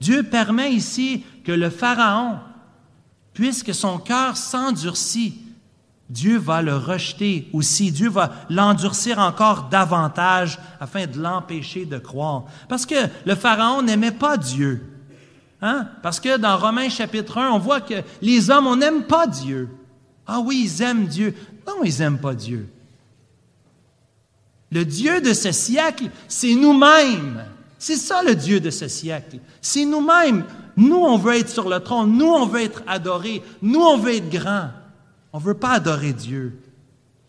Dieu 0.00 0.22
permet 0.22 0.72
ici 0.72 1.24
que 1.44 1.52
le 1.52 1.70
Pharaon, 1.70 2.38
puisque 3.32 3.74
son 3.74 3.98
cœur 3.98 4.36
s'endurcit, 4.36 5.45
Dieu 6.08 6.38
va 6.38 6.62
le 6.62 6.76
rejeter 6.76 7.48
aussi. 7.52 7.90
Dieu 7.90 8.08
va 8.08 8.32
l'endurcir 8.48 9.18
encore 9.18 9.64
davantage 9.64 10.58
afin 10.78 11.06
de 11.06 11.18
l'empêcher 11.18 11.84
de 11.84 11.98
croire. 11.98 12.44
Parce 12.68 12.86
que 12.86 12.94
le 13.24 13.34
Pharaon 13.34 13.82
n'aimait 13.82 14.12
pas 14.12 14.36
Dieu. 14.36 14.84
Hein? 15.62 15.88
Parce 16.02 16.20
que 16.20 16.36
dans 16.36 16.56
Romains 16.56 16.88
chapitre 16.88 17.38
1, 17.38 17.50
on 17.50 17.58
voit 17.58 17.80
que 17.80 17.94
les 18.22 18.50
hommes, 18.50 18.66
on 18.66 18.76
n'aime 18.76 19.02
pas 19.02 19.26
Dieu. 19.26 19.68
Ah 20.26 20.40
oui, 20.40 20.62
ils 20.64 20.82
aiment 20.82 21.06
Dieu. 21.06 21.34
Non, 21.66 21.82
ils 21.82 21.98
n'aiment 21.98 22.18
pas 22.18 22.34
Dieu. 22.34 22.68
Le 24.70 24.84
Dieu 24.84 25.20
de 25.20 25.32
ce 25.32 25.52
siècle, 25.52 26.10
c'est 26.28 26.54
nous-mêmes. 26.54 27.44
C'est 27.78 27.96
ça 27.96 28.22
le 28.22 28.34
Dieu 28.34 28.60
de 28.60 28.70
ce 28.70 28.88
siècle. 28.88 29.38
C'est 29.60 29.84
nous-mêmes. 29.84 30.44
Nous, 30.76 30.96
on 30.96 31.18
veut 31.18 31.36
être 31.36 31.48
sur 31.48 31.68
le 31.68 31.80
trône. 31.80 32.16
Nous, 32.16 32.26
on 32.26 32.46
veut 32.46 32.62
être 32.62 32.82
adorés. 32.86 33.42
Nous, 33.62 33.80
on 33.80 33.96
veut 33.96 34.14
être 34.14 34.30
grands. 34.30 34.70
On 35.36 35.38
ne 35.38 35.44
veut 35.44 35.52
pas 35.52 35.72
adorer 35.72 36.14
Dieu. 36.14 36.58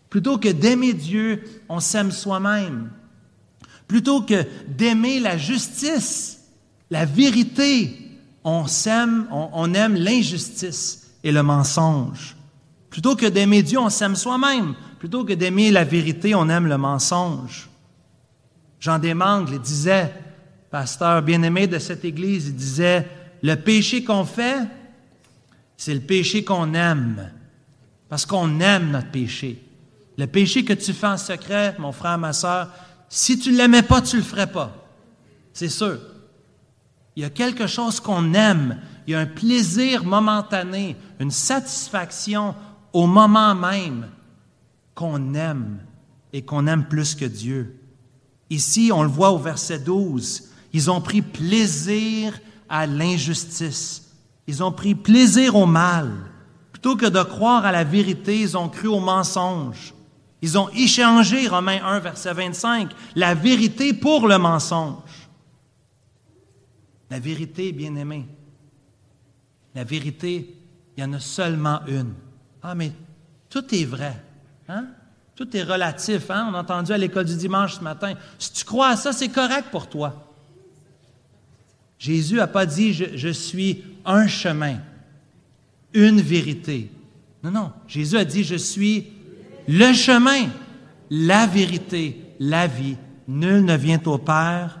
Plutôt 0.08 0.38
que 0.38 0.48
d'aimer 0.48 0.94
Dieu, 0.94 1.44
on 1.68 1.78
s'aime 1.78 2.10
soi-même. 2.10 2.88
Plutôt 3.86 4.22
que 4.22 4.46
d'aimer 4.66 5.20
la 5.20 5.36
justice, 5.36 6.40
la 6.88 7.04
vérité, 7.04 7.94
on 8.44 8.66
s'aime, 8.66 9.28
on, 9.30 9.74
aime 9.74 9.94
l'injustice 9.94 11.10
et 11.22 11.30
le 11.30 11.42
mensonge. 11.42 12.34
Plutôt 12.88 13.14
que 13.14 13.26
d'aimer 13.26 13.62
Dieu, 13.62 13.78
on 13.78 13.90
s'aime 13.90 14.16
soi-même. 14.16 14.74
Plutôt 14.98 15.26
que 15.26 15.34
d'aimer 15.34 15.70
la 15.70 15.84
vérité, 15.84 16.34
on 16.34 16.48
aime 16.48 16.66
le 16.66 16.78
mensonge. 16.78 17.68
Jean 18.80 18.98
Desmangles 18.98 19.60
disait, 19.60 20.14
pasteur 20.70 21.20
bien-aimé 21.20 21.66
de 21.66 21.78
cette 21.78 22.06
Église, 22.06 22.46
il 22.46 22.56
disait, 22.56 23.06
le 23.42 23.56
péché 23.56 24.02
qu'on 24.02 24.24
fait, 24.24 24.66
c'est 25.76 25.92
le 25.92 26.00
péché 26.00 26.42
qu'on 26.42 26.72
aime. 26.72 27.32
Parce 28.08 28.26
qu'on 28.26 28.60
aime 28.60 28.90
notre 28.90 29.10
péché. 29.10 29.62
Le 30.16 30.26
péché 30.26 30.64
que 30.64 30.72
tu 30.72 30.92
fais 30.92 31.06
en 31.06 31.16
secret, 31.16 31.76
mon 31.78 31.92
frère, 31.92 32.18
ma 32.18 32.32
soeur, 32.32 32.70
si 33.08 33.38
tu 33.38 33.52
ne 33.52 33.56
l'aimais 33.56 33.82
pas, 33.82 34.02
tu 34.02 34.16
ne 34.16 34.20
le 34.20 34.26
ferais 34.26 34.50
pas. 34.50 34.74
C'est 35.52 35.68
sûr. 35.68 35.98
Il 37.16 37.22
y 37.22 37.24
a 37.24 37.30
quelque 37.30 37.66
chose 37.66 38.00
qu'on 38.00 38.34
aime. 38.34 38.80
Il 39.06 39.12
y 39.12 39.14
a 39.14 39.20
un 39.20 39.26
plaisir 39.26 40.04
momentané, 40.04 40.96
une 41.18 41.30
satisfaction 41.30 42.54
au 42.92 43.06
moment 43.06 43.54
même 43.54 44.08
qu'on 44.94 45.34
aime 45.34 45.78
et 46.32 46.42
qu'on 46.42 46.66
aime 46.66 46.86
plus 46.86 47.14
que 47.14 47.24
Dieu. 47.24 47.80
Ici, 48.50 48.90
on 48.92 49.02
le 49.02 49.08
voit 49.08 49.30
au 49.30 49.38
verset 49.38 49.78
12. 49.78 50.44
Ils 50.72 50.90
ont 50.90 51.00
pris 51.00 51.22
plaisir 51.22 52.38
à 52.68 52.86
l'injustice. 52.86 54.10
Ils 54.46 54.62
ont 54.62 54.72
pris 54.72 54.94
plaisir 54.94 55.56
au 55.56 55.66
mal. 55.66 56.10
Plutôt 56.80 56.96
que 56.96 57.06
de 57.06 57.22
croire 57.24 57.66
à 57.66 57.72
la 57.72 57.82
vérité, 57.82 58.38
ils 58.38 58.56
ont 58.56 58.68
cru 58.68 58.86
au 58.86 59.00
mensonge. 59.00 59.94
Ils 60.42 60.56
ont 60.56 60.68
échangé, 60.68 61.48
Romains 61.48 61.84
1, 61.84 61.98
verset 61.98 62.32
25, 62.32 62.92
la 63.16 63.34
vérité 63.34 63.92
pour 63.92 64.28
le 64.28 64.38
mensonge. 64.38 65.28
La 67.10 67.18
vérité, 67.18 67.72
bien 67.72 67.96
aimé, 67.96 68.28
la 69.74 69.82
vérité, 69.82 70.54
il 70.96 71.00
y 71.00 71.04
en 71.04 71.12
a 71.14 71.18
seulement 71.18 71.80
une. 71.88 72.14
Ah, 72.62 72.76
mais 72.76 72.92
tout 73.50 73.74
est 73.74 73.84
vrai. 73.84 74.14
Hein? 74.68 74.86
Tout 75.34 75.56
est 75.56 75.64
relatif. 75.64 76.30
Hein? 76.30 76.48
On 76.52 76.54
a 76.54 76.60
entendu 76.60 76.92
à 76.92 76.98
l'école 76.98 77.24
du 77.24 77.36
dimanche 77.36 77.74
ce 77.74 77.82
matin. 77.82 78.14
Si 78.38 78.52
tu 78.52 78.64
crois 78.64 78.90
à 78.90 78.96
ça, 78.96 79.12
c'est 79.12 79.30
correct 79.30 79.66
pour 79.72 79.88
toi. 79.88 80.32
Jésus 81.98 82.36
n'a 82.36 82.46
pas 82.46 82.66
dit 82.66 82.92
je 82.92 83.28
suis 83.30 83.82
un 84.04 84.28
chemin 84.28 84.78
une 85.94 86.20
vérité. 86.20 86.90
Non, 87.42 87.50
non. 87.50 87.72
Jésus 87.86 88.16
a 88.16 88.24
dit, 88.24 88.44
je 88.44 88.56
suis 88.56 89.12
le 89.66 89.92
chemin, 89.92 90.48
la 91.10 91.46
vérité, 91.46 92.34
la 92.40 92.66
vie. 92.66 92.96
Nul 93.26 93.64
ne 93.64 93.76
vient 93.76 94.00
au 94.06 94.18
Père 94.18 94.80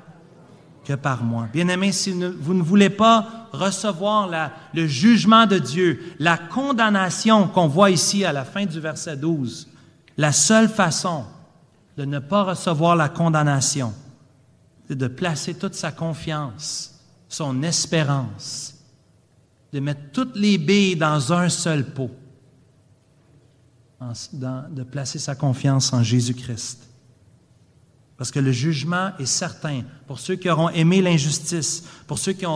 que 0.84 0.94
par 0.94 1.22
moi. 1.22 1.48
Bien-aimés, 1.52 1.92
si 1.92 2.12
vous 2.12 2.54
ne 2.54 2.62
voulez 2.62 2.88
pas 2.88 3.48
recevoir 3.52 4.30
le 4.72 4.86
jugement 4.86 5.46
de 5.46 5.58
Dieu, 5.58 6.02
la 6.18 6.38
condamnation 6.38 7.46
qu'on 7.48 7.68
voit 7.68 7.90
ici 7.90 8.24
à 8.24 8.32
la 8.32 8.44
fin 8.44 8.64
du 8.64 8.80
verset 8.80 9.16
12, 9.16 9.68
la 10.16 10.32
seule 10.32 10.68
façon 10.68 11.24
de 11.96 12.04
ne 12.04 12.18
pas 12.18 12.44
recevoir 12.44 12.96
la 12.96 13.08
condamnation, 13.08 13.92
c'est 14.86 14.96
de 14.96 15.08
placer 15.08 15.54
toute 15.54 15.74
sa 15.74 15.92
confiance, 15.92 16.94
son 17.28 17.62
espérance 17.62 18.77
de 19.72 19.80
mettre 19.80 20.10
toutes 20.12 20.36
les 20.36 20.58
billes 20.58 20.96
dans 20.96 21.32
un 21.32 21.48
seul 21.48 21.84
pot, 21.92 22.10
de 24.32 24.82
placer 24.82 25.18
sa 25.18 25.34
confiance 25.34 25.92
en 25.92 26.02
Jésus-Christ. 26.02 26.88
Parce 28.16 28.32
que 28.32 28.40
le 28.40 28.50
jugement 28.50 29.16
est 29.18 29.26
certain 29.26 29.82
pour 30.06 30.18
ceux 30.18 30.34
qui 30.34 30.50
auront 30.50 30.70
aimé 30.70 31.00
l'injustice, 31.00 31.84
pour 32.06 32.18
ceux 32.18 32.32
qui, 32.32 32.46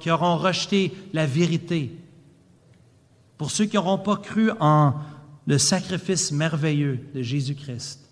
qui, 0.00 0.10
auront 0.10 0.36
rejeté 0.36 0.92
la 1.12 1.24
vérité, 1.24 1.96
pour 3.36 3.50
ceux 3.50 3.66
qui 3.66 3.76
n'auront 3.76 3.98
pas 3.98 4.16
cru 4.16 4.50
en 4.58 4.94
le 5.46 5.56
sacrifice 5.56 6.32
merveilleux 6.32 7.08
de 7.14 7.22
Jésus-Christ. 7.22 8.10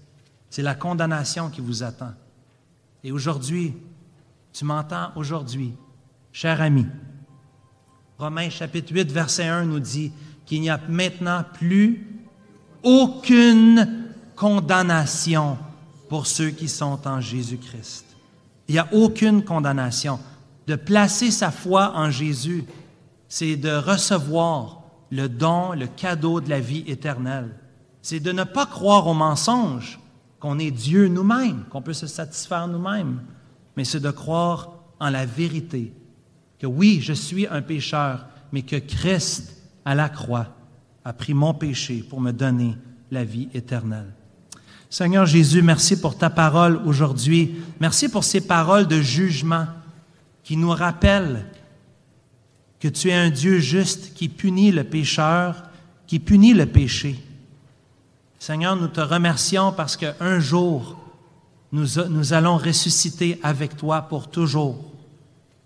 C'est 0.49 0.63
la 0.63 0.75
condamnation 0.75 1.51
qui 1.51 1.61
vous 1.61 1.83
attend. 1.83 2.15
Et 3.05 3.13
aujourd'hui, 3.13 3.75
tu 4.53 4.65
m'entends 4.65 5.11
aujourd'hui, 5.17 5.75
cher 6.33 6.63
ami, 6.63 6.87
Romains 8.19 8.49
chapitre 8.49 8.95
8, 8.95 9.13
verset 9.13 9.47
1 9.47 9.67
nous 9.67 9.81
dit 9.81 10.11
qu'il 10.47 10.63
n'y 10.63 10.71
a 10.71 10.81
maintenant 10.89 11.45
plus 11.53 12.07
aucune 12.83 14.07
condamnation 14.35 15.59
pour 16.09 16.27
ceux 16.27 16.49
qui 16.49 16.69
sont 16.69 17.07
en 17.07 17.21
Jésus-Christ. 17.21 18.07
Il 18.69 18.73
n'y 18.73 18.79
a 18.79 18.89
aucune 18.93 19.45
condamnation. 19.45 20.19
De 20.67 20.77
placer 20.77 21.31
sa 21.31 21.51
foi 21.51 21.93
en 21.95 22.11
Jésus, 22.11 22.65
c'est 23.29 23.57
de 23.57 23.71
recevoir 23.71 24.83
le 25.11 25.29
don, 25.29 25.73
le 25.73 25.87
cadeau 25.87 26.41
de 26.41 26.49
la 26.49 26.61
vie 26.61 26.85
éternelle. 26.87 27.55
C'est 28.01 28.21
de 28.21 28.33
ne 28.33 28.45
pas 28.45 28.67
croire 28.67 29.07
au 29.07 29.15
mensonge, 29.15 30.01
qu'on 30.41 30.59
est 30.59 30.71
Dieu 30.71 31.09
nous-mêmes, 31.09 31.65
qu'on 31.71 31.83
peut 31.83 31.93
se 31.93 32.07
satisfaire 32.07 32.67
nous-mêmes, 32.67 33.21
mais 33.77 33.85
c'est 33.85 34.01
de 34.01 34.11
croire 34.11 34.71
en 35.01 35.11
la 35.11 35.27
vérité, 35.27 35.93
que 36.59 36.67
oui, 36.67 37.01
je 37.03 37.13
suis 37.13 37.47
un 37.47 37.63
pécheur, 37.63 38.27
mais 38.53 38.63
que 38.63 38.77
Christ, 38.77 39.57
à 39.85 39.95
la 39.95 40.09
croix, 40.09 40.49
a 41.05 41.13
pris 41.13 41.35
mon 41.35 41.55
péché 41.55 42.05
pour 42.09 42.21
me 42.21 42.33
donner 42.33 42.77
la 43.11 43.25
vie 43.25 43.49
éternelle. 43.55 44.13
Seigneur 44.89 45.27
Jésus, 45.27 45.63
merci 45.63 46.01
pour 46.01 46.17
ta 46.17 46.31
parole 46.31 46.81
aujourd'hui. 46.85 47.57
Merci 47.81 48.09
pour 48.09 48.25
ces 48.25 48.41
paroles 48.41 48.87
de 48.87 49.01
jugement 49.01 49.67
qui 50.43 50.57
nous 50.57 50.71
rappellent 50.71 51.45
que 52.81 52.89
tu 52.89 53.11
es 53.11 53.15
un 53.15 53.31
Dieu 53.31 53.59
juste 53.59 54.15
qui 54.15 54.29
punit 54.29 54.71
le 54.71 54.85
pécheur, 54.85 55.65
qui 56.07 56.19
punit 56.19 56.55
le 56.55 56.67
péché. 56.67 57.17
Seigneur, 58.39 58.77
nous 58.77 58.89
te 58.89 59.01
remercions 59.01 59.73
parce 59.73 59.97
qu'un 59.97 60.39
jour, 60.39 60.97
nous, 61.73 61.87
nous 62.09 62.33
allons 62.33 62.57
ressusciter 62.57 63.41
avec 63.43 63.77
toi 63.77 64.03
pour 64.03 64.31
toujours. 64.31 64.96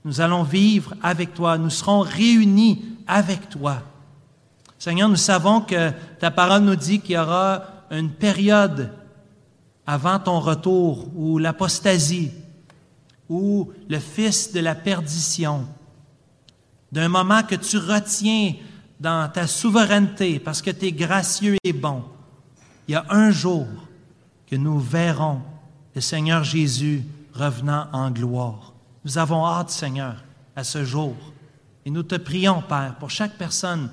Nous 0.04 0.20
allons 0.20 0.42
vivre 0.42 0.94
avec 1.02 1.34
toi. 1.34 1.58
Nous 1.58 1.70
serons 1.70 2.00
réunis 2.00 2.82
avec 3.06 3.48
toi. 3.48 3.82
Seigneur, 4.78 5.08
nous 5.08 5.16
savons 5.16 5.60
que 5.60 5.90
ta 6.18 6.30
parole 6.30 6.62
nous 6.62 6.76
dit 6.76 7.00
qu'il 7.00 7.16
y 7.16 7.18
aura 7.18 7.64
une 7.90 8.10
période 8.10 8.92
avant 9.86 10.18
ton 10.18 10.40
retour 10.40 11.08
où 11.14 11.38
l'apostasie, 11.38 12.30
ou 13.28 13.70
le 13.88 13.98
fils 13.98 14.52
de 14.52 14.60
la 14.60 14.74
perdition, 14.74 15.66
d'un 16.92 17.08
moment 17.08 17.42
que 17.42 17.54
tu 17.54 17.76
retiens 17.76 18.54
dans 18.98 19.30
ta 19.30 19.46
souveraineté 19.46 20.38
parce 20.38 20.62
que 20.62 20.70
tu 20.70 20.86
es 20.86 20.92
gracieux 20.92 21.56
et 21.62 21.72
bon, 21.72 22.04
il 22.88 22.92
y 22.92 22.94
a 22.94 23.04
un 23.10 23.30
jour 23.30 23.66
que 24.46 24.56
nous 24.56 24.78
verrons 24.78 25.40
le 25.94 26.00
Seigneur 26.00 26.44
Jésus 26.44 27.04
revenant 27.34 27.86
en 27.92 28.10
gloire. 28.10 28.69
Nous 29.04 29.18
avons 29.18 29.46
hâte, 29.46 29.70
Seigneur, 29.70 30.22
à 30.56 30.64
ce 30.64 30.84
jour. 30.84 31.16
Et 31.84 31.90
nous 31.90 32.02
te 32.02 32.16
prions, 32.16 32.62
Père, 32.62 32.96
pour 32.98 33.10
chaque 33.10 33.38
personne 33.38 33.90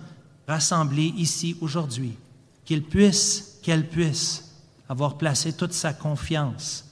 rassemblée 0.48 1.14
ici 1.18 1.58
aujourd'hui, 1.62 2.18
qu'il 2.66 2.84
puisse, 2.84 3.60
qu'elle 3.64 3.88
puisse 3.88 4.56
avoir 4.90 5.18
placé 5.18 5.54
toute 5.54 5.74
sa 5.74 5.94
confiance 5.94 6.86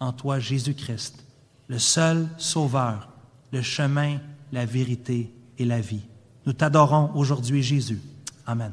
en 0.00 0.12
toi, 0.12 0.38
Jésus-Christ, 0.38 1.24
le 1.68 1.78
seul 1.78 2.28
Sauveur, 2.36 3.08
le 3.52 3.62
chemin, 3.62 4.18
la 4.50 4.66
vérité 4.66 5.32
et 5.58 5.64
la 5.64 5.80
vie. 5.80 6.02
Nous 6.44 6.52
t'adorons 6.52 7.12
aujourd'hui, 7.14 7.62
Jésus. 7.62 8.00
Amen. 8.46 8.72